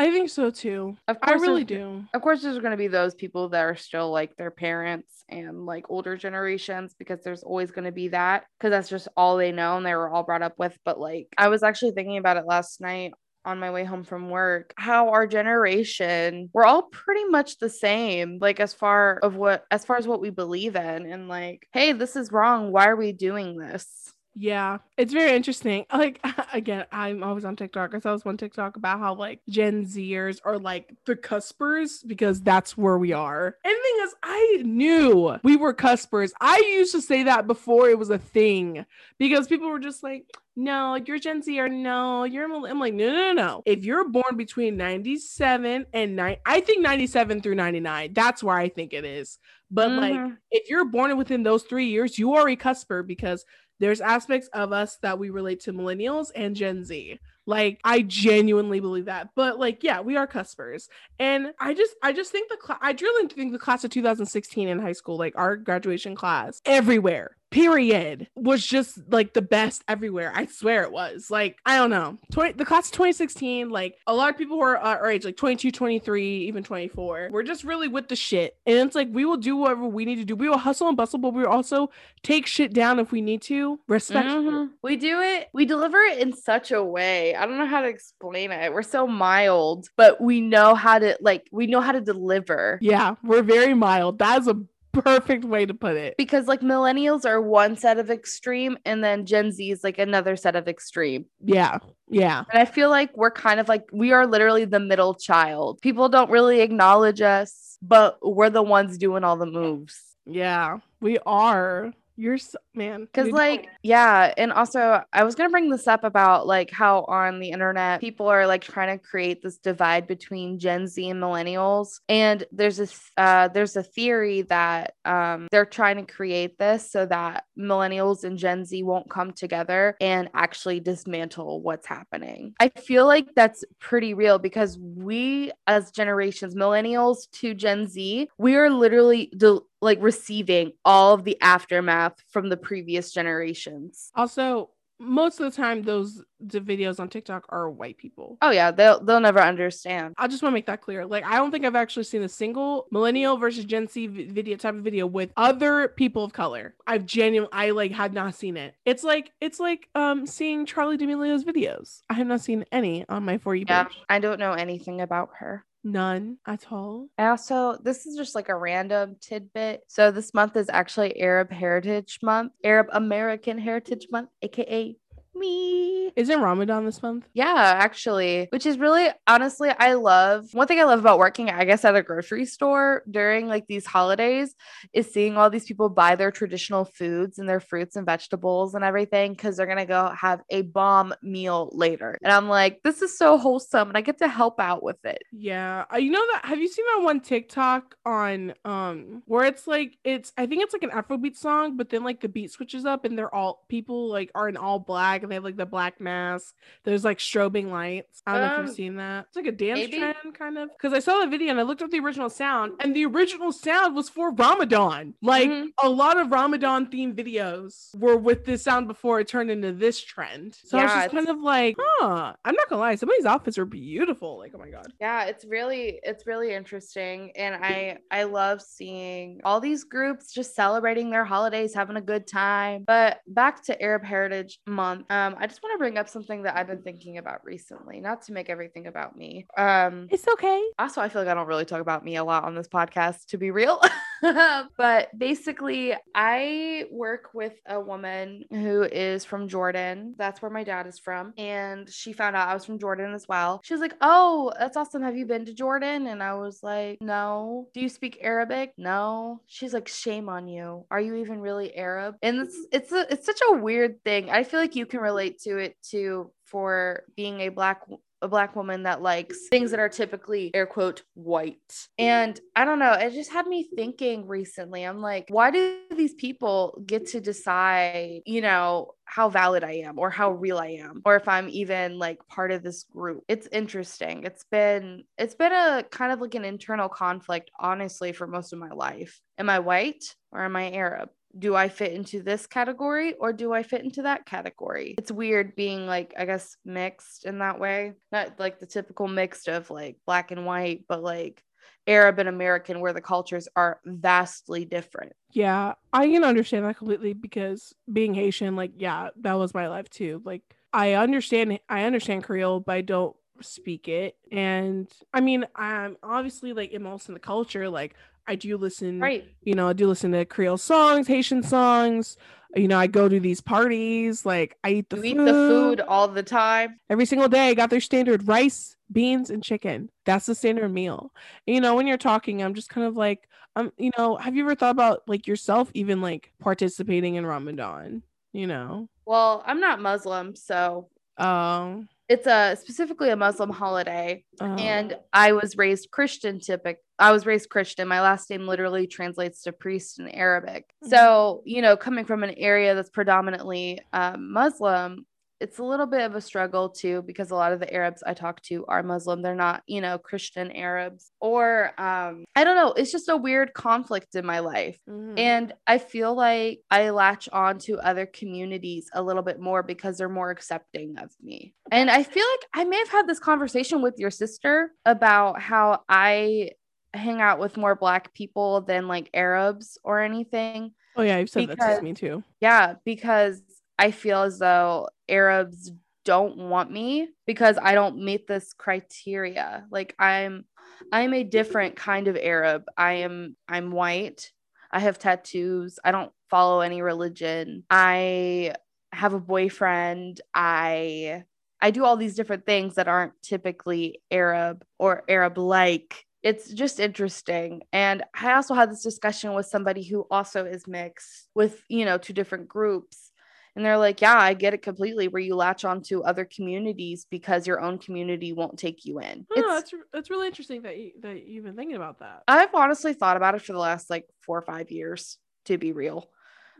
I 0.00 0.10
think 0.10 0.30
so 0.30 0.50
too. 0.50 0.96
Of 1.08 1.20
course, 1.20 1.42
I 1.42 1.44
really 1.44 1.64
do. 1.64 2.02
Of 2.14 2.22
course, 2.22 2.40
there's 2.40 2.58
going 2.58 2.70
to 2.70 2.78
be 2.78 2.88
those 2.88 3.14
people 3.14 3.50
that 3.50 3.60
are 3.60 3.76
still 3.76 4.10
like 4.10 4.34
their 4.36 4.50
parents 4.50 5.24
and 5.28 5.66
like 5.66 5.90
older 5.90 6.16
generations 6.16 6.94
because 6.98 7.22
there's 7.22 7.42
always 7.42 7.70
going 7.70 7.84
to 7.84 7.92
be 7.92 8.08
that 8.08 8.44
because 8.58 8.70
that's 8.70 8.88
just 8.88 9.08
all 9.14 9.36
they 9.36 9.52
know 9.52 9.76
and 9.76 9.84
they 9.84 9.94
were 9.94 10.08
all 10.08 10.22
brought 10.22 10.40
up 10.40 10.54
with. 10.58 10.76
But 10.86 10.98
like, 10.98 11.28
I 11.36 11.48
was 11.48 11.62
actually 11.62 11.90
thinking 11.90 12.16
about 12.16 12.38
it 12.38 12.46
last 12.46 12.80
night 12.80 13.12
on 13.44 13.58
my 13.58 13.70
way 13.70 13.84
home 13.84 14.04
from 14.04 14.28
work 14.28 14.74
how 14.76 15.08
our 15.10 15.26
generation 15.26 16.50
we're 16.52 16.64
all 16.64 16.82
pretty 16.82 17.24
much 17.24 17.58
the 17.58 17.68
same 17.70 18.38
like 18.40 18.60
as 18.60 18.74
far 18.74 19.18
of 19.22 19.36
what 19.36 19.64
as 19.70 19.84
far 19.84 19.96
as 19.96 20.06
what 20.06 20.20
we 20.20 20.30
believe 20.30 20.76
in 20.76 21.06
and 21.06 21.28
like 21.28 21.66
hey 21.72 21.92
this 21.92 22.16
is 22.16 22.32
wrong. 22.32 22.72
Why 22.72 22.88
are 22.88 22.96
we 22.96 23.12
doing 23.12 23.56
this 23.56 24.12
Yeah, 24.34 24.78
it's 24.96 25.12
very 25.12 25.34
interesting. 25.34 25.86
Like 25.92 26.20
again, 26.52 26.86
I'm 26.92 27.22
always 27.22 27.44
on 27.44 27.56
TikTok. 27.56 27.94
I 27.94 27.98
saw 27.98 28.14
this 28.14 28.24
one 28.24 28.36
TikTok 28.36 28.76
about 28.76 29.00
how 29.00 29.14
like 29.14 29.40
Gen 29.48 29.84
Zers 29.84 30.40
are 30.44 30.58
like 30.58 30.94
the 31.04 31.16
cuspers 31.16 32.06
because 32.06 32.40
that's 32.40 32.76
where 32.78 32.96
we 32.96 33.12
are. 33.12 33.56
And 33.64 33.74
the 33.74 33.82
thing 33.82 34.04
is, 34.04 34.14
I 34.22 34.62
knew 34.64 35.36
we 35.42 35.56
were 35.56 35.74
cuspers. 35.74 36.32
I 36.40 36.56
used 36.76 36.92
to 36.92 37.02
say 37.02 37.24
that 37.24 37.46
before 37.46 37.88
it 37.90 37.98
was 37.98 38.08
a 38.10 38.18
thing 38.18 38.86
because 39.18 39.46
people 39.48 39.68
were 39.68 39.78
just 39.80 40.02
like, 40.02 40.26
"No, 40.56 40.94
you're 40.94 41.18
Gen 41.18 41.42
Z," 41.42 41.58
or 41.60 41.68
"No, 41.68 42.24
you're." 42.24 42.48
Mill-" 42.48 42.66
I'm 42.66 42.78
like, 42.80 42.94
"No, 42.94 43.08
no, 43.10 43.16
no, 43.16 43.32
no. 43.32 43.62
If 43.66 43.84
you're 43.84 44.08
born 44.08 44.36
between 44.36 44.76
'97 44.76 45.86
and 45.92 46.16
nine, 46.16 46.36
I 46.46 46.60
think 46.60 46.80
'97 46.82 47.42
through 47.42 47.56
'99. 47.56 48.12
That's 48.14 48.42
where 48.42 48.56
I 48.56 48.68
think 48.68 48.92
it 48.92 49.04
is. 49.04 49.38
But 49.70 49.92
like, 49.92 50.24
Mhm. 50.24 50.36
if 50.50 50.70
you're 50.70 50.84
born 50.86 51.16
within 51.18 51.42
those 51.42 51.64
three 51.64 51.86
years, 51.86 52.18
you 52.18 52.34
are 52.34 52.48
a 52.48 52.56
cusper 52.56 53.02
because 53.02 53.44
there's 53.80 54.00
aspects 54.00 54.48
of 54.52 54.72
us 54.72 54.98
that 55.02 55.18
we 55.18 55.30
relate 55.30 55.60
to 55.60 55.72
millennials 55.72 56.28
and 56.34 56.54
Gen 56.54 56.84
Z. 56.84 57.18
Like 57.46 57.80
I 57.82 58.02
genuinely 58.02 58.78
believe 58.78 59.06
that. 59.06 59.30
But 59.34 59.58
like 59.58 59.82
yeah, 59.82 60.00
we 60.00 60.16
are 60.16 60.26
cuspers. 60.26 60.88
And 61.18 61.52
I 61.58 61.74
just 61.74 61.94
I 62.02 62.12
just 62.12 62.30
think 62.30 62.48
the 62.48 62.56
class 62.56 62.78
I 62.80 62.92
really 62.92 63.28
think 63.28 63.52
the 63.52 63.58
class 63.58 63.82
of 63.82 63.90
2016 63.90 64.68
in 64.68 64.78
high 64.78 64.92
school, 64.92 65.18
like 65.18 65.32
our 65.36 65.56
graduation 65.56 66.14
class, 66.14 66.60
everywhere. 66.64 67.36
Period 67.50 68.28
was 68.36 68.64
just 68.64 68.98
like 69.10 69.32
the 69.34 69.42
best 69.42 69.82
everywhere. 69.88 70.32
I 70.34 70.46
swear 70.46 70.84
it 70.84 70.92
was. 70.92 71.30
Like, 71.30 71.56
I 71.66 71.76
don't 71.76 71.90
know. 71.90 72.16
20, 72.32 72.52
the 72.52 72.64
class 72.64 72.86
of 72.86 72.92
2016, 72.92 73.70
like 73.70 73.96
a 74.06 74.14
lot 74.14 74.30
of 74.30 74.38
people 74.38 74.56
who 74.56 74.62
are 74.62 74.76
uh, 74.76 74.96
our 74.96 75.10
age, 75.10 75.24
like 75.24 75.36
22, 75.36 75.72
23, 75.72 76.44
even 76.46 76.62
24, 76.62 77.30
we're 77.32 77.42
just 77.42 77.64
really 77.64 77.88
with 77.88 78.08
the 78.08 78.14
shit. 78.14 78.56
And 78.66 78.78
it's 78.86 78.94
like 78.94 79.08
we 79.10 79.24
will 79.24 79.36
do 79.36 79.56
whatever 79.56 79.86
we 79.86 80.04
need 80.04 80.16
to 80.16 80.24
do. 80.24 80.36
We 80.36 80.48
will 80.48 80.58
hustle 80.58 80.86
and 80.88 80.96
bustle, 80.96 81.18
but 81.18 81.34
we 81.34 81.44
also 81.44 81.90
take 82.22 82.46
shit 82.46 82.72
down 82.72 82.98
if 83.00 83.10
we 83.10 83.20
need 83.20 83.42
to. 83.42 83.80
Respect. 83.88 84.28
Mhm. 84.28 84.70
We 84.82 84.96
do 84.96 85.20
it, 85.20 85.48
we 85.52 85.64
deliver 85.64 85.98
it 85.98 86.18
in 86.18 86.32
such 86.32 86.70
a 86.70 86.82
way. 86.84 87.34
I 87.34 87.46
don't 87.46 87.58
know 87.58 87.66
how 87.66 87.82
to 87.82 87.88
explain 87.88 88.52
it. 88.52 88.72
We're 88.72 88.82
so 88.82 89.06
mild, 89.08 89.88
but 89.96 90.20
we 90.20 90.40
know 90.40 90.74
how 90.76 90.98
to 91.00 91.16
like 91.20 91.48
we 91.50 91.66
know 91.66 91.80
how 91.80 91.92
to 91.92 92.00
deliver. 92.00 92.78
Yeah, 92.80 93.16
we're 93.24 93.42
very 93.42 93.74
mild. 93.74 94.18
That 94.20 94.40
is 94.40 94.46
a 94.48 94.56
perfect 94.92 95.44
way 95.44 95.66
to 95.66 95.74
put 95.74 95.96
it. 95.96 96.14
because 96.18 96.46
like 96.46 96.60
millennials 96.60 97.24
are 97.24 97.40
one 97.40 97.76
set 97.76 97.98
of 97.98 98.10
extreme 98.10 98.76
and 98.84 99.02
then 99.02 99.26
Gen 99.26 99.52
Z 99.52 99.70
is 99.70 99.84
like 99.84 99.98
another 99.98 100.36
set 100.36 100.56
of 100.56 100.68
extreme. 100.68 101.26
Yeah. 101.44 101.78
Yeah. 102.08 102.44
And 102.52 102.60
I 102.60 102.64
feel 102.64 102.90
like 102.90 103.16
we're 103.16 103.30
kind 103.30 103.60
of 103.60 103.68
like 103.68 103.84
we 103.92 104.12
are 104.12 104.26
literally 104.26 104.64
the 104.64 104.80
middle 104.80 105.14
child. 105.14 105.80
People 105.80 106.08
don't 106.08 106.30
really 106.30 106.60
acknowledge 106.60 107.20
us, 107.20 107.78
but 107.82 108.18
we're 108.22 108.50
the 108.50 108.62
ones 108.62 108.98
doing 108.98 109.24
all 109.24 109.36
the 109.36 109.46
moves. 109.46 110.00
Yeah. 110.26 110.78
We 111.00 111.18
are. 111.24 111.92
You're 112.20 112.36
so, 112.36 112.58
man. 112.74 113.08
Cause 113.14 113.28
you 113.28 113.32
like, 113.32 113.70
yeah, 113.82 114.34
and 114.36 114.52
also 114.52 115.02
I 115.10 115.24
was 115.24 115.34
gonna 115.34 115.48
bring 115.48 115.70
this 115.70 115.86
up 115.86 116.04
about 116.04 116.46
like 116.46 116.70
how 116.70 117.04
on 117.08 117.40
the 117.40 117.48
internet 117.48 117.98
people 117.98 118.28
are 118.28 118.46
like 118.46 118.62
trying 118.62 118.98
to 118.98 119.02
create 119.02 119.42
this 119.42 119.56
divide 119.56 120.06
between 120.06 120.58
Gen 120.58 120.86
Z 120.86 121.08
and 121.08 121.18
millennials, 121.18 122.00
and 122.10 122.44
there's 122.52 122.76
this 122.76 123.10
uh, 123.16 123.48
there's 123.48 123.74
a 123.74 123.82
theory 123.82 124.42
that 124.42 124.96
um, 125.06 125.48
they're 125.50 125.64
trying 125.64 125.96
to 125.96 126.12
create 126.12 126.58
this 126.58 126.90
so 126.90 127.06
that 127.06 127.44
millennials 127.58 128.22
and 128.24 128.36
Gen 128.36 128.66
Z 128.66 128.82
won't 128.82 129.08
come 129.08 129.32
together 129.32 129.96
and 129.98 130.28
actually 130.34 130.78
dismantle 130.78 131.62
what's 131.62 131.86
happening. 131.86 132.52
I 132.60 132.68
feel 132.68 133.06
like 133.06 133.28
that's 133.34 133.64
pretty 133.78 134.12
real 134.12 134.38
because 134.38 134.78
we 134.78 135.52
as 135.66 135.90
generations, 135.90 136.54
millennials 136.54 137.30
to 137.32 137.54
Gen 137.54 137.86
Z, 137.86 138.28
we 138.36 138.56
are 138.56 138.68
literally 138.68 139.30
the 139.32 139.62
like 139.80 139.98
receiving 140.00 140.72
all 140.84 141.14
of 141.14 141.24
the 141.24 141.40
aftermath 141.40 142.22
from 142.30 142.48
the 142.48 142.56
previous 142.56 143.12
generations. 143.12 144.10
also 144.14 144.70
most 145.02 145.40
of 145.40 145.50
the 145.50 145.56
time 145.56 145.82
those 145.82 146.22
the 146.40 146.60
videos 146.60 147.00
on 147.00 147.08
TikTok 147.08 147.46
are 147.48 147.70
white 147.70 147.96
people. 147.96 148.36
Oh 148.42 148.50
yeah, 148.50 148.70
they'll 148.70 149.02
they'll 149.02 149.18
never 149.18 149.40
understand. 149.40 150.14
I 150.18 150.28
just 150.28 150.42
want 150.42 150.52
to 150.52 150.54
make 150.54 150.66
that 150.66 150.82
clear. 150.82 151.06
Like, 151.06 151.24
I 151.24 151.36
don't 151.36 151.50
think 151.50 151.64
I've 151.64 151.74
actually 151.74 152.04
seen 152.04 152.22
a 152.22 152.28
single 152.28 152.86
millennial 152.90 153.38
versus 153.38 153.64
Gen 153.64 153.88
Z 153.88 154.06
video 154.06 154.56
type 154.56 154.74
of 154.74 154.82
video 154.82 155.06
with 155.06 155.32
other 155.38 155.88
people 155.88 156.24
of 156.24 156.34
color. 156.34 156.74
I've 156.86 157.06
genuinely, 157.06 157.48
I 157.52 157.70
like 157.70 157.92
had 157.92 158.12
not 158.12 158.34
seen 158.34 158.58
it. 158.58 158.74
It's 158.84 159.02
like, 159.02 159.32
it's 159.40 159.58
like 159.58 159.88
um 159.94 160.26
seeing 160.26 160.66
Charli 160.66 160.98
D'Amelio's 160.98 161.44
videos. 161.44 162.02
I 162.10 162.14
have 162.14 162.26
not 162.26 162.42
seen 162.42 162.66
any 162.70 163.08
on 163.08 163.24
my 163.24 163.38
for 163.38 163.54
you 163.54 163.64
Yeah, 163.66 163.84
page. 163.84 163.98
I 164.10 164.18
don't 164.18 164.38
know 164.38 164.52
anything 164.52 165.00
about 165.00 165.30
her. 165.38 165.64
None 165.82 166.36
at 166.46 166.66
all. 166.70 167.08
I 167.16 167.28
also, 167.28 167.78
this 167.82 168.04
is 168.04 168.16
just 168.16 168.34
like 168.34 168.50
a 168.50 168.56
random 168.56 169.16
tidbit. 169.20 169.82
So, 169.88 170.10
this 170.10 170.34
month 170.34 170.56
is 170.56 170.68
actually 170.68 171.18
Arab 171.20 171.50
Heritage 171.50 172.18
Month, 172.22 172.52
Arab 172.62 172.88
American 172.92 173.58
Heritage 173.58 174.06
Month, 174.10 174.28
aka 174.42 174.96
me. 175.34 176.12
Isn't 176.16 176.40
Ramadan 176.40 176.84
this 176.84 177.02
month? 177.02 177.28
Yeah, 177.34 177.54
actually, 177.56 178.48
which 178.50 178.66
is 178.66 178.78
really 178.78 179.08
honestly, 179.26 179.70
I 179.78 179.94
love 179.94 180.46
one 180.52 180.66
thing 180.66 180.80
I 180.80 180.84
love 180.84 181.00
about 181.00 181.18
working, 181.18 181.50
I 181.50 181.64
guess, 181.64 181.84
at 181.84 181.96
a 181.96 182.02
grocery 182.02 182.46
store 182.46 183.02
during 183.10 183.46
like 183.46 183.66
these 183.66 183.86
holidays 183.86 184.54
is 184.92 185.12
seeing 185.12 185.36
all 185.36 185.50
these 185.50 185.64
people 185.64 185.88
buy 185.88 186.16
their 186.16 186.30
traditional 186.30 186.84
foods 186.84 187.38
and 187.38 187.48
their 187.48 187.60
fruits 187.60 187.96
and 187.96 188.06
vegetables 188.06 188.74
and 188.74 188.84
everything 188.84 189.32
because 189.32 189.56
they're 189.56 189.66
gonna 189.66 189.86
go 189.86 190.12
have 190.18 190.40
a 190.50 190.62
bomb 190.62 191.14
meal 191.22 191.70
later. 191.72 192.18
And 192.22 192.32
I'm 192.32 192.48
like, 192.48 192.80
this 192.82 193.02
is 193.02 193.16
so 193.16 193.38
wholesome, 193.38 193.88
and 193.88 193.96
I 193.96 194.00
get 194.00 194.18
to 194.18 194.28
help 194.28 194.60
out 194.60 194.82
with 194.82 195.04
it. 195.04 195.22
Yeah. 195.32 195.84
Uh, 195.92 195.98
you 195.98 196.10
know 196.10 196.24
that 196.32 196.44
have 196.44 196.58
you 196.58 196.68
seen 196.68 196.84
that 196.94 197.04
one 197.04 197.20
TikTok 197.20 197.94
on 198.04 198.54
um 198.64 199.22
where 199.26 199.44
it's 199.44 199.66
like 199.66 199.96
it's 200.04 200.32
I 200.36 200.46
think 200.46 200.62
it's 200.62 200.72
like 200.72 200.82
an 200.82 200.90
Afrobeat 200.90 201.36
song, 201.36 201.76
but 201.76 201.88
then 201.88 202.04
like 202.04 202.20
the 202.20 202.28
beat 202.28 202.50
switches 202.50 202.84
up 202.84 203.04
and 203.04 203.16
they're 203.16 203.34
all 203.34 203.64
people 203.68 204.08
like 204.08 204.30
are 204.34 204.48
in 204.48 204.56
all 204.56 204.78
black 204.78 205.19
and 205.22 205.30
they 205.30 205.36
have 205.36 205.44
like 205.44 205.56
the 205.56 205.66
black 205.66 206.00
mask. 206.00 206.54
There's 206.84 207.04
like 207.04 207.18
strobing 207.18 207.70
lights. 207.70 208.22
I 208.26 208.32
don't 208.32 208.40
know 208.42 208.46
if 208.48 208.58
Um, 208.58 208.66
you've 208.66 208.74
seen 208.74 208.96
that. 208.96 209.26
It's 209.28 209.36
like 209.36 209.46
a 209.46 209.52
dance 209.52 209.80
maybe. 209.80 209.98
trend 209.98 210.34
kind 210.34 210.58
of. 210.58 210.70
Because 210.70 210.92
I 210.92 210.98
saw 211.00 211.20
the 211.20 211.26
video 211.28 211.50
and 211.50 211.60
I 211.60 211.62
looked 211.62 211.82
up 211.82 211.90
the 211.90 212.00
original 212.00 212.30
sound, 212.30 212.72
and 212.80 212.94
the 212.94 213.04
original 213.06 213.52
sound 213.52 213.94
was 213.96 214.08
for 214.08 214.32
Ramadan. 214.32 215.14
Like 215.22 215.48
Mhm. 215.50 215.68
a 215.82 215.88
lot 215.88 216.18
of 216.18 216.30
Ramadan 216.30 216.86
themed 216.86 217.14
videos 217.16 217.94
were 217.98 218.16
with 218.16 218.44
this 218.44 218.62
sound 218.62 218.88
before 218.88 219.20
it 219.20 219.28
turned 219.28 219.50
into 219.50 219.72
this 219.72 220.00
trend. 220.00 220.54
So 220.54 220.78
I 220.78 220.82
was 220.82 220.92
Yeah, 220.92 221.02
just 221.04 221.14
kind 221.14 221.28
of 221.28 221.40
like, 221.40 221.76
huh. 221.78 222.34
I'm 222.44 222.54
not 222.54 222.68
gonna 222.68 222.80
lie, 222.80 222.94
some 222.94 223.08
of 223.10 223.16
these 223.16 223.26
outfits 223.26 223.58
are 223.58 223.64
beautiful. 223.64 224.38
Like, 224.38 224.52
oh 224.54 224.58
my 224.58 224.70
god. 224.70 224.92
Yeah, 225.00 225.24
it's 225.24 225.44
really 225.44 226.00
it's 226.02 226.26
really 226.26 226.52
interesting 226.54 227.32
and 227.36 227.54
I 227.64 227.98
I 228.10 228.24
love 228.24 228.62
seeing 228.62 229.40
all 229.44 229.60
these 229.60 229.84
groups 229.84 230.32
just 230.32 230.54
celebrating 230.54 231.10
their 231.10 231.24
holidays, 231.24 231.74
having 231.74 231.96
a 231.96 232.00
good 232.00 232.26
time. 232.26 232.84
But 232.86 233.20
back 233.26 233.62
to 233.64 233.80
Arab 233.82 234.04
Heritage 234.04 234.60
Month. 234.66 235.06
Um 235.10 235.34
I 235.38 235.46
just 235.48 235.62
want 235.62 235.74
to 235.74 235.78
bring 235.78 235.98
up 235.98 236.08
something 236.08 236.44
that 236.44 236.56
I've 236.56 236.68
been 236.68 236.82
thinking 236.82 237.18
about 237.18 237.44
recently, 237.44 238.00
not 238.00 238.22
to 238.22 238.32
make 238.32 238.48
everything 238.48 238.86
about 238.86 239.16
me. 239.16 239.46
Um 239.58 240.06
It's 240.10 240.26
okay. 240.28 240.62
also, 240.78 241.00
I 241.02 241.08
feel 241.08 241.20
like 241.22 241.28
I 241.30 241.34
don't 241.34 241.48
really 241.48 241.64
talk 241.66 241.80
about 241.80 242.04
me 242.04 242.16
a 242.16 242.24
lot 242.24 242.44
on 242.44 242.54
this 242.54 242.68
podcast, 242.68 243.26
to 243.26 243.36
be 243.36 243.50
real. 243.50 243.80
but 244.76 245.08
basically, 245.16 245.94
I 246.14 246.84
work 246.90 247.30
with 247.34 247.54
a 247.66 247.80
woman 247.80 248.44
who 248.50 248.82
is 248.82 249.24
from 249.24 249.48
Jordan. 249.48 250.14
That's 250.18 250.42
where 250.42 250.50
my 250.50 250.64
dad 250.64 250.86
is 250.86 250.98
from. 250.98 251.32
And 251.38 251.88
she 251.90 252.12
found 252.12 252.36
out 252.36 252.48
I 252.48 252.54
was 252.54 252.64
from 252.64 252.78
Jordan 252.78 253.14
as 253.14 253.26
well. 253.28 253.60
She 253.64 253.74
was 253.74 253.80
like, 253.80 253.94
Oh, 254.00 254.52
that's 254.58 254.76
awesome. 254.76 255.02
Have 255.02 255.16
you 255.16 255.26
been 255.26 255.44
to 255.46 255.54
Jordan? 255.54 256.06
And 256.06 256.22
I 256.22 256.34
was 256.34 256.62
like, 256.62 256.98
No. 257.00 257.68
Do 257.74 257.80
you 257.80 257.88
speak 257.88 258.18
Arabic? 258.20 258.72
No. 258.76 259.40
She's 259.46 259.74
like, 259.74 259.88
Shame 259.88 260.28
on 260.28 260.48
you. 260.48 260.86
Are 260.90 261.00
you 261.00 261.16
even 261.16 261.40
really 261.40 261.74
Arab? 261.74 262.16
And 262.22 262.40
it's 262.40 262.54
mm-hmm. 262.54 262.76
it's 262.76 262.92
a, 262.92 263.12
it's 263.12 263.26
such 263.26 263.40
a 263.48 263.56
weird 263.56 264.02
thing. 264.04 264.30
I 264.30 264.44
feel 264.44 264.60
like 264.60 264.76
you 264.76 264.86
can 264.86 265.00
relate 265.00 265.40
to 265.42 265.58
it 265.58 265.76
too 265.82 266.30
for 266.44 267.04
being 267.16 267.40
a 267.40 267.48
black 267.48 267.82
a 268.22 268.28
black 268.28 268.56
woman 268.56 268.84
that 268.84 269.02
likes 269.02 269.48
things 269.48 269.70
that 269.70 269.80
are 269.80 269.88
typically 269.88 270.50
air 270.54 270.66
quote 270.66 271.02
white. 271.14 271.88
And 271.98 272.38
I 272.54 272.64
don't 272.64 272.78
know, 272.78 272.92
it 272.92 273.12
just 273.12 273.32
had 273.32 273.46
me 273.46 273.68
thinking 273.74 274.26
recently. 274.26 274.84
I'm 274.84 275.00
like, 275.00 275.26
why 275.28 275.50
do 275.50 275.78
these 275.96 276.14
people 276.14 276.82
get 276.86 277.06
to 277.08 277.20
decide, 277.20 278.22
you 278.26 278.40
know, 278.40 278.92
how 279.04 279.28
valid 279.28 279.64
I 279.64 279.72
am 279.72 279.98
or 279.98 280.08
how 280.08 280.30
real 280.30 280.58
I 280.58 280.78
am 280.80 281.02
or 281.04 281.16
if 281.16 281.26
I'm 281.26 281.48
even 281.48 281.98
like 281.98 282.24
part 282.28 282.52
of 282.52 282.62
this 282.62 282.84
group. 282.84 283.24
It's 283.26 283.48
interesting. 283.50 284.22
It's 284.22 284.44
been 284.50 285.02
it's 285.18 285.34
been 285.34 285.52
a 285.52 285.84
kind 285.90 286.12
of 286.12 286.20
like 286.20 286.36
an 286.36 286.44
internal 286.44 286.88
conflict 286.88 287.50
honestly 287.58 288.12
for 288.12 288.28
most 288.28 288.52
of 288.52 288.60
my 288.60 288.70
life. 288.70 289.20
Am 289.36 289.50
I 289.50 289.58
white 289.58 290.14
or 290.30 290.44
am 290.44 290.54
I 290.54 290.70
Arab? 290.70 291.10
Do 291.38 291.54
I 291.54 291.68
fit 291.68 291.92
into 291.92 292.22
this 292.22 292.46
category 292.46 293.14
or 293.14 293.32
do 293.32 293.52
I 293.52 293.62
fit 293.62 293.84
into 293.84 294.02
that 294.02 294.26
category? 294.26 294.94
It's 294.98 295.12
weird 295.12 295.54
being 295.54 295.86
like, 295.86 296.12
I 296.18 296.24
guess, 296.24 296.56
mixed 296.64 297.24
in 297.24 297.38
that 297.38 297.60
way. 297.60 297.94
Not 298.12 298.38
like 298.38 298.58
the 298.58 298.66
typical 298.66 299.08
mixed 299.08 299.48
of 299.48 299.70
like 299.70 299.98
black 300.06 300.30
and 300.30 300.44
white, 300.44 300.84
but 300.88 301.02
like 301.02 301.42
Arab 301.86 302.18
and 302.18 302.28
American, 302.28 302.80
where 302.80 302.92
the 302.92 303.00
cultures 303.00 303.48
are 303.56 303.80
vastly 303.84 304.64
different. 304.64 305.12
Yeah, 305.32 305.74
I 305.92 306.08
can 306.08 306.24
understand 306.24 306.64
that 306.64 306.76
completely 306.76 307.12
because 307.12 307.74
being 307.90 308.14
Haitian, 308.14 308.56
like, 308.56 308.72
yeah, 308.76 309.10
that 309.20 309.34
was 309.34 309.54
my 309.54 309.68
life 309.68 309.88
too. 309.88 310.20
Like, 310.24 310.42
I 310.72 310.94
understand, 310.94 311.58
I 311.68 311.84
understand 311.84 312.24
Creole, 312.24 312.60
but 312.60 312.72
I 312.72 312.80
don't 312.82 313.16
speak 313.40 313.88
it. 313.88 314.16
And 314.30 314.90
I 315.12 315.20
mean, 315.20 315.46
I'm 315.54 315.96
obviously 316.02 316.52
like 316.52 316.72
immersed 316.72 317.08
in 317.08 317.14
the 317.14 317.20
culture. 317.20 317.68
Like, 317.68 317.94
I 318.26 318.34
do 318.36 318.56
listen, 318.56 319.00
Right. 319.00 319.26
you 319.42 319.54
know, 319.54 319.68
I 319.68 319.72
do 319.72 319.86
listen 319.88 320.12
to 320.12 320.24
Creole 320.24 320.58
songs, 320.58 321.06
Haitian 321.08 321.42
songs. 321.42 322.16
You 322.54 322.66
know, 322.68 322.78
I 322.78 322.86
go 322.88 323.08
to 323.08 323.20
these 323.20 323.40
parties. 323.40 324.26
Like, 324.26 324.56
I 324.64 324.70
eat 324.70 324.90
the 324.90 324.96
You 324.96 325.02
food. 325.02 325.08
eat 325.20 325.24
the 325.24 325.32
food 325.48 325.80
all 325.80 326.08
the 326.08 326.22
time. 326.22 326.78
every 326.88 327.06
single 327.06 327.28
day. 327.28 327.48
I 327.48 327.54
got 327.54 327.70
their 327.70 327.80
standard 327.80 328.26
rice, 328.26 328.76
beans, 328.90 329.30
and 329.30 329.42
chicken. 329.42 329.88
That's 330.04 330.26
the 330.26 330.34
standard 330.34 330.68
meal. 330.70 331.12
You 331.46 331.60
know, 331.60 331.74
when 331.76 331.86
you're 331.86 331.96
talking, 331.96 332.42
I'm 332.42 332.54
just 332.54 332.68
kind 332.68 332.86
of 332.86 332.96
like, 332.96 333.28
um, 333.56 333.72
you 333.78 333.90
know, 333.96 334.16
have 334.16 334.34
you 334.36 334.42
ever 334.44 334.54
thought 334.56 334.70
about 334.70 335.02
like 335.08 335.26
yourself 335.26 335.70
even 335.74 336.00
like 336.00 336.32
participating 336.40 337.14
in 337.16 337.24
Ramadan? 337.26 338.02
You 338.32 338.46
know, 338.46 338.88
Well, 339.06 339.42
I'm 339.46 339.58
not 339.60 339.80
Muslim, 339.80 340.36
so 340.36 340.88
um, 341.18 341.88
it's 342.08 342.26
a 342.28 342.56
specifically 342.60 343.10
a 343.10 343.16
Muslim 343.16 343.50
holiday. 343.50 344.24
um, 344.40 344.58
and 344.58 344.96
I 345.12 345.32
was 345.32 345.56
raised 345.56 345.90
Christian 345.90 346.38
typic. 346.40 346.78
I 347.00 347.10
was 347.12 347.26
raised 347.26 347.48
Christian. 347.50 347.88
My 347.88 348.00
last 348.00 348.30
name 348.30 348.46
literally 348.46 348.86
translates 348.86 349.42
to 349.42 349.52
priest 349.52 349.98
in 349.98 350.08
Arabic. 350.08 350.72
Mhm. 350.84 350.88
So, 350.90 351.42
you 351.44 351.62
know, 351.62 351.76
coming 351.76 352.04
from 352.04 352.22
an 352.22 352.34
area 352.36 352.74
that's 352.74 352.90
predominantly 352.90 353.80
um, 353.92 354.32
Muslim, 354.32 355.06
it's 355.40 355.58
a 355.58 355.64
little 355.64 355.86
bit 355.86 356.02
of 356.02 356.14
a 356.14 356.20
struggle 356.20 356.68
too 356.68 357.00
because 357.06 357.30
a 357.30 357.34
lot 357.34 357.54
of 357.54 357.60
the 357.60 357.72
Arabs 357.72 358.02
I 358.06 358.12
talk 358.12 358.42
to 358.42 358.66
are 358.66 358.82
Muslim. 358.82 359.22
They're 359.22 359.34
not, 359.34 359.62
you 359.66 359.80
know, 359.80 359.96
Christian 359.96 360.52
Arabs. 360.52 361.10
Or 361.18 361.72
um, 361.80 362.26
I 362.36 362.44
don't 362.44 362.56
know. 362.56 362.72
It's 362.72 362.92
just 362.92 363.08
a 363.08 363.16
weird 363.16 363.54
conflict 363.54 364.14
in 364.14 364.26
my 364.26 364.40
life. 364.40 364.78
mhm. 364.86 365.18
And 365.18 365.54
I 365.66 365.78
feel 365.78 366.14
like 366.14 366.60
I 366.70 366.90
latch 366.90 367.26
on 367.32 367.58
to 367.60 367.78
other 367.78 368.04
communities 368.04 368.90
a 368.92 369.02
little 369.02 369.22
bit 369.22 369.40
more 369.40 369.62
because 369.62 369.96
they're 369.96 370.10
more 370.10 370.28
accepting 370.30 370.98
of 370.98 371.10
me. 371.22 371.54
And 371.72 371.90
I 371.90 372.02
feel 372.02 372.26
like 372.32 372.46
I 372.52 372.64
may 372.68 372.76
have 372.76 372.88
had 372.90 373.08
this 373.08 373.18
conversation 373.18 373.80
with 373.80 373.94
your 373.98 374.10
sister 374.10 374.72
about 374.84 375.40
how 375.40 375.80
I 375.88 376.50
hang 376.94 377.20
out 377.20 377.38
with 377.38 377.56
more 377.56 377.74
black 377.74 378.12
people 378.14 378.60
than 378.62 378.88
like 378.88 379.10
Arabs 379.14 379.78
or 379.84 380.00
anything. 380.00 380.72
oh 380.96 381.02
yeah, 381.02 381.18
you've 381.18 381.30
said 381.30 381.48
that 381.48 381.78
to 381.78 381.82
me 381.82 381.94
too. 381.94 382.22
Yeah, 382.40 382.74
because 382.84 383.42
I 383.78 383.90
feel 383.90 384.22
as 384.22 384.38
though 384.38 384.88
Arabs 385.08 385.72
don't 386.04 386.36
want 386.36 386.70
me 386.70 387.08
because 387.26 387.58
I 387.60 387.74
don't 387.74 388.04
meet 388.04 388.26
this 388.26 388.52
criteria. 388.52 389.66
Like 389.70 389.94
I'm 389.98 390.44
I'm 390.92 391.14
a 391.14 391.24
different 391.24 391.76
kind 391.76 392.08
of 392.08 392.16
Arab. 392.16 392.64
I 392.76 392.92
am 392.94 393.36
I'm 393.48 393.70
white. 393.70 394.30
I 394.72 394.80
have 394.80 394.98
tattoos. 394.98 395.78
I 395.84 395.92
don't 395.92 396.12
follow 396.28 396.60
any 396.60 396.82
religion. 396.82 397.64
I 397.70 398.54
have 398.92 399.14
a 399.14 399.20
boyfriend. 399.20 400.20
I 400.34 401.24
I 401.60 401.70
do 401.70 401.84
all 401.84 401.96
these 401.96 402.14
different 402.14 402.46
things 402.46 402.76
that 402.76 402.88
aren't 402.88 403.12
typically 403.22 404.00
Arab 404.10 404.64
or 404.78 405.04
Arab 405.08 405.38
like. 405.38 406.06
It's 406.22 406.50
just 406.52 406.80
interesting. 406.80 407.62
And 407.72 408.02
I 408.14 408.34
also 408.34 408.54
had 408.54 408.70
this 408.70 408.82
discussion 408.82 409.32
with 409.34 409.46
somebody 409.46 409.82
who 409.82 410.06
also 410.10 410.44
is 410.44 410.66
mixed 410.66 411.28
with, 411.34 411.62
you 411.68 411.84
know, 411.84 411.98
two 411.98 412.12
different 412.12 412.48
groups. 412.48 413.10
And 413.56 413.64
they're 413.64 413.78
like, 413.78 414.00
yeah, 414.00 414.16
I 414.16 414.34
get 414.34 414.54
it 414.54 414.62
completely 414.62 415.08
where 415.08 415.22
you 415.22 415.34
latch 415.34 415.64
onto 415.64 416.02
other 416.02 416.24
communities 416.24 417.06
because 417.10 417.46
your 417.46 417.60
own 417.60 417.78
community 417.78 418.32
won't 418.32 418.58
take 418.58 418.84
you 418.84 419.00
in. 419.00 419.26
Oh, 419.34 419.54
that's 419.54 419.72
that's 419.92 420.10
really 420.10 420.28
interesting 420.28 420.62
that 420.62 420.78
you, 420.78 420.92
that 421.00 421.26
you've 421.26 421.44
been 421.44 421.56
thinking 421.56 421.76
about 421.76 421.98
that. 421.98 422.22
I've 422.28 422.54
honestly 422.54 422.92
thought 422.92 423.16
about 423.16 423.34
it 423.34 423.42
for 423.42 423.52
the 423.52 423.58
last 423.58 423.90
like 423.90 424.06
4 424.20 424.38
or 424.38 424.42
5 424.42 424.70
years 424.70 425.18
to 425.46 425.58
be 425.58 425.72
real. 425.72 426.10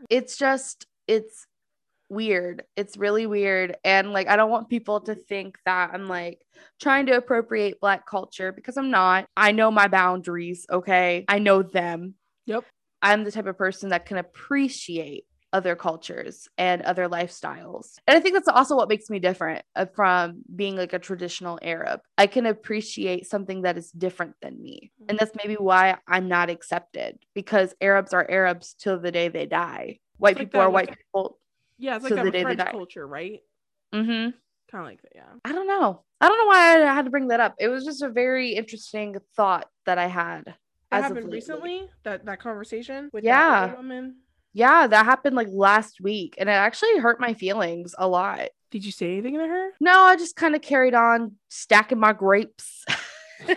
It's 0.09 0.37
just 0.37 0.85
it's 1.07 1.47
weird. 2.11 2.63
It's 2.75 2.97
really 2.97 3.25
weird. 3.25 3.75
And 3.83 4.13
like, 4.13 4.27
I 4.27 4.35
don't 4.35 4.51
want 4.51 4.69
people 4.69 5.01
to 5.01 5.15
think 5.15 5.57
that 5.65 5.91
I'm 5.93 6.07
like 6.07 6.39
trying 6.79 7.07
to 7.07 7.17
appropriate 7.17 7.79
Black 7.79 8.05
culture 8.05 8.51
because 8.51 8.77
I'm 8.77 8.91
not. 8.91 9.25
I 9.35 9.53
know 9.53 9.71
my 9.71 9.87
boundaries. 9.87 10.65
Okay. 10.69 11.25
I 11.27 11.39
know 11.39 11.63
them. 11.63 12.15
Yep. 12.45 12.65
I'm 13.01 13.23
the 13.23 13.31
type 13.31 13.47
of 13.47 13.57
person 13.57 13.89
that 13.89 14.05
can 14.05 14.17
appreciate 14.17 15.25
other 15.53 15.75
cultures 15.75 16.47
and 16.57 16.81
other 16.81 17.09
lifestyles. 17.09 17.95
And 18.07 18.17
I 18.17 18.21
think 18.21 18.35
that's 18.35 18.47
also 18.47 18.75
what 18.75 18.89
makes 18.89 19.09
me 19.09 19.19
different 19.19 19.63
uh, 19.75 19.85
from 19.85 20.43
being 20.53 20.77
like 20.77 20.93
a 20.93 20.99
traditional 20.99 21.59
Arab. 21.61 22.01
I 22.17 22.27
can 22.27 22.45
appreciate 22.45 23.27
something 23.27 23.63
that 23.63 23.77
is 23.77 23.91
different 23.91 24.35
than 24.41 24.61
me. 24.61 24.91
And 25.09 25.17
that's 25.19 25.35
maybe 25.35 25.55
why 25.55 25.97
I'm 26.07 26.27
not 26.27 26.49
accepted 26.49 27.19
because 27.33 27.73
Arabs 27.81 28.13
are 28.13 28.29
Arabs 28.29 28.75
till 28.79 28.99
the 28.99 29.11
day 29.11 29.27
they 29.27 29.45
die. 29.45 29.99
White 30.17 30.37
people 30.37 30.61
are 30.61 30.69
white 30.69 30.95
people 30.95 31.37
Yeah, 31.81 31.95
it's 31.95 32.03
like 32.03 32.09
So 32.11 32.15
that 32.15 32.21
the 32.21 32.25
with 32.27 32.33
day 32.33 32.43
French 32.43 32.71
culture, 32.71 33.05
right? 33.07 33.39
Mm-hmm. 33.93 34.29
Kind 34.71 34.85
of 34.85 34.85
like 34.85 35.01
that, 35.01 35.11
yeah. 35.15 35.33
I 35.43 35.51
don't 35.51 35.67
know. 35.67 36.03
I 36.21 36.27
don't 36.29 36.37
know 36.37 36.45
why 36.45 36.83
I 36.83 36.93
had 36.93 37.05
to 37.05 37.11
bring 37.11 37.29
that 37.29 37.39
up. 37.39 37.55
It 37.59 37.67
was 37.67 37.83
just 37.83 38.03
a 38.03 38.09
very 38.09 38.51
interesting 38.51 39.15
thought 39.35 39.67
that 39.85 39.97
I 39.97 40.07
had. 40.07 40.55
That 40.91 41.03
happened 41.03 41.31
recently. 41.31 41.89
That 42.03 42.25
that 42.25 42.39
conversation 42.39 43.09
with 43.11 43.23
Yeah. 43.23 43.67
that 43.67 43.77
woman. 43.77 44.17
Yeah, 44.53 44.85
that 44.87 45.05
happened 45.05 45.35
like 45.35 45.47
last 45.49 45.99
week 46.01 46.35
and 46.37 46.47
it 46.49 46.53
actually 46.53 46.97
hurt 46.99 47.19
my 47.19 47.33
feelings 47.33 47.95
a 47.97 48.07
lot. 48.07 48.49
Did 48.69 48.85
you 48.85 48.91
say 48.91 49.13
anything 49.13 49.37
to 49.37 49.47
her? 49.47 49.69
No, 49.79 50.01
I 50.01 50.15
just 50.17 50.35
kind 50.35 50.55
of 50.55 50.61
carried 50.61 50.93
on 50.93 51.33
stacking 51.49 51.99
my 51.99 52.13
grapes. 52.13 52.85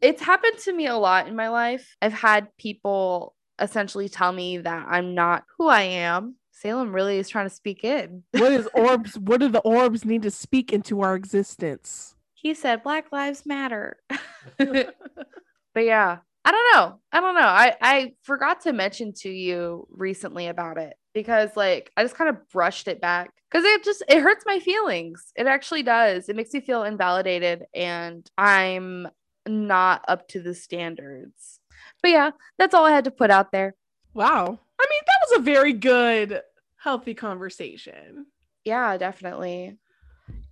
it's 0.00 0.22
happened 0.22 0.58
to 0.58 0.72
me 0.72 0.86
a 0.86 0.96
lot 0.96 1.26
in 1.26 1.34
my 1.34 1.48
life. 1.48 1.96
I've 2.00 2.12
had 2.12 2.54
people 2.58 3.34
essentially 3.58 4.08
tell 4.08 4.32
me 4.32 4.58
that 4.58 4.86
I'm 4.88 5.14
not 5.14 5.44
who 5.58 5.68
I 5.68 5.82
am. 5.82 6.36
Salem 6.64 6.94
really 6.94 7.18
is 7.18 7.28
trying 7.28 7.48
to 7.48 7.54
speak 7.54 7.84
in. 7.84 8.22
what 8.32 8.52
is 8.52 8.66
orbs? 8.74 9.18
What 9.18 9.40
do 9.40 9.48
the 9.48 9.60
orbs 9.60 10.04
need 10.04 10.22
to 10.22 10.30
speak 10.30 10.72
into 10.72 11.02
our 11.02 11.14
existence? 11.14 12.16
He 12.32 12.54
said 12.54 12.82
Black 12.82 13.12
Lives 13.12 13.44
Matter. 13.44 13.98
but 14.58 15.84
yeah 15.84 16.18
i 16.44 16.50
don't 16.50 16.74
know 16.74 17.00
i 17.10 17.20
don't 17.20 17.34
know 17.34 17.40
i 17.40 17.74
i 17.80 18.12
forgot 18.22 18.60
to 18.60 18.72
mention 18.72 19.12
to 19.12 19.30
you 19.30 19.86
recently 19.90 20.46
about 20.46 20.76
it 20.76 20.94
because 21.14 21.56
like 21.56 21.90
i 21.96 22.02
just 22.02 22.14
kind 22.14 22.28
of 22.28 22.36
brushed 22.50 22.86
it 22.86 23.00
back 23.00 23.30
because 23.50 23.64
it 23.64 23.82
just 23.82 24.04
it 24.08 24.20
hurts 24.20 24.44
my 24.46 24.60
feelings 24.60 25.32
it 25.34 25.46
actually 25.46 25.82
does 25.82 26.28
it 26.28 26.36
makes 26.36 26.52
me 26.52 26.60
feel 26.60 26.84
invalidated 26.84 27.64
and 27.74 28.30
i'm 28.36 29.08
not 29.48 30.04
up 30.06 30.28
to 30.28 30.40
the 30.42 30.54
standards 30.54 31.58
but 32.02 32.10
yeah 32.10 32.30
that's 32.58 32.74
all 32.74 32.84
i 32.84 32.90
had 32.90 33.04
to 33.04 33.10
put 33.10 33.30
out 33.30 33.50
there 33.50 33.74
Wow. 34.14 34.44
I 34.80 34.86
mean, 34.90 35.00
that 35.06 35.26
was 35.28 35.38
a 35.40 35.42
very 35.42 35.72
good, 35.72 36.40
healthy 36.84 37.14
conversation. 37.14 38.26
yeah 38.64 38.96
definitely 38.96 39.76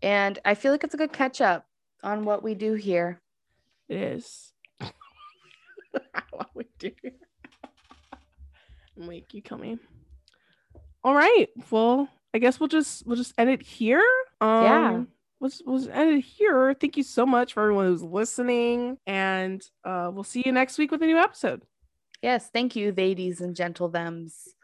and 0.03 0.39
i 0.45 0.55
feel 0.55 0.73
like 0.73 0.83
it's 0.85 0.95
a 0.95 0.99
good 0.99 1.13
catch 1.13 1.41
up 1.41 1.67
on 2.03 2.25
what 2.25 2.43
we 2.43 2.55
do 2.55 2.73
here 2.75 3.21
It 3.89 3.99
is. 3.99 4.53
what 6.33 6.49
we 6.55 6.65
do. 6.79 6.91
Here. 7.03 7.13
Make 8.97 9.35
you 9.35 9.43
coming. 9.43 9.79
All 11.05 11.15
right. 11.15 11.47
Well, 11.71 12.09
I 12.35 12.39
guess 12.39 12.59
we'll 12.61 12.69
just 12.69 13.07
we'll 13.07 13.17
just 13.17 13.35
end 13.39 13.51
it 13.51 13.63
here. 13.63 14.05
Um, 14.41 14.63
Yeah. 14.65 15.03
We'll 15.41 15.51
just, 15.51 15.67
we'll 15.67 15.91
end 15.91 16.11
it 16.19 16.21
here. 16.25 16.73
Thank 16.75 16.97
you 16.97 17.03
so 17.03 17.27
much 17.27 17.53
for 17.55 17.63
everyone 17.63 17.87
who's 17.87 18.03
listening, 18.03 18.97
and 19.07 19.61
uh, 19.85 20.11
we'll 20.13 20.23
see 20.25 20.43
you 20.47 20.53
next 20.53 20.79
week 20.79 20.91
with 20.93 21.03
a 21.03 21.07
new 21.07 21.19
episode. 21.19 21.63
yes 22.23 22.49
thank 22.53 22.77
you 22.77 22.93
ladies 22.97 23.41
and 23.41 23.57
gentle 23.57 23.89
thems 23.89 24.55